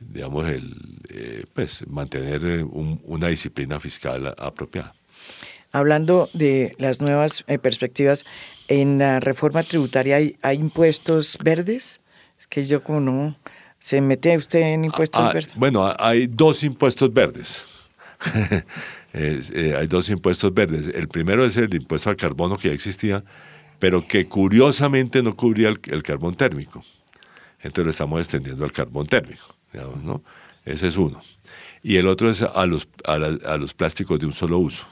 digamos 0.00 0.48
el, 0.48 1.46
pues, 1.52 1.86
mantener 1.86 2.64
una 2.64 3.26
disciplina 3.26 3.78
fiscal 3.78 4.34
apropiada. 4.38 4.94
Hablando 5.72 6.30
de 6.32 6.74
las 6.78 7.02
nuevas 7.02 7.44
perspectivas, 7.60 8.24
en 8.68 8.98
la 8.98 9.20
reforma 9.20 9.62
tributaria 9.62 10.16
hay, 10.16 10.36
hay, 10.40 10.56
impuestos 10.56 11.36
verdes, 11.42 12.00
es 12.40 12.46
que 12.46 12.64
yo 12.64 12.82
como 12.82 13.00
no, 13.00 13.36
¿se 13.78 14.00
mete 14.00 14.34
usted 14.34 14.60
en 14.60 14.86
impuestos 14.86 15.22
ah, 15.22 15.32
verdes? 15.34 15.54
Bueno, 15.54 15.94
hay 15.98 16.28
dos 16.28 16.62
impuestos 16.62 17.12
verdes. 17.12 17.62
hay 19.12 19.86
dos 19.86 20.08
impuestos 20.08 20.52
verdes. 20.54 20.88
El 20.94 21.08
primero 21.08 21.44
es 21.44 21.58
el 21.58 21.74
impuesto 21.74 22.08
al 22.08 22.16
carbono 22.16 22.56
que 22.56 22.68
ya 22.68 22.74
existía, 22.74 23.22
pero 23.82 24.06
que 24.06 24.28
curiosamente 24.28 25.24
no 25.24 25.34
cubría 25.34 25.68
el, 25.68 26.02
carbón 26.04 26.36
térmico. 26.36 26.84
Entonces 27.58 27.84
lo 27.84 27.90
estamos 27.90 28.20
extendiendo 28.20 28.64
al 28.64 28.70
carbón 28.70 29.08
térmico, 29.08 29.56
¿no? 30.04 30.22
Ese 30.64 30.86
es 30.86 30.96
uno. 30.96 31.20
Y 31.82 31.96
el 31.96 32.06
otro 32.06 32.30
es 32.30 32.42
a 32.42 32.64
los, 32.64 32.88
a, 33.04 33.18
los 33.56 33.74
plásticos 33.74 34.20
de 34.20 34.26
un 34.26 34.32
solo 34.32 34.58
uso. 34.58 34.86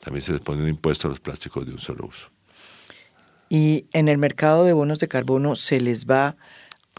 También 0.00 0.22
se 0.22 0.32
les 0.32 0.40
pone 0.40 0.62
un 0.62 0.70
impuesto 0.70 1.06
a 1.06 1.10
los 1.10 1.20
plásticos 1.20 1.66
de 1.66 1.72
un 1.72 1.78
solo 1.78 2.06
uso. 2.06 2.30
Y 3.50 3.84
en 3.92 4.08
el 4.08 4.16
mercado 4.16 4.64
de 4.64 4.72
bonos 4.72 5.00
de 5.00 5.08
carbono 5.08 5.54
se 5.54 5.78
les 5.78 6.06
va 6.06 6.36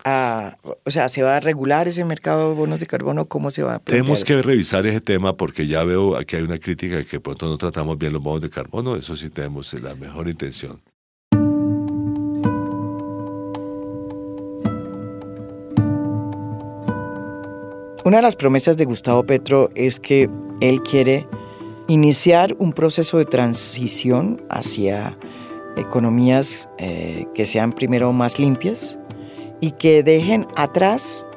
a, 0.05 0.60
o 0.86 0.91
sea, 0.91 1.10
¿se 1.10 1.24
va 1.24 1.38
a 1.38 1.39
regular 1.39 1.88
ese 1.88 2.05
mercado 2.05 2.49
de 2.49 2.55
bonos 2.55 2.80
de 2.80 2.86
carbono? 2.86 3.26
¿Cómo 3.26 3.49
se 3.49 3.64
va 3.64 3.74
a 3.74 3.80
Tenemos 3.80 4.24
que 4.24 4.39
revisar 4.43 4.86
ese 4.86 5.01
tema 5.01 5.36
porque 5.36 5.66
ya 5.66 5.84
veo 5.84 6.16
aquí 6.18 6.36
hay 6.36 6.43
una 6.43 6.60
crítica 6.60 6.97
de 6.97 7.07
que 7.07 7.20
pronto 7.20 7.47
no 7.47 7.57
tratamos 7.57 7.97
bien 7.97 8.14
los 8.14 8.22
bonos 8.22 8.41
de 8.41 8.51
carbono. 8.51 8.95
Eso 8.95 9.16
sí 9.16 9.32
tenemos 9.32 9.74
la 9.74 9.95
mejor 9.95 10.30
intención. 10.30 10.80
Una 18.10 18.18
de 18.18 18.24
las 18.24 18.36
promesas 18.36 18.76
de 18.76 18.86
Gustavo 18.86 19.24
Petro 19.24 19.70
es 19.76 19.99
que 19.99 20.32
él 20.62 20.82
quiere 20.82 21.28
iniciar 21.88 22.55
un 22.57 22.74
proceso 22.74 23.20
de 23.20 23.26
transición 23.26 24.41
hacia 24.49 25.16
economías 25.78 26.70
eh, 26.80 27.28
que 27.36 27.45
sean 27.45 27.72
primero 27.72 28.12
más 28.12 28.39
limpias 28.39 28.97
y 29.62 29.74
que 29.74 30.01
dejen 30.01 30.47
atrás 30.55 31.28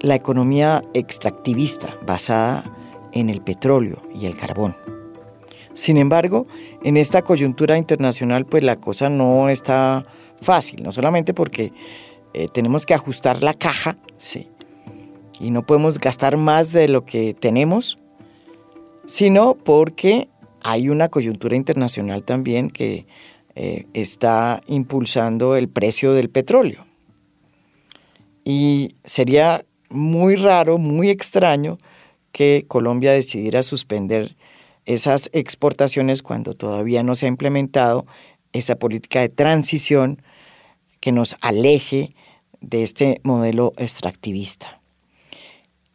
la 0.00 0.14
economía 0.14 0.82
extractivista 0.94 1.98
basada 2.06 2.64
en 3.12 3.28
el 3.28 3.42
petróleo 3.42 4.02
y 4.14 4.24
el 4.24 4.34
carbón. 4.34 4.78
Sin 5.74 5.98
embargo, 5.98 6.46
en 6.84 6.96
esta 6.96 7.20
coyuntura 7.20 7.76
internacional, 7.76 8.46
pues 8.46 8.62
la 8.62 8.76
cosa 8.76 9.10
no 9.10 9.50
está 9.50 10.06
fácil, 10.40 10.82
no 10.82 10.90
solamente 10.90 11.34
porque 11.34 11.74
eh, 12.32 12.48
tenemos 12.48 12.86
que 12.86 12.94
ajustar 12.94 13.42
la 13.42 13.52
caja, 13.52 13.98
sí, 14.16 14.48
y 15.40 15.50
no 15.50 15.64
podemos 15.64 15.98
gastar 15.98 16.36
más 16.36 16.72
de 16.72 16.88
lo 16.88 17.04
que 17.04 17.34
tenemos, 17.34 17.98
sino 19.06 19.54
porque 19.54 20.28
hay 20.60 20.88
una 20.88 21.08
coyuntura 21.08 21.56
internacional 21.56 22.24
también 22.24 22.70
que 22.70 23.06
eh, 23.54 23.86
está 23.94 24.62
impulsando 24.66 25.56
el 25.56 25.68
precio 25.68 26.12
del 26.12 26.30
petróleo. 26.30 26.86
Y 28.44 28.96
sería 29.04 29.64
muy 29.90 30.36
raro, 30.36 30.78
muy 30.78 31.10
extraño 31.10 31.78
que 32.32 32.64
Colombia 32.68 33.12
decidiera 33.12 33.62
suspender 33.62 34.36
esas 34.86 35.28
exportaciones 35.32 36.22
cuando 36.22 36.54
todavía 36.54 37.02
no 37.02 37.14
se 37.14 37.26
ha 37.26 37.28
implementado 37.28 38.06
esa 38.52 38.76
política 38.76 39.20
de 39.20 39.28
transición 39.28 40.22
que 41.00 41.12
nos 41.12 41.36
aleje 41.40 42.14
de 42.60 42.82
este 42.82 43.20
modelo 43.22 43.72
extractivista. 43.76 44.77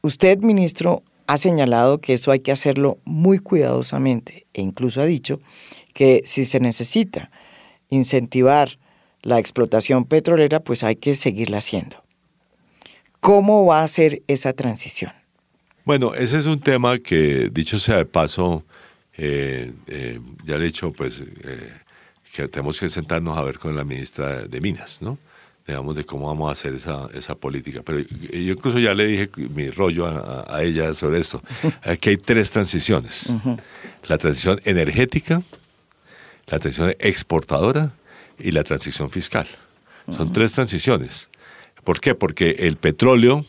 Usted, 0.05 0.39
ministro, 0.39 1.01
ha 1.27 1.37
señalado 1.37 2.01
que 2.01 2.11
eso 2.11 2.31
hay 2.31 2.41
que 2.41 2.51
hacerlo 2.51 2.97
muy 3.05 3.39
cuidadosamente 3.39 4.45
e 4.53 4.61
incluso 4.61 4.99
ha 4.99 5.05
dicho 5.05 5.39
que 5.93 6.23
si 6.25 6.43
se 6.43 6.59
necesita 6.59 7.31
incentivar 7.89 8.77
la 9.21 9.39
explotación 9.39 10.03
petrolera, 10.03 10.59
pues 10.59 10.83
hay 10.83 10.97
que 10.97 11.15
seguirla 11.15 11.59
haciendo. 11.59 12.03
¿Cómo 13.21 13.65
va 13.65 13.81
a 13.81 13.87
ser 13.87 14.23
esa 14.27 14.51
transición? 14.51 15.13
Bueno, 15.85 16.13
ese 16.13 16.37
es 16.37 16.47
un 16.47 16.59
tema 16.59 16.99
que, 16.99 17.49
dicho 17.49 17.79
sea 17.79 17.95
de 17.95 18.05
paso, 18.05 18.65
eh, 19.15 19.71
eh, 19.87 20.19
ya 20.43 20.57
le 20.57 20.65
he 20.65 20.67
dicho, 20.67 20.91
pues, 20.91 21.23
eh, 21.45 21.71
que 22.33 22.49
tenemos 22.49 22.77
que 22.77 22.89
sentarnos 22.89 23.37
a 23.37 23.41
ver 23.43 23.57
con 23.57 23.73
la 23.73 23.85
ministra 23.85 24.41
de 24.47 24.59
Minas, 24.59 25.01
¿no? 25.01 25.17
Digamos, 25.65 25.95
de 25.95 26.03
cómo 26.03 26.27
vamos 26.27 26.49
a 26.49 26.51
hacer 26.51 26.73
esa, 26.73 27.07
esa 27.13 27.35
política. 27.35 27.81
Pero 27.83 27.99
yo 27.99 28.53
incluso 28.53 28.79
ya 28.79 28.93
le 28.93 29.05
dije 29.07 29.29
mi 29.37 29.69
rollo 29.69 30.05
a, 30.07 30.61
ella 30.61 30.93
sobre 30.93 31.19
esto. 31.19 31.41
Aquí 31.83 32.09
hay 32.09 32.17
tres 32.17 32.51
transiciones. 32.51 33.27
La 34.07 34.17
transición 34.17 34.59
energética, 34.65 35.41
la 36.47 36.59
transición 36.59 36.93
exportadora 36.99 37.93
y 38.37 38.51
la 38.51 38.63
transición 38.63 39.09
fiscal. 39.09 39.47
Son 40.11 40.33
tres 40.33 40.51
transiciones. 40.51 41.29
¿Por 41.83 41.99
qué? 41.99 42.15
Porque 42.15 42.51
el 42.59 42.75
petróleo, 42.75 43.45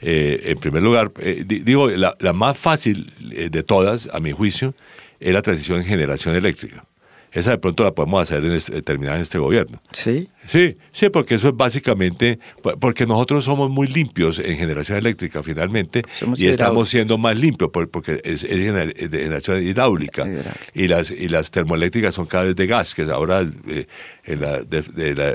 eh, 0.00 0.40
en 0.44 0.58
primer 0.58 0.82
lugar, 0.82 1.12
eh, 1.18 1.44
digo, 1.44 1.88
la, 1.88 2.32
más 2.32 2.58
fácil 2.58 3.12
eh, 3.32 3.48
de 3.50 3.62
todas, 3.62 4.08
a 4.12 4.18
mi 4.20 4.32
juicio, 4.32 4.74
es 5.18 5.32
la 5.32 5.42
transición 5.42 5.78
en 5.78 5.84
generación 5.84 6.34
eléctrica. 6.34 6.84
Esa 7.32 7.50
de 7.50 7.58
pronto 7.58 7.84
la 7.84 7.92
podemos 7.92 8.22
hacer 8.22 8.44
en 8.44 8.52
este, 8.52 8.82
terminar 8.82 9.16
en 9.16 9.22
este 9.22 9.38
gobierno. 9.38 9.80
Sí. 9.92 10.28
Sí, 10.48 10.76
sí, 10.92 11.10
porque 11.10 11.36
eso 11.36 11.48
es 11.48 11.56
básicamente, 11.56 12.40
porque 12.80 13.06
nosotros 13.06 13.44
somos 13.44 13.70
muy 13.70 13.86
limpios 13.86 14.38
en 14.40 14.56
generación 14.56 14.98
eléctrica 14.98 15.42
finalmente 15.42 16.02
y 16.36 16.46
estamos 16.46 16.88
siendo 16.88 17.18
más 17.18 17.38
limpios 17.38 17.70
porque 17.70 18.20
es, 18.24 18.42
generación 18.42 19.62
hidráulica, 19.62 20.26
y 20.74 20.88
las 20.88 21.10
y 21.10 21.28
las 21.28 21.50
termoeléctricas 21.50 22.14
son 22.14 22.26
cada 22.26 22.44
vez 22.44 22.56
de 22.56 22.66
gas, 22.66 22.94
que 22.94 23.02
ahora 23.02 23.40
en 23.40 24.40
la, 24.40 24.62
de 24.62 25.14
la 25.14 25.34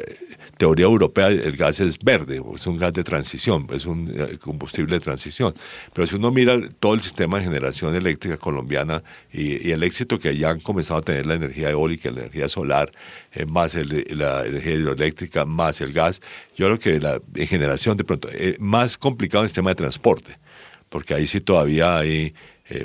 teoría 0.57 0.85
europea 0.85 1.27
el 1.27 1.55
gas 1.57 1.79
es 1.79 1.97
verde, 1.99 2.41
es 2.53 2.67
un 2.67 2.77
gas 2.77 2.93
de 2.93 3.03
transición, 3.03 3.67
es 3.71 3.85
un 3.85 4.09
eh, 4.13 4.37
combustible 4.37 4.95
de 4.95 4.99
transición. 4.99 5.53
Pero 5.93 6.07
si 6.07 6.15
uno 6.15 6.31
mira 6.31 6.57
todo 6.79 6.93
el 6.93 7.01
sistema 7.01 7.37
de 7.37 7.45
generación 7.45 7.95
eléctrica 7.95 8.37
colombiana 8.37 9.03
y, 9.31 9.71
el 9.71 9.83
éxito 9.83 10.19
que 10.19 10.37
ya 10.37 10.51
han 10.51 10.59
comenzado 10.59 10.99
a 10.99 11.01
tener 11.01 11.25
la 11.25 11.35
energía 11.35 11.69
eólica, 11.69 12.09
la 12.11 12.21
energía 12.21 12.47
solar, 12.49 12.91
eh, 13.33 13.45
más 13.45 13.75
la 13.75 14.45
energía 14.45 14.73
hidroeléctrica, 14.73 15.45
más 15.45 15.81
el 15.81 15.91
gas, 15.91 16.21
yo 16.55 16.67
creo 16.67 16.79
que 16.79 16.99
la 16.99 17.19
generación 17.45 17.97
de 17.97 18.03
pronto, 18.03 18.29
eh, 18.31 18.55
más 18.59 18.97
complicado 18.97 19.43
el 19.43 19.49
sistema 19.49 19.71
de 19.71 19.75
transporte, 19.75 20.37
porque 20.89 21.13
ahí 21.13 21.27
sí 21.27 21.41
todavía 21.41 21.97
hay... 21.97 22.33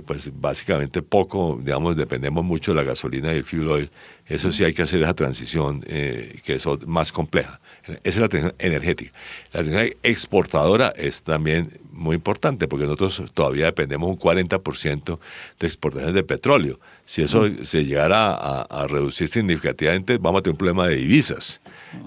pues 0.07 0.31
básicamente 0.39 1.01
poco, 1.01 1.59
digamos, 1.63 1.97
dependemos 1.97 2.45
mucho 2.45 2.73
de 2.73 2.77
la 2.77 2.85
gasolina 2.85 3.33
y 3.33 3.39
el 3.39 3.45
fuel 3.45 3.69
oil 3.69 3.91
eso 4.31 4.53
sí 4.53 4.63
hay 4.63 4.73
que 4.73 4.83
hacer 4.83 5.03
esa 5.03 5.13
transición 5.13 5.83
eh, 5.89 6.39
que 6.45 6.55
es 6.55 6.65
más 6.87 7.11
compleja. 7.11 7.61
Esa 7.85 7.99
es 8.05 8.17
la 8.19 8.29
transición 8.29 8.55
energética. 8.61 9.13
La 9.53 9.65
transición 9.65 9.99
exportadora 10.05 10.93
es 10.97 11.25
también 11.25 11.81
muy 11.91 12.15
importante 12.15 12.69
porque 12.69 12.85
nosotros 12.85 13.25
todavía 13.35 13.65
dependemos 13.65 14.09
un 14.09 14.17
40% 14.17 15.19
de 15.59 15.67
exportaciones 15.67 16.15
de 16.15 16.23
petróleo. 16.23 16.79
Si 17.05 17.23
eso 17.23 17.49
se 17.65 17.85
llegara 17.85 18.35
a, 18.35 18.87
reducir 18.87 19.27
significativamente, 19.27 20.17
vamos 20.19 20.39
a 20.39 20.43
tener 20.43 20.55
un 20.55 20.59
problema 20.59 20.87
de 20.87 20.95
divisas. 20.95 21.61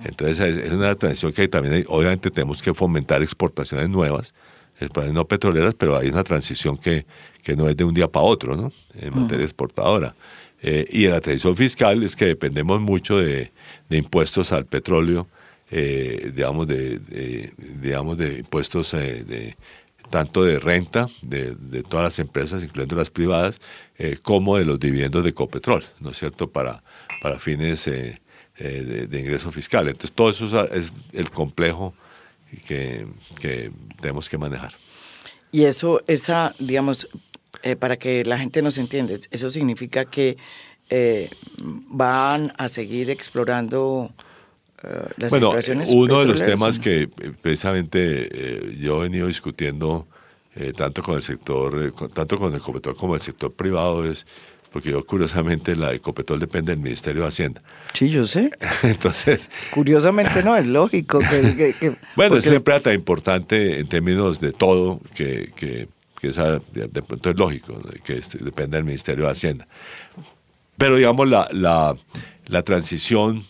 Entonces 0.06 0.40
es, 0.40 0.72
una 0.72 0.96
transición 0.96 1.34
que 1.34 1.50
también 1.50 1.84
obviamente 1.90 2.32
tenemos 2.32 2.62
que 2.62 2.74
fomentar 2.74 3.22
exportaciones 3.22 3.90
nuevas, 3.90 4.34
exportaciones 4.86 5.16
no 5.16 5.28
petroleras, 5.28 5.74
pero 5.76 5.98
hay 5.98 6.10
una 6.10 6.24
transición 6.24 6.78
que, 6.78 7.06
que 7.42 7.56
no 7.56 7.68
es 7.70 7.78
de 7.78 7.84
un 7.84 7.94
día 7.94 8.08
para 8.08 8.26
otro, 8.26 8.56
¿no? 8.56 8.72
En 8.96 9.20
materia 9.20 9.44
exportadora. 9.44 10.16
Eh, 10.66 10.88
y 10.90 11.08
la 11.08 11.20
tradición 11.20 11.58
fiscal 11.58 12.02
es 12.04 12.16
que 12.16 12.26
dependemos 12.26 12.80
mucho 12.80 13.18
de, 13.18 13.52
impuestos 13.90 14.54
al 14.54 14.66
petróleo, 14.66 15.28
eh, 15.70 16.32
digamos, 16.34 16.68
de, 16.68 17.52
digamos, 17.82 18.18
de 18.18 18.40
impuestos 18.40 18.94
eh, 18.94 19.26
de, 19.26 19.58
tanto 20.10 20.46
de 20.46 20.60
renta 20.60 21.10
de, 21.22 21.84
todas 21.84 22.06
las 22.06 22.20
empresas, 22.20 22.64
incluyendo 22.64 22.96
las 22.96 23.10
privadas, 23.10 23.60
como 24.22 24.58
de 24.58 24.66
los 24.66 24.80
dividendos 24.80 25.24
de 25.24 25.32
Ecopetrol, 25.32 25.84
¿no 26.00 26.12
es 26.12 26.18
cierto?, 26.18 26.50
para, 26.50 26.82
para 27.22 27.40
fines 27.40 27.86
de, 27.86 28.20
ingreso 29.12 29.52
fiscal. 29.52 29.88
Entonces, 29.88 30.14
todo 30.14 30.30
eso 30.30 30.66
es 30.74 30.94
el 31.12 31.30
complejo 31.30 31.94
que, 32.68 33.08
que 33.40 33.72
tenemos 34.02 34.30
que 34.30 34.38
manejar. 34.38 34.74
Y 35.52 35.64
eso, 35.66 36.02
esa, 36.08 36.56
digamos, 36.60 37.08
eh, 37.62 37.76
para 37.76 37.98
que 37.98 38.24
la 38.24 38.38
gente 38.38 38.62
nos 38.62 38.78
entienda, 38.78 39.14
eso 39.32 39.50
significa 39.50 40.06
que 40.06 40.38
eh, 40.90 41.30
van 41.58 42.54
a 42.58 42.68
seguir 42.68 43.10
explorando 43.10 44.12
uh, 44.84 44.88
las 45.18 45.32
bueno, 45.32 45.54
uno 45.92 46.20
de 46.20 46.26
los 46.26 46.42
temas 46.42 46.80
que 46.80 47.08
precisamente 47.42 48.76
yo 48.78 49.00
he 49.00 49.04
venido 49.04 49.28
discutiendo 49.28 50.08
tanto 50.76 51.02
con 51.02 51.16
el 51.16 51.22
sector, 51.24 51.94
tanto 52.14 52.38
con 52.38 52.52
el 52.52 52.60
Ecopetrol 52.60 52.96
como 52.96 53.16
el 53.16 53.22
sector 53.22 53.52
privado 53.54 54.06
es 54.06 54.28
porque 54.74 54.90
yo 54.92 55.06
curiosamente 55.06 55.76
la 55.76 55.94
Ecopetrol 55.94 56.40
depende 56.40 56.74
del 56.74 56.82
Ministerio 56.82 57.22
de 57.22 57.28
Hacienda. 57.30 57.62
Sí, 57.94 58.10
yo 58.10 58.26
sé. 58.26 58.52
Entonces... 58.84 59.50
Curiosamente 59.72 60.44
no, 60.44 60.58
es 60.58 60.66
lógico. 60.66 61.20
Que, 61.20 61.96
bueno, 62.16 62.36
es 62.36 62.44
siempre 62.44 62.78
tan 62.82 62.94
importante 62.94 63.80
en 63.80 63.88
términos 63.88 64.42
de 64.42 64.52
todo 64.52 65.00
que, 65.16 65.52
que 65.56 65.88
que 66.24 66.30
esa, 66.30 66.62
de, 66.72 67.02
pronto 67.02 67.32
es 67.32 67.36
lógico, 67.36 67.78
que 68.02 68.16
este, 68.16 68.38
depende 68.38 68.78
del 68.78 68.86
Ministerio 68.86 69.26
de 69.26 69.32
Hacienda. 69.32 69.68
Pero 70.78 70.96
digamos, 70.96 71.28
la, 71.28 71.50
la, 71.52 71.98
la 72.46 72.64
transición, 72.64 73.44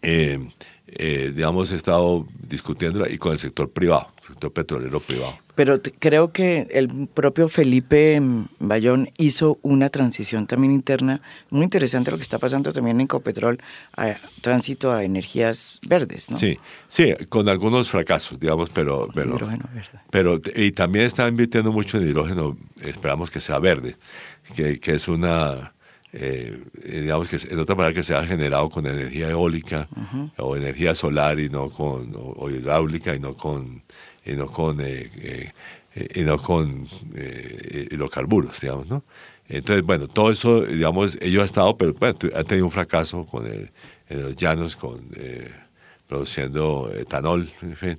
eh, 0.00 0.38
eh, 0.86 1.32
digamos, 1.34 1.72
he 1.72 1.74
estado 1.74 2.28
discutiendo 2.48 3.04
y 3.08 3.18
con 3.18 3.32
el 3.32 3.40
sector 3.40 3.70
privado, 3.70 4.06
el 4.20 4.28
sector 4.28 4.52
petrolero 4.52 5.00
privado. 5.00 5.36
Pero 5.58 5.80
creo 5.98 6.30
que 6.30 6.68
el 6.70 7.08
propio 7.12 7.48
Felipe 7.48 8.22
Bayón 8.60 9.10
hizo 9.18 9.58
una 9.62 9.88
transición 9.88 10.46
también 10.46 10.72
interna, 10.72 11.20
muy 11.50 11.64
interesante 11.64 12.12
lo 12.12 12.16
que 12.16 12.22
está 12.22 12.38
pasando 12.38 12.72
también 12.72 13.00
en 13.00 13.08
Copetrol, 13.08 13.58
a 13.96 14.14
tránsito 14.40 14.92
a 14.92 15.02
energías 15.02 15.80
verdes, 15.84 16.30
¿no? 16.30 16.38
Sí, 16.38 16.60
sí, 16.86 17.12
con 17.28 17.48
algunos 17.48 17.90
fracasos, 17.90 18.38
digamos, 18.38 18.70
pero... 18.70 19.08
pero, 19.12 19.36
pero 20.12 20.40
y 20.54 20.70
también 20.70 21.06
está 21.06 21.26
invirtiendo 21.26 21.72
mucho 21.72 21.98
en 21.98 22.08
hidrógeno, 22.08 22.56
esperamos 22.80 23.28
que 23.28 23.40
sea 23.40 23.58
verde, 23.58 23.96
que, 24.54 24.78
que 24.78 24.94
es 24.94 25.08
una... 25.08 25.74
Eh, 26.12 26.62
digamos 26.84 27.26
que 27.26 27.36
en 27.36 27.58
otra 27.58 27.74
manera 27.74 27.92
que 27.92 28.04
sea 28.04 28.24
generado 28.24 28.70
con 28.70 28.86
energía 28.86 29.28
eólica 29.28 29.88
o 30.38 30.56
energía 30.56 30.94
solar 30.94 31.40
y 31.40 31.50
no 31.50 31.68
con 31.68 32.12
o 32.14 32.48
hidráulica 32.48 33.14
y 33.14 33.18
no 33.18 33.36
con 33.36 33.82
no 34.36 34.50
con, 34.50 34.80
eh, 34.80 35.10
eh, 35.94 36.08
y 36.14 36.22
no 36.22 36.40
con 36.40 36.88
eh, 37.14 37.88
hidrocarburos, 37.90 38.60
digamos, 38.60 38.86
¿no? 38.88 39.04
Entonces, 39.48 39.84
bueno, 39.84 40.08
todo 40.08 40.30
eso, 40.30 40.62
digamos, 40.62 41.16
ellos 41.22 41.40
han 41.40 41.46
estado, 41.46 41.76
pero 41.78 41.94
bueno, 41.94 42.18
han 42.34 42.44
tenido 42.44 42.66
un 42.66 42.70
fracaso 42.70 43.24
con 43.24 43.46
en 43.46 44.22
los 44.22 44.36
llanos, 44.36 44.76
con 44.76 45.08
produciendo 46.06 46.92
etanol, 46.94 47.48
en 47.62 47.76
fin. 47.76 47.98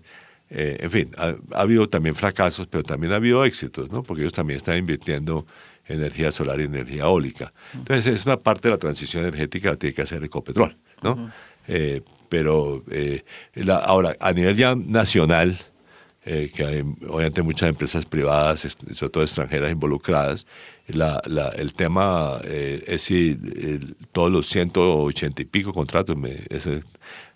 en 0.52 0.92
fin, 0.92 1.12
ha, 1.18 1.36
habido 1.60 1.90
también 1.90 2.14
fracasos, 2.14 2.68
pero 2.68 2.84
también 2.84 3.14
ha 3.14 3.16
habido 3.16 3.44
éxitos, 3.44 3.92
¿no? 3.92 4.04
Porque 4.04 4.22
ellos 4.22 4.34
también 4.34 4.58
están 4.58 4.78
invirtiendo 4.78 5.48
energía 5.88 6.32
solar 6.32 6.60
y 6.60 6.66
energía 6.66 7.06
eólica. 7.06 7.52
Entonces, 7.74 8.06
es 8.06 8.28
una 8.28 8.38
parte 8.38 8.68
de 8.68 8.76
la 8.76 8.80
transición 8.80 9.24
energética 9.26 9.72
que 9.72 9.78
tiene 9.78 9.94
que 9.96 10.02
hacer 10.04 10.24
Ecopetrol, 10.24 10.78
¿no? 11.02 11.32
pero 12.30 12.84
la, 13.56 13.78
ahora, 13.78 14.16
a 14.20 14.34
nivel 14.34 14.56
ya 14.56 14.76
nacional, 14.76 15.58
eh, 16.26 16.52
que 16.54 16.66
hay 16.66 16.80
obviamente 17.08 17.42
muchas 17.42 17.70
empresas 17.70 18.06
privadas, 18.06 18.60
sobre 18.92 19.10
todo 19.10 19.24
extranjeras 19.24 19.72
involucradas. 19.72 20.46
La, 20.88 21.22
la, 21.26 21.48
el 21.50 21.74
tema 21.74 22.42
eh, 22.44 22.84
es 22.88 23.04
si 23.04 23.40
todos 24.12 24.30
los 24.30 24.48
180 24.50 25.42
y 25.42 25.46
pico 25.46 25.74
contratos, 25.74 26.18
me, 26.18 26.36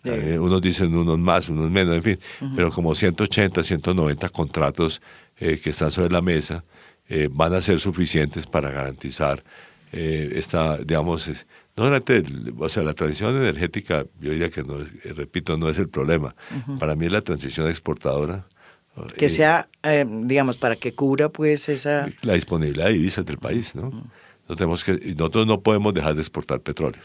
eh, 0.03 0.37
unos 0.37 0.61
dicen 0.61 0.93
unos 0.95 1.17
más, 1.17 1.47
unos 1.47 1.71
menos, 1.71 1.95
en 1.95 2.03
fin, 2.03 2.19
pero 2.57 2.71
como 2.71 2.93
180, 2.93 3.63
190 3.63 4.29
contratos 4.29 5.01
que 5.37 5.69
están 5.69 5.89
sobre 5.89 6.11
la 6.11 6.21
mesa 6.21 6.63
van 7.31 7.53
a 7.53 7.61
ser 7.61 7.79
suficientes 7.79 8.45
para 8.45 8.69
garantizar 8.69 9.43
esta, 9.91 10.77
digamos, 10.77 11.29
no 11.75 11.83
solamente, 11.85 12.23
o 12.57 12.69
sea, 12.69 12.83
la 12.83 12.93
transición 12.93 13.35
energética, 13.37 14.05
yo 14.19 14.31
diría 14.31 14.49
que, 14.49 14.63
no, 14.63 14.77
repito, 15.15 15.57
no 15.57 15.69
es 15.69 15.77
el 15.77 15.89
problema. 15.89 16.35
Para 16.79 16.95
mí 16.95 17.05
es 17.05 17.11
la 17.11 17.21
transición 17.21 17.67
exportadora 17.69 18.45
que 19.17 19.29
sea, 19.29 19.67
eh, 19.83 20.05
digamos, 20.07 20.57
para 20.57 20.75
que 20.75 20.93
cubra 20.93 21.29
pues 21.29 21.69
esa... 21.69 22.09
La 22.21 22.33
disponibilidad 22.33 22.85
de 22.87 22.93
divisas 22.93 23.25
del 23.25 23.37
país, 23.37 23.75
¿no? 23.75 23.89
Nosotros, 23.89 24.57
tenemos 24.57 24.83
que, 24.83 25.15
nosotros 25.15 25.47
no 25.47 25.61
podemos 25.61 25.93
dejar 25.93 26.15
de 26.15 26.21
exportar 26.21 26.59
petróleo. 26.59 27.01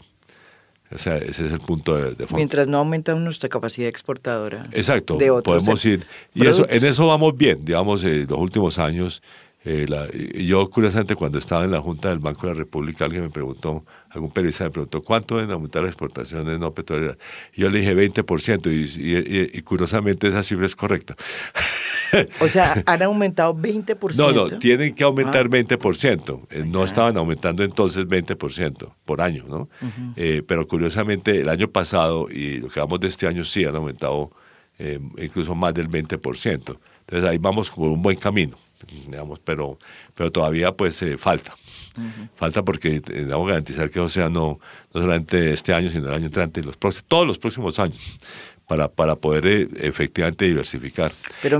O 0.91 0.97
sea, 0.97 1.17
ese 1.17 1.45
es 1.45 1.51
el 1.51 1.59
punto 1.59 1.95
de, 1.95 2.15
fondo. 2.15 2.35
Mientras 2.35 2.67
no 2.67 2.79
aumenta 2.79 3.13
nuestra 3.13 3.47
capacidad 3.47 3.87
exportadora. 3.87 4.67
Exacto, 4.71 5.17
podemos 5.43 5.85
ir. 5.85 6.05
Y 6.33 6.47
eso, 6.47 6.67
en 6.67 6.83
eso 6.83 7.07
vamos 7.07 7.37
bien, 7.37 7.63
digamos, 7.63 8.03
en 8.03 8.27
los 8.27 8.39
últimos 8.39 8.79
años. 8.79 9.21
Eh, 9.65 10.45
yo, 10.45 10.69
curiosamente, 10.69 11.15
cuando 11.15 11.37
estaba 11.37 11.65
en 11.65 11.71
la 11.71 11.81
Junta 11.81 12.09
del 12.09 12.19
Banco 12.19 12.47
de 12.47 12.53
la 12.53 12.59
República, 12.59 13.03
alguien 13.03 13.23
me 13.23 13.29
preguntó, 13.29 13.85
algún 14.09 14.31
periodista 14.31 14.63
me 14.63 14.69
preguntó, 14.69 15.01
¿cuánto 15.01 15.35
deben 15.35 15.51
aumentar 15.51 15.81
las 15.81 15.89
exportaciones 15.89 16.59
no 16.59 16.73
petroleras? 16.73 17.17
Y 17.53 17.61
yo 17.61 17.69
le 17.69 17.79
dije 17.79 17.93
20%, 17.93 18.71
y, 18.71 19.57
y, 19.57 19.61
curiosamente 19.63 20.29
esa 20.29 20.43
cifra 20.43 20.65
es 20.65 20.75
correcta. 20.77 21.15
O 22.39 22.47
sea, 22.47 22.81
han 22.85 23.03
aumentado 23.03 23.53
20%. 23.53 24.15
No, 24.15 24.31
no, 24.31 24.59
tienen 24.59 24.95
que 24.95 25.03
aumentar 25.03 25.49
20%. 25.49 26.39
Ah. 26.41 26.47
Eh, 26.51 26.63
no 26.65 26.85
estaban 26.85 27.17
aumentando 27.17 27.61
entonces 27.61 28.07
20% 28.07 28.93
por 29.03 29.21
año, 29.21 29.43
¿no? 29.45 29.69
Eh, 30.15 30.41
pero 30.47 30.67
curiosamente, 30.69 31.41
el 31.41 31.49
año 31.49 31.69
pasado 31.69 32.29
y 32.29 32.59
lo 32.59 32.69
que 32.69 32.79
vamos 32.79 33.01
de 33.01 33.09
este 33.09 33.27
año 33.27 33.43
sí 33.43 33.65
han 33.65 33.75
aumentado 33.75 34.31
incluso 35.17 35.53
más 35.55 35.73
del 35.73 35.89
20%. 35.89 36.79
Entonces 37.01 37.29
ahí 37.29 37.37
vamos 37.37 37.69
por 37.69 37.89
un 37.89 38.01
buen 38.01 38.15
camino. 38.15 38.55
Digamos, 38.87 39.39
pero, 39.39 39.77
pero 40.15 40.31
todavía 40.31 40.71
pues 40.71 41.01
eh, 41.01 41.17
falta. 41.17 41.53
Falta 42.35 42.63
porque 42.63 43.01
debemos 43.01 43.45
garantizar 43.45 43.89
que 43.89 43.99
o 43.99 44.07
sea 44.07 44.29
no, 44.29 44.59
no 44.93 45.01
solamente 45.01 45.51
este 45.51 45.73
año, 45.73 45.91
sino 45.91 46.07
el 46.07 46.13
año 46.13 46.25
entrante, 46.27 46.63
los 46.63 46.77
próximos, 46.77 47.05
todos 47.07 47.27
los 47.27 47.37
próximos 47.37 47.79
años. 47.79 48.19
Para, 48.67 48.87
para 48.87 49.15
poder 49.15 49.47
eh, 49.47 49.67
efectivamente 49.77 50.45
diversificar. 50.45 51.11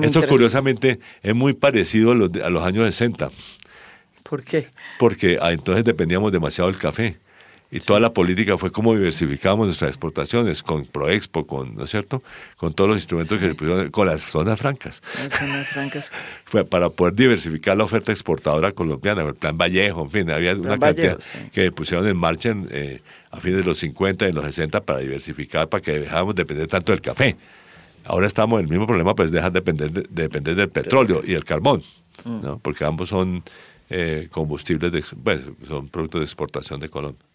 Esto 0.04 0.22
curiosamente 0.28 1.00
es 1.24 1.34
muy 1.34 1.54
parecido 1.54 2.12
a 2.12 2.16
los, 2.16 2.30
a 2.36 2.52
los 2.52 2.64
años 2.64 2.86
60. 2.86 3.30
¿Por 4.22 4.44
qué? 4.44 4.68
Porque 5.00 5.40
ah, 5.42 5.52
entonces 5.52 5.84
dependíamos 5.84 6.32
demasiado 6.32 6.70
del 6.70 6.80
café. 6.80 7.18
Y 7.72 7.80
toda 7.82 8.00
la 8.00 8.14
política 8.14 8.58
fue 8.58 8.72
cómo 8.72 8.96
diversificamos 8.96 9.68
nuestras 9.68 9.90
exportaciones, 9.90 10.64
con 10.64 10.86
Proexpo, 10.86 11.46
con, 11.46 11.76
¿no 11.76 11.84
es 11.84 11.92
cierto? 11.92 12.24
Con 12.58 12.74
todos 12.74 12.90
los 12.90 12.98
instrumentos 12.98 13.38
que 13.38 13.48
se 13.48 13.54
pusieron, 13.54 13.92
con 13.92 14.08
las 14.08 14.22
zonas 14.22 14.60
francas. 14.60 15.04
Las 15.18 15.40
zonas 15.40 15.68
francas. 15.68 16.12
fue 16.46 16.66
para 16.66 16.90
poder 16.90 17.14
diversificar 17.14 17.78
la 17.78 17.84
oferta 17.84 18.12
exportadora 18.12 18.72
colombiana, 18.72 19.22
el 19.22 19.36
plan 19.36 19.56
Vallejo, 19.56 20.02
en 20.02 20.12
fin, 20.12 20.32
había 20.32 20.56
una 20.56 20.80
cantidad 20.80 21.20
que 21.52 21.72
pusieron 21.72 22.08
en 22.08 22.18
marcha 22.18 22.56
eh, 22.72 23.02
a 23.30 23.40
fines 23.40 23.60
de 23.60 23.64
los 23.64 23.78
50 23.78 24.28
y 24.28 24.32
los 24.32 24.46
60 24.46 24.82
para 24.82 25.00
diversificar, 25.00 25.70
para 25.70 25.82
que 25.82 26.00
dejáramos 26.00 26.34
depender 26.34 26.66
tanto 26.68 26.92
del 26.92 27.02
café. 27.02 27.38
Ahora 28.04 28.26
estamos 28.26 28.60
en 28.60 28.66
el 28.66 28.72
mismo 28.72 28.88
problema, 28.88 29.14
pues 29.14 29.32
dejan 29.32 29.54
de 29.54 29.60
depender, 29.60 29.92
de, 29.92 30.08
depender 30.10 30.56
del 30.56 30.70
petróleo 30.70 31.22
y 31.24 31.34
el 31.34 31.46
carbón, 31.46 31.84
mm. 32.24 32.42
¿no? 32.42 32.58
porque 32.58 32.84
ambos 32.84 33.10
son 33.10 33.44
eh, 33.92 34.28
combustibles, 34.32 34.92
de, 34.92 35.04
pues, 35.24 35.42
son 35.68 35.88
productos 35.90 36.22
de 36.22 36.26
exportación 36.26 36.80
de 36.80 36.90
Colombia. 36.90 37.29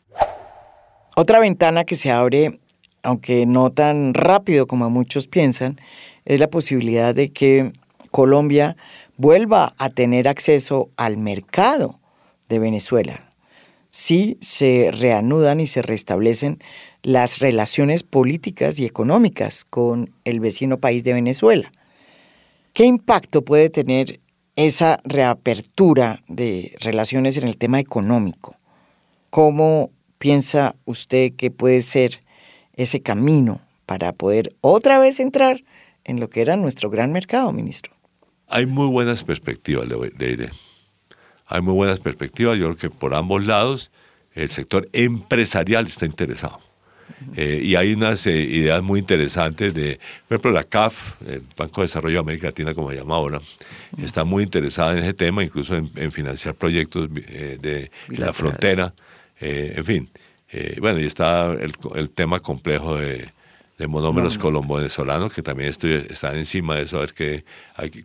Otra 1.16 1.38
ventana 1.38 1.84
que 1.84 1.96
se 1.96 2.10
abre, 2.10 2.58
aunque 3.02 3.46
no 3.46 3.70
tan 3.70 4.14
rápido 4.14 4.66
como 4.66 4.90
muchos 4.90 5.26
piensan, 5.26 5.80
es 6.24 6.40
la 6.40 6.48
posibilidad 6.48 7.14
de 7.14 7.28
que 7.28 7.72
Colombia 8.10 8.76
vuelva 9.16 9.74
a 9.78 9.90
tener 9.90 10.26
acceso 10.26 10.90
al 10.96 11.16
mercado 11.16 12.00
de 12.48 12.58
Venezuela 12.58 13.30
si 13.90 14.38
se 14.40 14.90
reanudan 14.90 15.60
y 15.60 15.68
se 15.68 15.80
restablecen 15.80 16.58
las 17.04 17.38
relaciones 17.38 18.02
políticas 18.02 18.80
y 18.80 18.86
económicas 18.86 19.64
con 19.64 20.10
el 20.24 20.40
vecino 20.40 20.78
país 20.78 21.04
de 21.04 21.12
Venezuela. 21.12 21.70
¿Qué 22.72 22.86
impacto 22.86 23.44
puede 23.44 23.70
tener 23.70 24.18
esa 24.56 24.98
reapertura 25.04 26.24
de 26.26 26.74
relaciones 26.80 27.36
en 27.36 27.46
el 27.46 27.56
tema 27.56 27.78
económico? 27.78 28.56
¿Cómo 29.30 29.90
piensa 30.24 30.74
usted 30.86 31.34
que 31.36 31.50
puede 31.50 31.82
ser 31.82 32.20
ese 32.72 33.02
camino 33.02 33.60
para 33.84 34.14
poder 34.14 34.56
otra 34.62 34.98
vez 34.98 35.20
entrar 35.20 35.62
en 36.02 36.18
lo 36.18 36.30
que 36.30 36.40
era 36.40 36.56
nuestro 36.56 36.88
gran 36.88 37.12
mercado, 37.12 37.52
ministro? 37.52 37.92
Hay 38.48 38.64
muy 38.64 38.86
buenas 38.86 39.22
perspectivas, 39.22 39.86
le 39.86 40.26
diré. 40.26 40.50
Hay 41.44 41.60
muy 41.60 41.74
buenas 41.74 42.00
perspectivas. 42.00 42.56
Yo 42.56 42.68
creo 42.68 42.76
que 42.78 42.88
por 42.88 43.14
ambos 43.14 43.44
lados 43.44 43.90
el 44.32 44.48
sector 44.48 44.88
empresarial 44.94 45.84
está 45.84 46.06
interesado. 46.06 46.58
Eh, 47.36 47.60
y 47.62 47.76
hay 47.76 47.92
unas 47.92 48.26
eh, 48.26 48.34
ideas 48.34 48.82
muy 48.82 49.00
interesantes 49.00 49.74
de, 49.74 50.00
por 50.26 50.36
ejemplo, 50.36 50.52
la 50.52 50.64
CAF, 50.64 51.20
el 51.26 51.42
Banco 51.54 51.82
de 51.82 51.84
Desarrollo 51.84 52.14
de 52.14 52.20
América 52.20 52.46
Latina, 52.46 52.72
como 52.72 52.90
se 52.90 52.96
llama 52.96 53.16
ahora, 53.16 53.42
está 53.98 54.24
muy 54.24 54.42
interesada 54.42 54.92
en 54.92 55.04
ese 55.04 55.12
tema, 55.12 55.44
incluso 55.44 55.76
en, 55.76 56.12
financiar 56.12 56.54
proyectos 56.54 57.10
eh, 57.14 57.58
de 57.60 57.90
la 58.08 58.32
frontera 58.32 58.94
eh, 59.40 59.74
en 59.76 59.84
fin, 59.84 60.10
eh, 60.50 60.76
bueno, 60.80 61.00
y 61.00 61.04
está 61.04 61.52
el, 61.52 62.10
tema 62.10 62.40
complejo 62.40 62.96
de, 62.96 63.30
monómeros 63.88 64.38
colombo-venezolanos, 64.38 65.32
que 65.32 65.42
también 65.42 65.68
estoy, 65.68 65.94
están 66.08 66.36
encima 66.36 66.76
de 66.76 66.82
eso, 66.82 66.98
a 66.98 67.00
ver 67.00 67.12
que, 67.12 67.44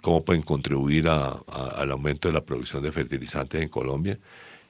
cómo 0.01 0.25
pueden 0.25 0.41
contribuir 0.41 1.07
al 1.07 1.91
aumento 1.91 2.27
de 2.27 2.33
la 2.33 2.41
producción 2.41 2.81
de 2.83 2.91
fertilizantes 2.91 3.61
en 3.61 3.69
Colombia. 3.69 4.17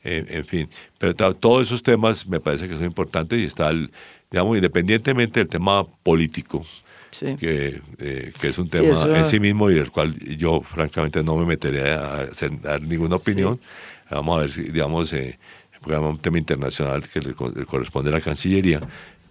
Eh, 0.04 0.26
en 0.28 0.46
fin, 0.46 0.70
pero 0.98 1.14
todos 1.34 1.68
esos 1.68 1.84
temas 1.84 2.28
me 2.28 2.40
parece 2.40 2.68
que 2.68 2.74
son 2.76 2.86
importantes 2.86 3.40
y 3.40 3.46
está, 3.46 3.72
digamos, 4.30 4.56
independientemente 4.56 5.40
del 5.40 5.50
tema 5.50 5.86
político, 6.04 6.66
que, 7.38 7.82
es 8.42 8.58
un 8.58 8.70
tema 8.70 9.18
en 9.18 9.26
sí 9.26 9.40
mismo 9.40 9.70
y 9.72 9.76
del 9.76 9.92
cual 9.92 10.18
yo 10.38 10.62
francamente 10.62 11.24
no 11.24 11.38
me 11.38 11.46
meteré 11.46 11.94
a, 11.94 12.28
dar 12.62 12.82
ninguna 12.82 13.16
opinión. 13.16 13.60
Vamos 14.12 14.38
a 14.38 14.42
ver 14.42 14.50
si, 14.50 15.36
digamos, 15.90 16.16
un 16.16 16.22
tema 16.22 16.38
internacional 16.38 17.08
que 17.08 17.22
le, 17.22 17.34
corresponde 17.34 18.10
a 18.10 18.14
la 18.14 18.22
Cancillería, 18.22 18.82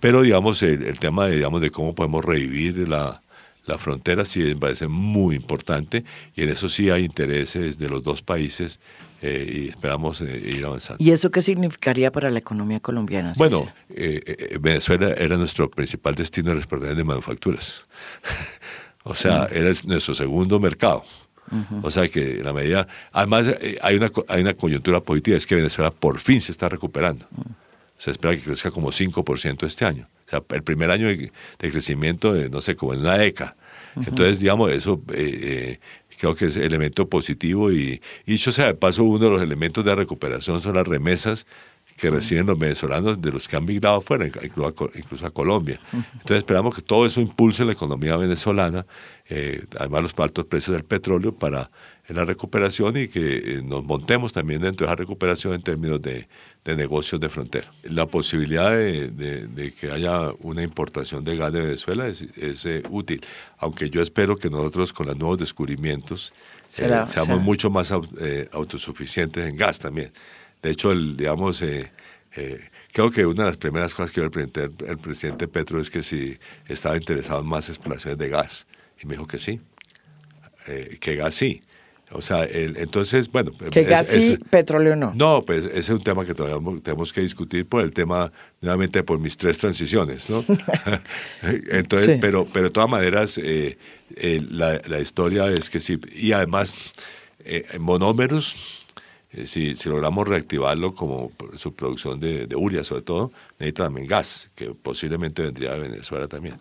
pero 0.00 0.22
digamos 0.22 0.62
el, 0.62 0.98
tema 0.98 1.26
de, 1.26 1.36
digamos, 1.36 1.60
de 1.60 1.70
cómo 1.70 1.94
podemos 1.94 2.24
revivir 2.24 2.88
la, 2.88 3.22
la 3.68 3.78
frontera 3.78 4.24
sí 4.24 4.40
me 4.40 4.56
parece 4.56 4.88
muy 4.88 5.36
importante 5.36 6.04
y 6.34 6.42
en 6.42 6.48
eso 6.48 6.68
sí 6.68 6.90
hay 6.90 7.04
intereses 7.04 7.78
de 7.78 7.88
los 7.88 8.02
dos 8.02 8.22
países 8.22 8.80
eh, 9.20 9.52
y 9.52 9.68
esperamos 9.68 10.20
eh, 10.20 10.42
ir 10.56 10.64
avanzando. 10.64 11.04
¿Y 11.04 11.10
eso 11.10 11.30
qué 11.30 11.42
significaría 11.42 12.12
para 12.12 12.30
la 12.30 12.38
economía 12.38 12.80
colombiana? 12.80 13.32
Bueno, 13.36 13.70
eh, 13.90 14.56
Venezuela 14.60 15.10
era 15.10 15.36
nuestro 15.36 15.68
principal 15.70 16.14
destino 16.14 16.52
de 16.52 16.58
exportación 16.58 16.96
de 16.96 17.04
manufacturas. 17.04 17.84
o 19.02 19.14
sea, 19.14 19.48
era 19.52 19.70
nuestro 19.84 20.14
segundo 20.14 20.60
mercado. 20.60 21.04
O 21.82 21.90
sea 21.90 22.08
que 22.08 22.42
la 22.42 22.52
medida, 22.52 22.86
además 23.12 23.46
eh, 23.46 23.78
hay 23.82 23.96
una, 23.96 24.10
hay 24.28 24.42
una 24.42 24.54
coyuntura 24.54 25.00
positiva, 25.00 25.36
es 25.36 25.46
que 25.46 25.54
Venezuela 25.54 25.90
por 25.90 26.18
fin 26.18 26.40
se 26.40 26.52
está 26.52 26.68
recuperando. 26.68 27.26
Se 27.96 28.10
espera 28.10 28.36
que 28.36 28.42
crezca 28.42 28.70
como 28.70 28.90
5% 28.90 29.66
este 29.66 29.84
año. 29.84 30.08
O 30.26 30.30
sea, 30.30 30.42
el 30.50 30.62
primer 30.62 30.90
año 30.90 31.08
de, 31.08 31.30
crecimiento, 31.58 32.32
de, 32.32 32.50
no 32.50 32.60
sé, 32.60 32.76
como 32.76 32.94
en 32.94 33.00
una 33.00 33.16
década. 33.16 33.56
Entonces, 33.96 34.38
digamos, 34.38 34.70
eso 34.70 35.02
eh, 35.12 35.40
eh, 35.42 35.80
creo 36.18 36.34
que 36.34 36.46
es 36.46 36.56
elemento 36.56 37.08
positivo 37.08 37.72
y, 37.72 38.00
y 38.26 38.32
dicho 38.32 38.52
sea 38.52 38.66
de 38.66 38.74
paso, 38.74 39.02
uno 39.02 39.24
de 39.24 39.30
los 39.30 39.42
elementos 39.42 39.84
de 39.84 39.94
recuperación 39.94 40.60
son 40.60 40.76
las 40.76 40.86
remesas 40.86 41.46
que 41.98 42.10
reciben 42.10 42.46
los 42.46 42.58
venezolanos 42.58 43.20
de 43.20 43.32
los 43.32 43.48
que 43.48 43.56
han 43.56 43.64
migrado 43.64 43.96
afuera, 43.96 44.24
incluso 44.26 45.26
a, 45.26 45.30
Colombia. 45.30 45.80
Entonces 45.92 46.38
esperamos 46.38 46.74
que 46.74 46.80
todo 46.80 47.04
eso 47.04 47.20
impulse 47.20 47.64
la 47.64 47.72
economía 47.72 48.16
venezolana, 48.16 48.86
eh, 49.28 49.64
además 49.78 50.02
los 50.04 50.14
altos 50.18 50.46
precios 50.46 50.74
del 50.74 50.84
petróleo 50.84 51.34
para 51.34 51.70
la 52.06 52.24
recuperación 52.24 52.96
y 52.96 53.08
que 53.08 53.36
eh, 53.36 53.62
nos 53.64 53.84
montemos 53.84 54.32
también 54.32 54.62
dentro 54.62 54.86
de 54.86 54.92
esa 54.92 54.96
recuperación 54.96 55.54
en 55.54 55.62
términos 55.62 56.00
de, 56.00 56.28
negocios 56.64 57.20
de 57.20 57.28
frontera. 57.28 57.72
La 57.82 58.06
posibilidad 58.06 58.70
de, 58.70 59.74
que 59.78 59.90
haya 59.90 60.30
una 60.40 60.62
importación 60.62 61.24
de 61.24 61.36
gas 61.36 61.52
de 61.52 61.62
Venezuela 61.62 62.06
es, 62.06 62.22
eh, 62.66 62.82
útil, 62.90 63.24
aunque 63.56 63.90
yo 63.90 64.02
espero 64.02 64.36
que 64.36 64.50
nosotros 64.50 64.92
con 64.92 65.06
los 65.06 65.16
nuevos 65.16 65.38
descubrimientos 65.38 66.32
seamos 66.68 67.40
mucho 67.40 67.70
más 67.70 67.90
autosuficientes 67.90 69.48
en 69.48 69.56
gas 69.56 69.78
también. 69.78 70.12
De 70.62 70.70
hecho, 70.70 70.92
el, 70.92 71.16
digamos, 71.16 71.62
eh, 71.62 71.90
eh, 72.36 72.60
creo 72.92 73.10
que 73.10 73.26
una 73.26 73.44
de 73.44 73.50
las 73.50 73.56
primeras 73.56 73.94
cosas 73.94 74.10
que 74.10 74.20
yo 74.20 74.24
le 74.24 74.30
pregunté 74.30 74.68
al 74.88 74.98
presidente 74.98 75.48
Petro 75.48 75.80
es 75.80 75.90
que 75.90 76.02
si 76.02 76.38
estaba 76.66 76.96
interesado 76.96 77.40
en 77.40 77.46
más 77.46 77.68
exploraciones 77.68 78.18
de 78.18 78.28
gas. 78.28 78.66
Y 79.00 79.06
me 79.06 79.14
dijo 79.14 79.26
que 79.26 79.38
sí, 79.38 79.60
eh, 80.66 80.98
que 81.00 81.16
gas 81.16 81.34
sí. 81.34 81.62
O 82.10 82.22
sea, 82.22 82.46
entonces, 82.50 83.30
bueno. 83.30 83.52
Que 83.70 83.84
gas 83.84 84.06
sí, 84.06 84.38
petróleo 84.48 84.96
no. 84.96 85.12
No, 85.14 85.44
pues 85.44 85.66
ese 85.66 85.78
es 85.78 85.88
un 85.90 86.02
tema 86.02 86.24
que 86.24 86.34
todavía 86.34 86.80
tenemos 86.82 87.12
que 87.12 87.20
discutir 87.20 87.66
por 87.66 87.84
el 87.84 87.92
tema, 87.92 88.32
nuevamente, 88.62 89.02
por 89.02 89.18
mis 89.18 89.36
tres 89.36 89.58
transiciones, 89.58 90.30
¿no? 90.30 90.42
entonces, 91.70 92.16
pero, 92.18 92.46
pero 92.50 92.64
de 92.64 92.70
todas 92.70 92.88
maneras, 92.88 93.38
la, 94.16 94.80
la, 94.86 95.00
historia 95.00 95.48
es 95.48 95.68
que 95.68 95.80
sí. 95.80 96.00
Y 96.14 96.32
además, 96.32 96.92
monómeros 97.78 98.78
eh, 99.30 99.46
si, 99.46 99.74
logramos 99.88 100.26
reactivarlo 100.26 100.94
como 100.94 101.30
su 101.56 101.74
producción 101.74 102.18
de, 102.20 102.46
de 102.46 102.56
uria 102.56 102.84
sobre 102.84 103.02
todo, 103.02 103.32
necesita 103.58 103.84
también 103.84 104.06
gas, 104.06 104.50
que 104.54 104.70
posiblemente 104.74 105.42
vendría 105.42 105.74
de 105.74 105.80
Venezuela 105.80 106.28
también. 106.28 106.58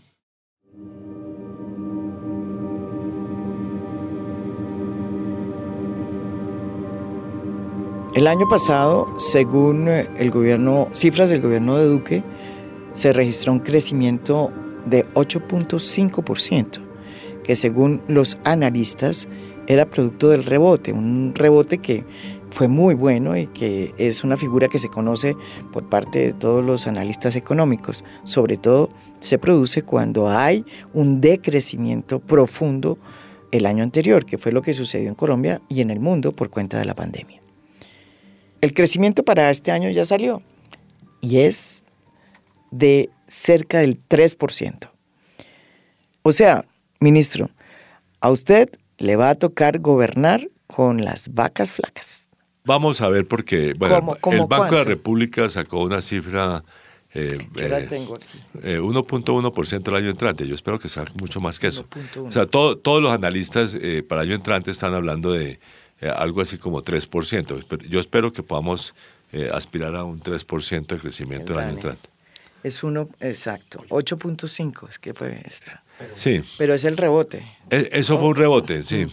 El 8.17 8.25
año 8.25 8.49
pasado, 8.49 9.13
según 9.19 9.87
eh, 9.87 10.09
el 10.17 10.31
gobierno, 10.31 10.89
cifras 10.91 11.29
del 11.29 11.39
gobierno 11.39 11.77
de 11.77 11.85
Duque, 11.85 12.23
se 12.91 13.13
registró 13.13 13.53
un 13.53 13.59
crecimiento 13.59 14.51
de 14.87 15.07
8.5%, 15.09 16.79
que 17.43 17.55
según 17.55 18.01
los 18.07 18.39
analistas 18.43 19.27
era 19.67 19.85
producto 19.85 20.29
del 20.29 20.45
rebote, 20.45 20.93
un 20.93 21.33
rebote 21.35 21.77
que 21.77 22.05
fue 22.49 22.67
muy 22.67 22.95
bueno 22.95 23.37
y 23.37 23.47
que 23.47 23.93
es 23.97 24.23
una 24.23 24.37
figura 24.37 24.67
que 24.67 24.79
se 24.79 24.89
conoce 24.89 25.35
por 25.71 25.89
parte 25.89 26.19
de 26.19 26.33
todos 26.33 26.63
los 26.63 26.87
analistas 26.87 27.35
económicos. 27.35 28.03
Sobre 28.23 28.57
todo 28.57 28.89
se 29.19 29.37
produce 29.37 29.81
cuando 29.81 30.29
hay 30.29 30.65
un 30.93 31.21
decrecimiento 31.21 32.19
profundo 32.19 32.97
el 33.51 33.65
año 33.65 33.83
anterior, 33.83 34.25
que 34.25 34.37
fue 34.37 34.51
lo 34.51 34.61
que 34.61 34.73
sucedió 34.73 35.09
en 35.09 35.15
Colombia 35.15 35.61
y 35.69 35.81
en 35.81 35.89
el 35.89 35.99
mundo 35.99 36.35
por 36.35 36.49
cuenta 36.49 36.79
de 36.79 36.85
la 36.85 36.95
pandemia. 36.95 37.41
El 38.61 38.73
crecimiento 38.73 39.23
para 39.23 39.49
este 39.51 39.71
año 39.71 39.89
ya 39.89 40.05
salió 40.05 40.41
y 41.21 41.39
es 41.39 41.83
de 42.71 43.09
cerca 43.27 43.79
del 43.79 43.99
3%. 44.07 44.89
O 46.23 46.31
sea, 46.31 46.65
ministro, 46.99 47.49
a 48.19 48.29
usted 48.29 48.69
le 48.97 49.15
va 49.15 49.29
a 49.29 49.35
tocar 49.35 49.79
gobernar 49.79 50.49
con 50.65 51.03
las 51.03 51.33
vacas 51.33 51.71
flacas. 51.71 52.26
Vamos 52.67 52.99
a 52.99 53.07
ver 53.07 53.25
porque 53.25 53.73
bueno, 53.79 54.17
el 54.29 54.45
Banco 54.45 54.75
de 54.75 54.81
la 54.81 54.83
República 54.83 55.49
sacó 55.49 55.83
una 55.83 56.01
cifra 56.01 56.63
eh, 57.13 57.37
eh, 57.55 58.79
1.1% 58.79 59.73
eh, 59.73 59.81
el 59.87 59.95
año 59.95 60.09
entrante. 60.09 60.45
Yo 60.45 60.53
espero 60.53 60.77
que 60.77 60.89
sea 60.89 61.05
mucho 61.15 61.39
más 61.39 61.59
que 61.59 61.67
eso. 61.67 61.87
O 62.19 62.31
sea, 62.31 62.45
todos 62.45 63.01
los 63.01 63.11
analistas 63.11 63.73
eh, 63.73 64.03
para 64.03 64.21
el 64.21 64.27
año 64.27 64.35
entrante 64.35 64.71
están 64.71 64.93
hablando 64.93 65.31
de 65.31 65.59
algo 66.15 66.41
así 66.41 66.57
como 66.57 66.83
3%. 66.83 67.87
Yo 67.87 67.99
espero 67.99 68.33
que 68.33 68.43
podamos 68.43 68.93
aspirar 69.53 69.95
a 69.95 70.03
un 70.03 70.19
3% 70.19 70.87
de 70.87 70.99
crecimiento 70.99 71.53
el 71.53 71.59
año 71.59 71.71
entrante. 71.71 72.09
Es 72.63 72.83
uno, 72.83 73.07
exacto, 73.21 73.85
8.5 73.89 74.89
es 74.89 74.99
que 74.99 75.13
fue 75.13 75.41
esta. 75.45 75.83
Sí. 76.15 76.41
Pero 76.57 76.73
es 76.73 76.83
el 76.83 76.97
rebote. 76.97 77.47
E, 77.69 77.89
eso 77.93 78.17
fue 78.19 78.27
un 78.27 78.35
rebote, 78.35 78.83
sí. 78.83 79.07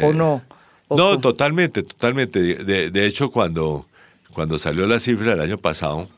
¿O 0.00 0.12
no? 0.12 0.42
No, 0.90 1.18
totalmente, 1.18 1.82
totalmente. 1.82 2.40
De, 2.40 3.06
hecho, 3.06 3.30
cuando, 3.30 3.86
cuando 4.32 4.58
salió 4.58 4.86
la 4.86 4.98
cifra 4.98 5.34
el 5.34 5.40
año 5.40 5.58
pasado, 5.58 6.08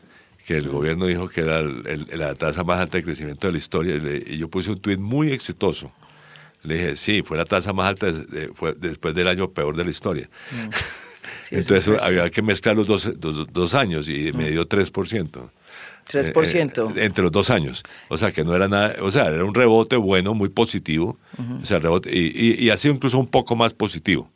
que 0.46 0.56
el 0.56 0.68
gobierno 0.68 1.06
dijo 1.06 1.28
que 1.28 1.42
era 1.42 1.62
la 1.62 2.34
tasa 2.34 2.64
más 2.64 2.80
alta 2.80 2.98
de 2.98 3.04
crecimiento 3.04 3.46
de 3.46 3.52
la 3.52 3.58
historia, 3.58 3.96
y, 3.96 4.38
yo 4.38 4.48
puse 4.48 4.70
un 4.70 4.80
tuit 4.80 4.98
muy 4.98 5.32
exitoso. 5.32 5.92
Le 6.62 6.74
dije, 6.74 6.96
sí, 6.96 7.22
fue 7.22 7.38
la 7.38 7.44
tasa 7.44 7.72
más 7.72 7.88
alta 7.88 8.12
después 8.12 9.14
del 9.14 9.28
año 9.28 9.50
peor 9.50 9.76
de 9.76 9.84
la 9.84 9.90
historia. 9.90 10.28
Mm. 10.50 10.68
Entonces 11.52 12.00
había 12.00 12.30
que 12.30 12.42
mezclar 12.42 12.76
los 12.76 12.86
dos, 12.86 13.08
dos, 13.52 13.74
años 13.74 14.08
y 14.08 14.32
me 14.32 14.50
dio 14.50 14.68
3%. 14.68 15.50
3%. 16.08 16.96
Eh, 16.96 17.04
entre 17.04 17.22
los 17.22 17.32
dos 17.32 17.50
años. 17.50 17.82
O 18.08 18.18
sea, 18.18 18.32
que 18.32 18.44
no 18.44 18.54
era 18.54 18.68
nada, 18.68 18.96
o 19.00 19.10
sea, 19.10 19.26
era 19.26 19.44
un 19.44 19.54
rebote 19.54 19.96
bueno, 19.96 20.34
muy 20.34 20.48
positivo. 20.48 21.18
O 21.62 21.64
sea, 21.64 21.78
rebote, 21.78 22.10
y, 22.12 22.62
y, 22.62 22.70
ha 22.70 22.76
sido 22.76 22.94
incluso 22.94 23.18
un 23.18 23.26
poco 23.26 23.56
más 23.56 23.72
positivo. 23.72 24.30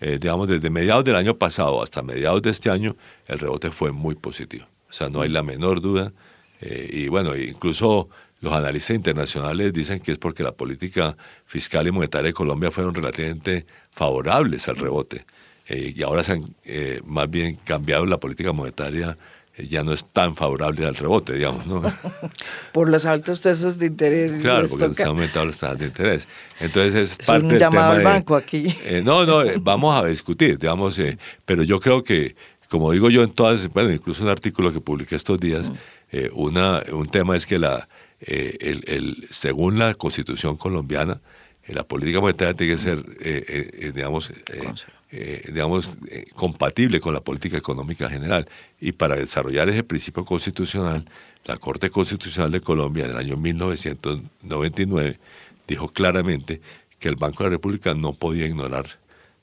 Eh, 0.00 0.18
digamos, 0.20 0.48
desde 0.48 0.70
mediados 0.70 1.04
del 1.04 1.14
año 1.14 1.36
pasado 1.36 1.82
hasta 1.82 2.02
mediados 2.02 2.42
de 2.42 2.50
este 2.50 2.70
año, 2.70 2.96
el 3.26 3.38
rebote 3.38 3.70
fue 3.70 3.92
muy 3.92 4.14
positivo. 4.14 4.66
O 4.88 4.92
sea, 4.92 5.08
no 5.08 5.20
hay 5.20 5.28
la 5.28 5.42
menor 5.42 5.80
duda. 5.80 6.12
Eh, 6.60 6.90
y 6.90 7.08
bueno, 7.08 7.36
incluso 7.36 8.08
los 8.40 8.52
analistas 8.52 8.96
internacionales 8.96 9.72
dicen 9.72 10.00
que 10.00 10.12
es 10.12 10.18
porque 10.18 10.42
la 10.42 10.52
política 10.52 11.16
fiscal 11.44 11.86
y 11.86 11.92
monetaria 11.92 12.28
de 12.28 12.32
Colombia 12.32 12.70
fueron 12.70 12.94
relativamente 12.94 13.66
favorables 13.92 14.66
al 14.68 14.76
rebote. 14.76 15.26
y 15.68 16.02
ahora 16.02 16.24
se 16.24 16.32
han 16.32 16.54
más 17.04 17.28
bien 17.28 17.56
cambiado 17.56 18.06
la 18.06 18.18
política 18.18 18.52
monetaria 18.52 19.18
ya 19.66 19.82
no 19.82 19.92
es 19.92 20.04
tan 20.04 20.36
favorable 20.36 20.86
al 20.86 20.94
rebote, 20.94 21.34
digamos, 21.34 21.66
¿no? 21.66 21.82
Por 22.72 22.90
las 22.90 23.06
altas 23.06 23.40
tasas 23.40 23.78
de 23.78 23.86
interés. 23.86 24.40
Claro, 24.40 24.68
porque 24.68 24.94
se 24.94 25.02
han 25.02 25.08
aumentado 25.08 25.46
las 25.46 25.58
tasas 25.58 25.78
de 25.78 25.86
interés. 25.86 26.28
Entonces 26.60 27.18
es, 27.18 27.26
parte 27.26 27.46
un 27.46 27.58
llamado 27.58 27.92
al 27.92 28.04
banco 28.04 28.36
aquí. 28.36 28.74
Eh, 28.84 29.02
no, 29.04 29.26
no, 29.26 29.42
eh, 29.42 29.56
vamos 29.60 30.00
a 30.00 30.06
discutir, 30.06 30.58
digamos, 30.58 30.98
eh, 30.98 31.18
pero 31.44 31.62
yo 31.62 31.80
creo 31.80 32.04
que, 32.04 32.36
como 32.68 32.92
digo 32.92 33.10
yo 33.10 33.22
en 33.22 33.32
todas, 33.32 33.68
bueno, 33.72 33.92
incluso 33.92 34.22
un 34.22 34.30
artículo 34.30 34.72
que 34.72 34.80
publiqué 34.80 35.16
estos 35.16 35.40
días, 35.40 35.70
mm. 35.70 36.16
una, 36.34 36.82
un 36.92 37.08
tema 37.08 37.36
es 37.36 37.46
que 37.46 37.58
la, 37.58 37.88
el, 38.20 38.84
el, 38.86 39.26
según 39.30 39.78
la 39.78 39.94
Constitución 39.94 40.56
colombiana, 40.56 41.20
la 41.66 41.84
política 41.84 42.20
monetaria 42.20 42.54
tiene 42.54 42.74
que 42.74 42.80
ser, 42.80 43.04
digamos, 43.94 44.32
eh, 45.10 45.42
digamos, 45.46 45.96
eh, 46.10 46.26
compatible 46.34 47.00
con 47.00 47.14
la 47.14 47.20
política 47.20 47.56
económica 47.56 48.10
general. 48.10 48.48
Y 48.80 48.92
para 48.92 49.16
desarrollar 49.16 49.68
ese 49.68 49.82
principio 49.82 50.24
constitucional, 50.24 51.04
la 51.44 51.56
Corte 51.56 51.90
Constitucional 51.90 52.50
de 52.50 52.60
Colombia 52.60 53.06
en 53.06 53.12
el 53.12 53.16
año 53.16 53.36
1999 53.36 55.18
dijo 55.66 55.88
claramente 55.88 56.60
que 56.98 57.08
el 57.08 57.16
Banco 57.16 57.42
de 57.42 57.50
la 57.50 57.56
República 57.56 57.94
no 57.94 58.12
podía 58.12 58.46
ignorar 58.46 58.98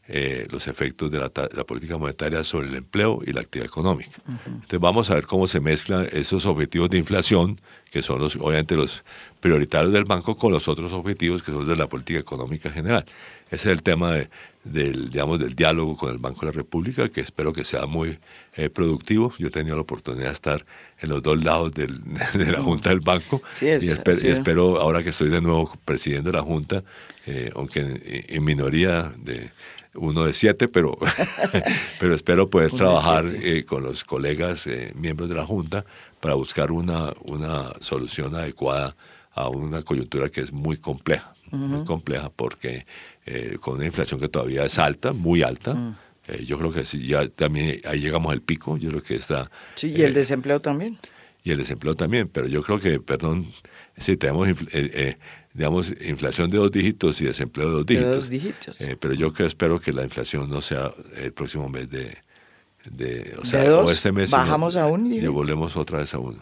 eh, 0.07 0.45
los 0.51 0.67
efectos 0.67 1.09
de 1.09 1.17
la, 1.17 1.29
política 1.29 1.97
monetaria 1.97 2.43
sobre 2.43 2.67
el 2.67 2.75
empleo 2.75 3.21
y 3.25 3.33
la 3.33 3.41
actividad 3.41 3.65
económica. 3.65 4.11
Entonces 4.45 4.79
vamos 4.79 5.09
a 5.09 5.15
ver 5.15 5.25
cómo 5.25 5.47
se 5.47 5.59
mezclan 5.59 6.07
esos 6.11 6.45
objetivos 6.45 6.91
de 6.91 6.99
inflación, 6.99 7.59
que 7.89 8.03
son 8.03 8.19
los, 8.19 8.35
obviamente 8.35 8.75
los 8.75 9.03
prioritarios 9.39 9.91
del 9.93 10.05
banco, 10.05 10.37
con 10.37 10.51
los 10.51 10.67
otros 10.67 10.93
objetivos 10.93 11.41
que 11.41 11.51
son 11.51 11.67
de 11.67 11.75
la 11.75 11.87
política 11.87 12.19
económica 12.19 12.69
general. 12.69 13.03
Ese 13.47 13.71
es 13.71 13.77
el 13.77 13.81
tema 13.81 14.11
de, 14.11 14.29
del, 14.65 15.09
digamos, 15.09 15.39
del 15.39 15.55
diálogo 15.55 15.95
con 15.95 16.11
el 16.11 16.17
Banco 16.17 16.41
de 16.41 16.47
la 16.47 16.51
República, 16.51 17.07
que 17.09 17.21
espero 17.21 17.53
que 17.53 17.63
sea 17.63 17.85
muy 17.85 18.19
eh, 18.55 18.69
productivo. 18.69 19.33
Yo 19.37 19.47
he 19.47 19.51
tenido 19.51 19.75
la 19.75 19.83
oportunidad 19.83 20.25
de 20.25 20.33
estar 20.33 20.65
en 20.99 21.09
los 21.09 21.21
dos 21.21 21.43
lados 21.43 21.71
del, 21.71 22.01
de 22.33 22.51
la 22.51 22.61
Junta 22.61 22.89
del 22.89 22.99
Banco. 22.99 23.41
Y, 23.61 23.67
espero, 23.67 24.81
ahora 24.81 25.03
que 25.03 25.09
estoy 25.11 25.29
de 25.29 25.41
nuevo 25.41 25.71
presidiendo 25.85 26.31
la 26.31 26.41
Junta, 26.41 26.83
eh, 27.27 27.51
aunque 27.55 28.25
en, 28.27 28.43
minoría 28.43 29.13
de 29.17 29.51
uno 29.93 30.25
de 30.25 30.33
siete, 30.33 30.67
pero, 30.67 30.97
pero 31.99 32.15
espero 32.15 32.49
poder 32.49 32.71
trabajar 32.71 33.25
eh, 33.27 33.65
con 33.65 33.83
los 33.83 34.03
colegas 34.03 34.67
miembros 34.95 35.29
de 35.29 35.35
la 35.35 35.45
Junta 35.45 35.85
para 36.19 36.33
buscar 36.33 36.71
una, 36.71 37.13
una 37.29 37.71
solución 37.79 38.33
adecuada 38.35 38.95
a 39.35 39.47
una 39.49 39.83
coyuntura 39.83 40.29
que 40.29 40.41
es 40.41 40.51
muy 40.51 40.77
compleja, 40.77 41.35
muy 41.51 41.85
compleja 41.85 42.31
porque 42.35 42.85
eh, 43.25 43.57
con 43.59 43.75
una 43.75 43.85
inflación 43.85 44.19
que 44.19 44.27
todavía 44.27 44.65
es 44.65 44.77
alta, 44.77 45.11
muy 45.11 45.41
alta. 45.41 45.73
Mm. 45.73 45.97
Eh, 46.27 46.45
yo 46.45 46.59
creo 46.59 46.71
que 46.71 46.85
sí, 46.85 47.07
ya 47.07 47.27
también 47.27 47.81
ahí 47.85 47.99
llegamos 47.99 48.31
al 48.31 48.41
pico. 48.41 48.77
Yo 48.77 48.89
creo 48.89 49.03
que 49.03 49.15
está. 49.15 49.49
Sí, 49.73 49.93
y 49.95 50.03
el 50.03 50.11
eh, 50.11 50.19
desempleo 50.19 50.61
también. 50.61 50.99
Y 51.43 51.51
el 51.51 51.57
desempleo 51.57 51.95
también, 51.95 52.27
pero 52.27 52.47
yo 52.47 52.61
creo 52.63 52.79
que, 52.79 52.99
perdón, 52.99 53.47
si 53.97 54.17
tenemos, 54.17 54.47
digamos, 55.53 55.93
inflación 56.01 56.49
de 56.49 56.57
dos 56.57 56.71
dígitos 56.71 57.21
y 57.21 57.25
desempleo 57.25 57.67
de 57.67 57.73
dos 57.73 57.85
dígitos. 57.85 58.09
De 58.09 58.15
dos 58.15 58.29
dígitos. 58.29 58.77
pero 58.99 59.13
yo 59.13 59.31
creo, 59.31 59.47
espero 59.47 59.79
que 59.79 59.93
la 59.93 60.03
inflación 60.03 60.49
no 60.49 60.61
sea 60.61 60.91
el 61.17 61.33
próximo 61.33 61.69
mes 61.69 61.89
de. 61.89 62.17
de 62.89 63.35
o 63.39 63.45
sea, 63.45 63.75
o 63.75 63.91
este 63.91 64.11
mes. 64.11 64.31
Bajamos 64.31 64.75
a 64.75 64.87
un 64.87 65.11
Y 65.13 65.25
volvemos 65.27 65.75
otra 65.75 65.99
vez 65.99 66.13
a 66.13 66.19
uno. 66.19 66.41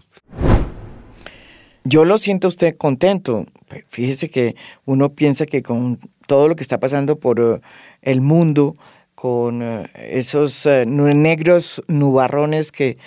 Yo 1.86 2.06
lo 2.06 2.18
siento 2.18 2.48
usted 2.48 2.76
contento. 2.78 3.46
Fíjese 3.90 4.30
que 4.30 4.56
uno 4.86 5.14
piensa 5.14 5.46
que 5.46 5.62
con 5.62 6.00
todo 6.28 6.48
lo 6.48 6.56
que 6.56 6.64
está 6.64 6.80
pasando 6.80 7.18
por 7.18 7.40
eh, 7.40 7.60
el 8.02 8.22
mundo, 8.22 8.76
con 9.16 9.62
eh, 9.62 9.90
esos 9.96 10.66
eh, 10.66 10.86
negros 10.86 11.82
nubarrones 11.88 12.72
que 12.72 12.98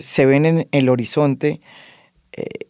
se 0.00 0.26
ven 0.26 0.44
en 0.44 0.68
el 0.72 0.88
horizonte, 0.88 1.60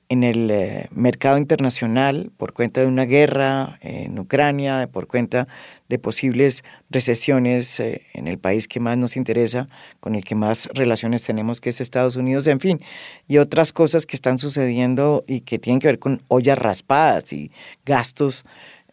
en 0.09 0.23
el 0.23 0.87
mercado 0.93 1.39
internacional, 1.39 2.31
por 2.37 2.53
cuenta 2.53 2.83
de 2.83 2.87
una 2.87 3.05
guerra 3.05 3.79
en 3.81 4.17
Ucrania, 4.17 4.89
por 4.93 5.09
cuenta 5.09 5.49
de 5.89 5.99
posibles 5.99 6.63
recesiones 6.89 7.81
en 7.81 8.29
el 8.29 8.39
país 8.39 8.69
que 8.69 8.79
más 8.79 8.97
nos 8.97 9.17
interesa, 9.17 9.67
con 9.99 10.15
el 10.15 10.25
que 10.25 10.37
más 10.37 10.69
relaciones 10.75 11.25
tenemos, 11.25 11.61
que 11.61 11.71
es 11.71 11.81
Estados 11.81 12.15
Unidos, 12.15 12.47
en 12.47 12.61
fin, 12.61 12.79
y 13.27 13.39
otras 13.39 13.73
cosas 13.73 14.07
que 14.07 14.15
están 14.15 14.39
sucediendo 14.39 15.25
y 15.27 15.41
que 15.41 15.59
tienen 15.59 15.81
que 15.81 15.89
ver 15.89 15.99
con 15.99 16.23
ollas 16.29 16.59
raspadas 16.59 17.33
y 17.33 17.51
gastos 17.85 18.45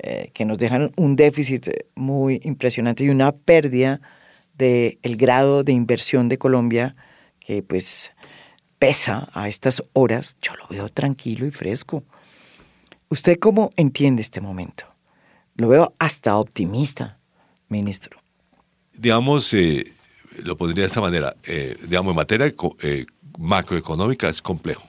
eh, 0.06 0.32
que 0.34 0.43
nos 0.43 0.58
dejan 0.58 0.91
un 0.97 1.16
déficit 1.16 1.70
muy 1.95 2.41
impresionante 2.43 3.06
y 3.06 3.10
una 3.10 3.32
pérdida 3.32 4.01
del 4.54 4.99
el 5.01 5.16
grado 5.16 5.64
de 5.64 5.72
inversión 5.72 6.28
de 6.28 6.38
Colombia 6.38 6.95
que 7.39 7.64
pues 7.64 8.12
pesa 8.80 9.30
a 9.34 9.47
estas 9.47 9.82
horas, 9.93 10.36
yo 10.41 10.51
lo 10.56 10.68
veo 10.68 10.89
tranquilo 10.89 11.45
y 11.45 11.51
fresco. 11.51 12.04
¿Usted 13.08 13.39
cómo 13.39 13.70
entiende 13.78 14.22
este 14.22 14.41
momento? 14.41 14.86
Lo 15.56 15.70
veo 15.70 15.93
hasta 15.99 16.36
optimista, 16.36 17.18
ministro. 17.70 18.20
Digamos, 18.93 19.54
eh, 19.54 19.86
lo 20.43 20.58
pondría 20.58 20.84
de 20.84 20.88
esta 20.88 20.99
manera, 20.99 21.34
eh, 21.43 21.78
digamos, 21.84 22.12
en 22.12 22.16
materia 22.18 22.54
macroeconómica 23.38 24.28
es 24.28 24.41
complejo. 24.41 24.84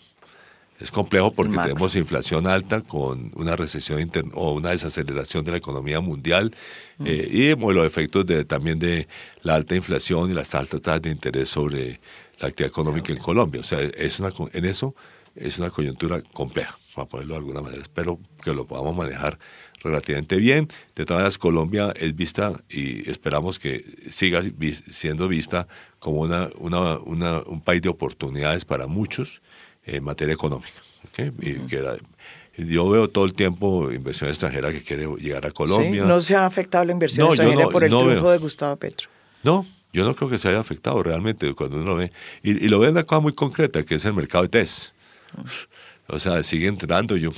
Es 0.80 0.90
complejo 0.90 1.32
porque 1.32 1.56
tenemos 1.56 1.94
inflación 1.94 2.46
alta 2.46 2.80
con 2.80 3.30
una 3.36 3.54
recesión 3.54 4.10
o 4.32 4.54
una 4.54 4.70
desaceleración 4.70 5.44
de 5.44 5.52
la 5.52 5.56
economía 5.58 6.00
mundial 6.00 6.54
mm. 6.98 7.06
eh, 7.06 7.28
y 7.30 7.54
los 7.54 7.86
efectos 7.86 8.26
de, 8.26 8.44
también 8.44 8.78
de 8.78 9.06
la 9.42 9.54
alta 9.54 9.76
inflación 9.76 10.30
y 10.30 10.34
las 10.34 10.54
altas 10.54 10.82
tasas 10.82 11.02
de 11.02 11.10
interés 11.10 11.48
sobre 11.48 12.00
la 12.40 12.48
actividad 12.48 12.70
económica 12.70 13.12
en 13.12 13.18
Colombia. 13.18 13.60
O 13.60 13.64
sea, 13.64 13.80
es 13.80 14.18
una, 14.18 14.32
en 14.52 14.64
eso 14.64 14.94
es 15.36 15.58
una 15.58 15.70
coyuntura 15.70 16.22
compleja, 16.32 16.76
para 16.94 17.08
ponerlo 17.08 17.34
de 17.34 17.38
alguna 17.38 17.60
manera. 17.60 17.82
Espero 17.82 18.18
que 18.42 18.52
lo 18.52 18.66
podamos 18.66 18.96
manejar 18.96 19.38
relativamente 19.82 20.36
bien. 20.36 20.68
De 20.94 21.04
todas 21.04 21.20
maneras, 21.20 21.38
Colombia 21.38 21.92
es 21.96 22.14
vista 22.14 22.60
y 22.68 23.08
esperamos 23.08 23.58
que 23.58 23.84
siga 24.08 24.42
siendo 24.88 25.28
vista 25.28 25.68
como 25.98 26.20
una, 26.22 26.50
una, 26.56 26.98
un 27.40 27.60
país 27.60 27.82
de 27.82 27.88
oportunidades 27.88 28.64
para 28.64 28.86
muchos 28.86 29.42
en 29.86 30.04
materia 30.04 30.34
económica. 30.34 30.80
y 31.40 31.54
que 31.66 31.82
yo 32.56 32.88
veo 32.88 33.08
todo 33.08 33.24
el 33.24 33.34
tiempo 33.34 33.90
inversión 33.90 34.30
extranjera 34.30 34.72
que 34.72 34.80
quiere 34.80 35.06
llegar 35.18 35.44
a 35.46 35.50
Colombia. 35.50 36.04
¿No 36.04 36.20
se 36.20 36.36
ha 36.36 36.46
afectado 36.46 36.84
la 36.84 36.92
inversión 36.92 37.28
extranjera 37.28 37.68
por 37.68 37.84
el 37.84 37.90
triunfo 37.90 38.30
de 38.30 38.38
Gustavo 38.38 38.76
Petro? 38.76 39.08
No, 39.42 39.66
yo 39.92 40.04
no 40.04 40.14
creo 40.14 40.30
que 40.30 40.38
se 40.38 40.48
haya 40.48 40.60
afectado 40.60 41.02
realmente 41.02 41.52
cuando 41.54 41.76
uno 41.76 41.86
lo 41.86 41.96
ve. 41.96 42.12
Y, 42.42 42.68
lo 42.68 42.78
ve 42.78 42.88
en 42.88 42.92
una 42.92 43.04
cosa 43.04 43.20
muy 43.20 43.32
concreta, 43.32 43.82
que 43.82 43.96
es 43.96 44.04
el 44.04 44.14
mercado 44.14 44.42
de 44.42 44.48
test. 44.48 44.92
O 46.06 46.18
sea, 46.18 46.42
sigue 46.42 46.68
entrando. 46.68 47.16
Yo 47.16 47.30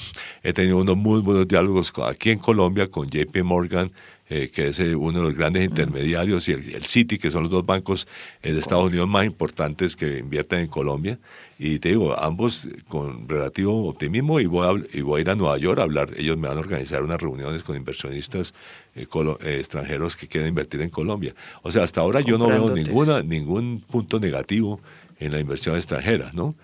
he 0.42 0.53
tenido 0.53 0.78
unos 0.78 0.97
muy 0.97 1.20
buenos 1.20 1.47
diálogos 1.47 1.92
aquí 2.05 2.30
en 2.30 2.38
Colombia 2.38 2.86
con 2.86 3.09
JP 3.09 3.42
Morgan 3.42 3.92
eh, 4.29 4.51
que 4.53 4.68
es 4.68 4.81
eh, 4.81 4.97
uno 4.97 5.20
de 5.20 5.24
los 5.24 5.35
grandes 5.35 5.64
intermediarios, 5.64 6.49
y 6.49 6.53
el, 6.53 6.85
Citi, 6.85 7.16
que 7.16 7.31
son 7.31 7.45
los 7.45 7.53
dos 7.53 7.64
bancos 7.64 8.09
eh, 8.43 8.53
de 8.53 8.59
Estados 8.59 8.89
Unidos 8.89 9.09
más 9.09 9.24
importantes 9.24 9.95
que 9.95 10.18
invierten 10.18 10.61
en 10.61 10.66
Colombia. 10.66 11.18
Y 11.61 11.79
te 11.79 11.91
digo, 11.91 12.18
ambos 12.18 12.68
con 12.89 13.29
relativo 13.29 13.87
optimismo 13.87 14.41
y 14.41 14.47
voy, 14.47 14.66
a, 14.66 14.97
y 14.99 15.01
voy 15.01 15.18
a 15.18 15.20
ir 15.22 15.31
a 15.31 15.37
Nueva 15.37 15.57
York 15.59 15.79
a 15.79 15.85
hablar. 15.85 16.11
Ellos 16.16 16.37
me 16.37 16.49
van 16.49 16.57
a 16.57 16.61
organizar 16.61 17.05
unas 17.05 17.20
reuniones 17.20 17.62
con 17.62 17.77
inversionistas 17.77 18.53
extranjeros 18.95 20.16
que 20.16 20.27
quieren 20.27 20.49
invertir 20.49 20.83
en 20.83 20.91
Colombia. 20.91 21.33
O 21.62 21.70
sea, 21.70 21.85
hasta 21.85 22.01
ahora 22.01 22.20
yo 22.20 22.37
no 22.37 22.49
veo 22.49 22.74
ninguna, 22.74 23.22
ningún 23.22 23.81
punto 23.81 24.18
negativo 24.18 24.81
en 25.20 25.33
la 25.33 25.39
inversión 25.39 25.77
extranjera, 25.77 26.33
¿no? 26.35 26.57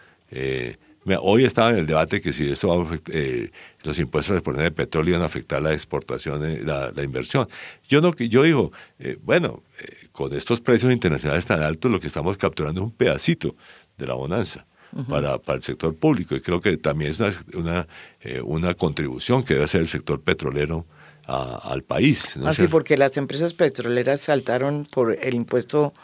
Hoy 1.21 1.45
estaba 1.45 1.71
en 1.71 1.79
el 1.79 1.87
debate 1.87 2.21
que 2.21 2.33
si 2.33 2.51
eso 2.51 2.69
va 2.69 2.95
a 2.95 2.99
eh, 3.09 3.51
los 3.83 3.99
impuestos 3.99 4.41
de 4.43 4.71
petróleo 4.71 5.11
iban 5.11 5.23
a 5.23 5.27
afectar 5.27 5.61
la 5.61 5.73
exportación, 5.73 6.45
eh, 6.47 6.63
la, 6.65 7.03
inversión. 7.03 7.49
Yo 7.89 8.01
no, 8.01 8.15
yo 8.15 8.45
digo, 8.45 8.73
eh, 9.01 9.19
bueno, 9.21 9.63
con 10.13 10.33
estos 10.33 10.61
precios 10.61 10.93
internacionales 10.93 11.45
tan 11.45 11.61
altos, 11.61 11.91
lo 11.91 11.99
que 11.99 12.07
estamos 12.07 12.39
capturando 12.39 12.81
es 12.81 12.85
un 12.85 12.93
pedacito 12.93 13.57
de 13.99 14.07
la 14.07 14.15
bonanza. 14.15 14.67
para, 15.09 15.39
para, 15.39 15.57
el 15.57 15.63
sector 15.63 15.97
público 15.97 16.37
y 16.37 16.43
creo 16.43 16.61
que 16.61 16.77
también 16.77 17.13
es 17.13 17.19
una, 17.19 17.33
una, 17.55 17.89
una 18.45 18.75
contribución 18.75 19.43
que 19.43 19.55
debe 19.55 19.65
hacer 19.65 19.81
el 19.81 19.87
sector 19.89 20.21
petrolero 20.21 20.87
al 21.27 21.83
país. 21.83 22.37
Así, 22.45 22.65
ah, 22.65 22.69
porque 22.71 22.97
las 22.97 23.17
empresas 23.17 23.55
petroleras 23.55 24.21
saltaron 24.21 24.87
por 24.91 25.17
el 25.21 25.35
impuesto 25.35 25.95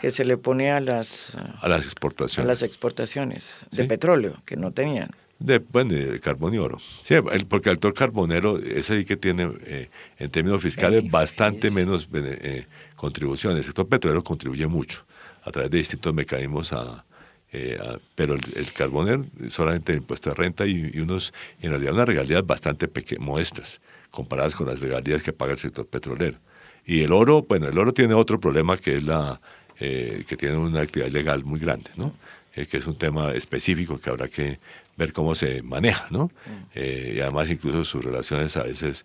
que 0.00 0.10
se 0.10 0.24
le 0.24 0.36
pone 0.36 0.70
a 0.70 0.80
las, 0.80 1.34
a 1.60 1.68
las 1.68 1.84
exportaciones, 1.84 2.44
a 2.44 2.48
las 2.48 2.62
exportaciones 2.62 3.50
de 3.70 3.84
petróleo 3.84 4.42
que 4.44 4.56
no 4.56 4.72
tenían. 4.72 5.10
De, 5.38 5.58
bueno, 5.58 5.94
de 5.94 6.18
carbón 6.18 6.54
y 6.54 6.58
oro. 6.58 6.78
Sí, 6.80 7.14
porque 7.48 7.68
el 7.70 7.74
actor 7.74 7.94
carbonero 7.94 8.58
es 8.58 8.90
ahí 8.90 9.04
que 9.04 9.16
tiene, 9.16 9.52
eh, 9.66 9.88
en 10.18 10.30
términos 10.30 10.60
fiscales, 10.60 11.08
bastante 11.08 11.70
menos 11.70 12.08
eh, 12.12 12.66
contribuciones. 12.96 13.58
El 13.58 13.64
sector 13.64 13.88
petrolero 13.88 14.24
contribuye 14.24 14.66
mucho 14.66 15.04
a 15.44 15.52
través 15.52 15.70
de 15.70 15.78
distintos 15.78 16.12
mecanismos 16.12 16.72
a, 16.72 17.04
eh, 17.50 17.78
pero 18.14 18.34
el, 18.34 18.72
carbonero 18.72 19.24
solamente 19.48 19.92
el 19.92 19.98
impuesto 19.98 20.28
de 20.28 20.34
renta 20.34 20.66
y, 20.66 21.00
unos, 21.00 21.32
en 21.60 21.70
realidad 21.70 21.94
unas 21.94 22.06
regalías 22.06 22.44
bastante 22.46 22.90
modestas 23.18 23.80
comparadas 24.10 24.54
con 24.54 24.66
las 24.66 24.80
regalías 24.80 25.22
que 25.22 25.32
paga 25.32 25.52
el 25.52 25.58
sector 25.58 25.86
petrolero. 25.86 26.38
Y 26.84 27.02
el 27.02 27.12
oro, 27.12 27.42
bueno, 27.42 27.68
el 27.68 27.78
oro 27.78 27.92
tiene 27.92 28.14
otro 28.14 28.40
problema 28.40 28.76
que 28.76 28.96
es 28.96 29.04
la, 29.04 29.40
eh, 29.80 30.24
que 30.26 30.36
tienen 30.36 30.58
una 30.58 30.80
actividad 30.80 31.08
legal 31.08 31.44
muy 31.44 31.60
grande, 31.60 31.90
¿no? 31.94 32.12
Eh, 32.56 32.66
que 32.66 32.78
es 32.78 32.86
un 32.88 32.96
tema 32.96 33.32
específico 33.32 34.00
que 34.00 34.10
habrá 34.10 34.26
que 34.26 34.58
ver 34.96 35.12
cómo 35.12 35.36
se 35.36 35.62
maneja, 35.62 36.08
¿no? 36.10 36.32
Eh, 36.74 37.14
y 37.16 37.20
además 37.20 37.48
incluso 37.48 37.84
sus 37.84 38.04
relaciones 38.04 38.56
a 38.56 38.64
veces 38.64 39.04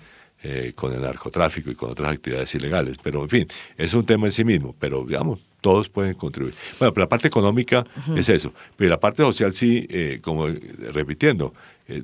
con 0.76 0.93
el 0.93 0.99
narcotráfico 0.99 1.71
y 1.71 1.76
con 1.76 1.91
otras 1.91 2.11
actividades 2.11 2.53
ilegales. 2.53 2.97
Pero 3.01 3.24
en 3.24 3.30
fin, 3.30 3.47
es 3.78 3.93
un 3.93 4.05
tema 4.05 4.26
en 4.26 4.32
sí 4.34 4.43
mismo, 4.43 4.76
pero 4.78 5.05
digamos, 5.05 5.39
todos 5.61 5.88
pueden 5.88 6.15
contribuir. 6.15 6.53
Bueno, 6.80 6.93
pero 6.93 7.05
la 7.05 7.07
parte 7.07 7.30
económica 7.30 7.86
es 8.17 8.28
eso, 8.28 8.53
pero 8.76 8.89
la 8.89 8.99
parte 8.99 9.24
social 9.24 9.53
sí, 9.53 9.88
como 10.21 10.47
repitiendo, 10.91 11.53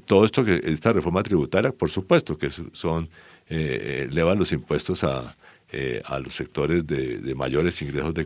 todo 0.06 0.24
esto 0.24 0.46
que 0.46 0.62
esta 0.64 0.94
reforma 0.94 1.22
tributaria, 1.22 1.74
por 1.74 1.90
supuesto 1.90 2.38
que 2.38 2.50
son 2.72 3.10
elevan 3.50 4.40
los 4.40 4.54
impuestos 4.54 5.04
a, 5.04 5.36
eh, 5.72 6.02
a 6.06 6.18
los 6.18 6.34
sectores 6.34 6.88
de, 6.88 7.36
mayores 7.36 7.80
ingresos, 7.84 8.12
de, 8.16 8.26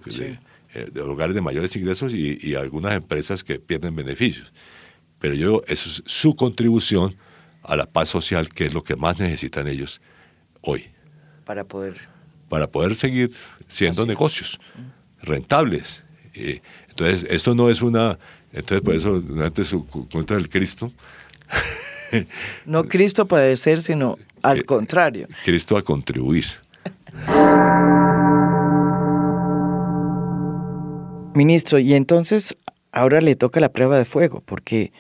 eh, 0.74 0.90
de, 0.90 1.02
hogares 1.02 1.36
de 1.36 1.42
mayores 1.42 1.76
ingresos 1.76 2.14
y, 2.14 2.56
algunas 2.56 2.94
empresas 2.94 3.44
que 3.44 3.60
pierden 3.60 3.94
beneficios. 3.98 4.54
Pero 5.20 5.34
yo, 5.36 5.62
eso 5.68 5.90
es 5.90 6.04
su 6.06 6.38
contribución 6.38 7.18
a 7.62 7.76
la 7.76 7.86
paz 7.86 8.08
social, 8.08 8.48
que 8.48 8.66
es 8.66 8.74
lo 8.74 8.86
que 8.86 8.96
más 8.96 9.20
necesitan 9.20 9.68
ellos 9.68 10.00
hoy. 10.62 10.86
Para 11.44 11.66
poder... 11.66 11.98
Para 12.48 12.68
poder 12.68 12.96
seguir 12.96 13.32
siendo 13.68 14.06
negocios 14.06 14.58
rentables. 15.22 16.02
Eh, 16.34 16.62
entonces, 16.88 17.28
esto 17.30 17.56
no 17.56 17.70
es 17.70 17.82
una... 17.82 18.18
Entonces, 18.54 18.82
por 18.82 18.96
eso, 18.96 19.22
antes 19.44 19.68
su 19.68 19.86
cuenta 19.86 20.36
del 20.36 20.48
Cristo... 20.48 20.94
no 22.66 22.86
Cristo 22.86 23.26
padecer, 23.28 23.82
sino 23.82 24.18
al 24.42 24.64
contrario. 24.64 25.28
Cristo 25.44 25.76
a 25.76 25.82
contribuir. 25.82 26.63
Ministro, 31.36 31.80
y 31.80 31.94
entonces 31.94 32.56
ahora 32.92 33.22
le 33.22 33.36
toca 33.36 33.60
la 33.60 33.70
prueba 33.70 33.98
de 33.98 34.06
fuego, 34.06 34.42
porque 34.46 34.92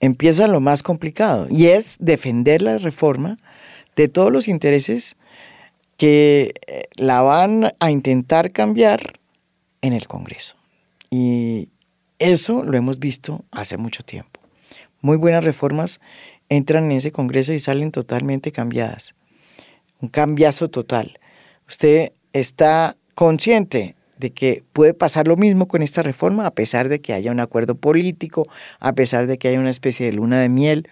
empieza 0.00 0.46
lo 0.46 0.60
más 0.60 0.82
complicado, 0.82 1.46
y 1.50 1.66
es 1.66 1.96
defender 1.98 2.62
la 2.62 2.78
reforma 2.78 3.36
de 3.96 4.08
todos 4.08 4.32
los 4.32 4.48
intereses 4.48 5.16
que 5.96 6.54
eh, 6.66 6.84
la 6.94 7.22
van 7.22 7.72
a 7.78 7.90
intentar 7.90 8.52
cambiar 8.52 9.18
en 9.82 9.92
el 9.92 10.08
Congreso. 10.08 10.56
Y 11.10 11.68
eso 12.18 12.62
lo 12.62 12.76
hemos 12.76 12.98
visto 12.98 13.44
hace 13.50 13.76
mucho 13.76 14.02
tiempo. 14.02 14.40
Muy 15.00 15.16
buenas 15.16 15.44
reformas 15.44 16.00
entran 16.48 16.84
en 16.84 16.92
ese 16.92 17.12
Congreso 17.12 17.52
y 17.52 17.60
salen 17.60 17.90
totalmente 17.92 18.52
cambiadas 18.52 19.14
un 20.00 20.08
cambiazo 20.08 20.68
total. 20.68 21.18
¿Usted 21.68 22.12
está 22.32 22.96
consciente 23.14 23.94
de 24.18 24.30
que 24.30 24.62
puede 24.72 24.94
pasar 24.94 25.28
lo 25.28 25.36
mismo 25.36 25.66
con 25.66 25.82
esta 25.82 26.02
reforma, 26.02 26.46
a 26.46 26.50
pesar 26.50 26.88
de 26.88 27.00
que 27.00 27.12
haya 27.12 27.32
un 27.32 27.40
acuerdo 27.40 27.74
político, 27.74 28.46
a 28.78 28.92
pesar 28.92 29.26
de 29.26 29.38
que 29.38 29.48
haya 29.48 29.60
una 29.60 29.70
especie 29.70 30.06
de 30.06 30.12
luna 30.12 30.40
de 30.40 30.48
miel? 30.48 30.88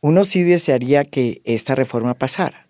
Uno 0.00 0.24
sí 0.24 0.42
desearía 0.42 1.04
que 1.04 1.40
esta 1.44 1.74
reforma 1.74 2.14
pasara. 2.14 2.66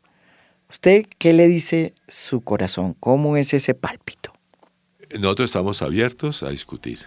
¿Usted 0.70 1.04
qué 1.18 1.34
le 1.34 1.48
dice 1.48 1.92
su 2.08 2.40
corazón? 2.40 2.94
¿Cómo 2.98 3.36
es 3.36 3.52
ese 3.52 3.74
pálpito? 3.74 4.32
Nosotros 5.20 5.50
estamos 5.50 5.82
abiertos 5.82 6.42
a 6.42 6.48
discutir, 6.48 7.00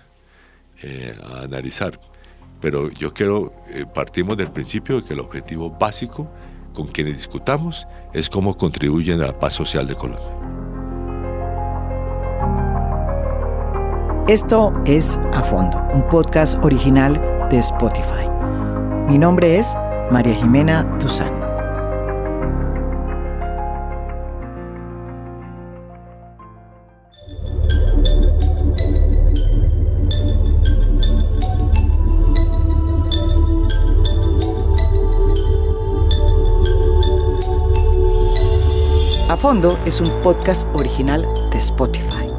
eh, 0.84 1.16
a 1.24 1.42
analizar, 1.42 2.00
pero 2.62 2.92
yo 2.92 3.14
quiero, 3.14 3.54
eh, 3.70 3.86
partimos 3.92 4.38
del 4.38 4.52
principio 4.52 5.02
de 5.02 5.08
que 5.08 5.14
el 5.14 5.20
objetivo 5.20 5.72
básico 5.72 6.30
con 6.76 6.88
quienes 6.88 7.16
discutamos 7.16 7.88
es 8.14 8.30
cómo 8.30 8.56
contribuyen 8.56 9.22
a 9.22 9.28
la 9.28 9.40
paz 9.40 9.54
social 9.54 9.88
de 9.88 9.96
Colombia. 9.96 10.30
Esto 14.28 14.74
es 14.86 15.18
A 15.34 15.44
Fondo, 15.44 15.82
un 15.94 16.08
podcast 16.10 16.58
original 16.64 17.14
de 17.50 17.60
Spotify. 17.60 18.28
Mi 19.08 19.18
nombre 19.18 19.60
es 19.60 19.76
María 20.12 20.34
Jimena 20.36 20.98
Tuzán. 21.00 21.45
Fondo 39.34 39.78
es 39.86 40.00
un 40.00 40.10
podcast 40.22 40.66
original 40.76 41.28
de 41.52 41.58
Spotify. 41.58 42.30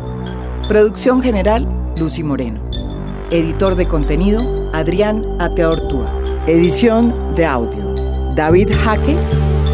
Producción 0.68 1.20
general, 1.20 1.68
Lucy 1.98 2.22
Moreno. 2.22 2.60
Editor 3.30 3.74
de 3.74 3.86
contenido, 3.86 4.40
Adrián 4.72 5.24
Ateortúa. 5.40 6.10
Edición 6.46 7.34
de 7.34 7.44
audio, 7.44 7.92
David 8.34 8.70
Jaque 8.84 9.16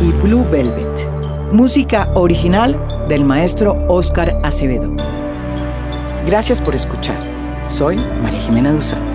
y 0.02 0.10
Blue 0.26 0.44
Velvet. 0.50 1.52
Música 1.52 2.10
original 2.14 2.76
del 3.08 3.24
maestro 3.24 3.76
Oscar 3.88 4.34
Acevedo. 4.42 4.90
Gracias 6.26 6.60
por 6.60 6.74
escuchar. 6.74 7.20
Soy 7.68 7.96
María 8.22 8.40
Jimena 8.40 8.72
Duzán. 8.72 9.11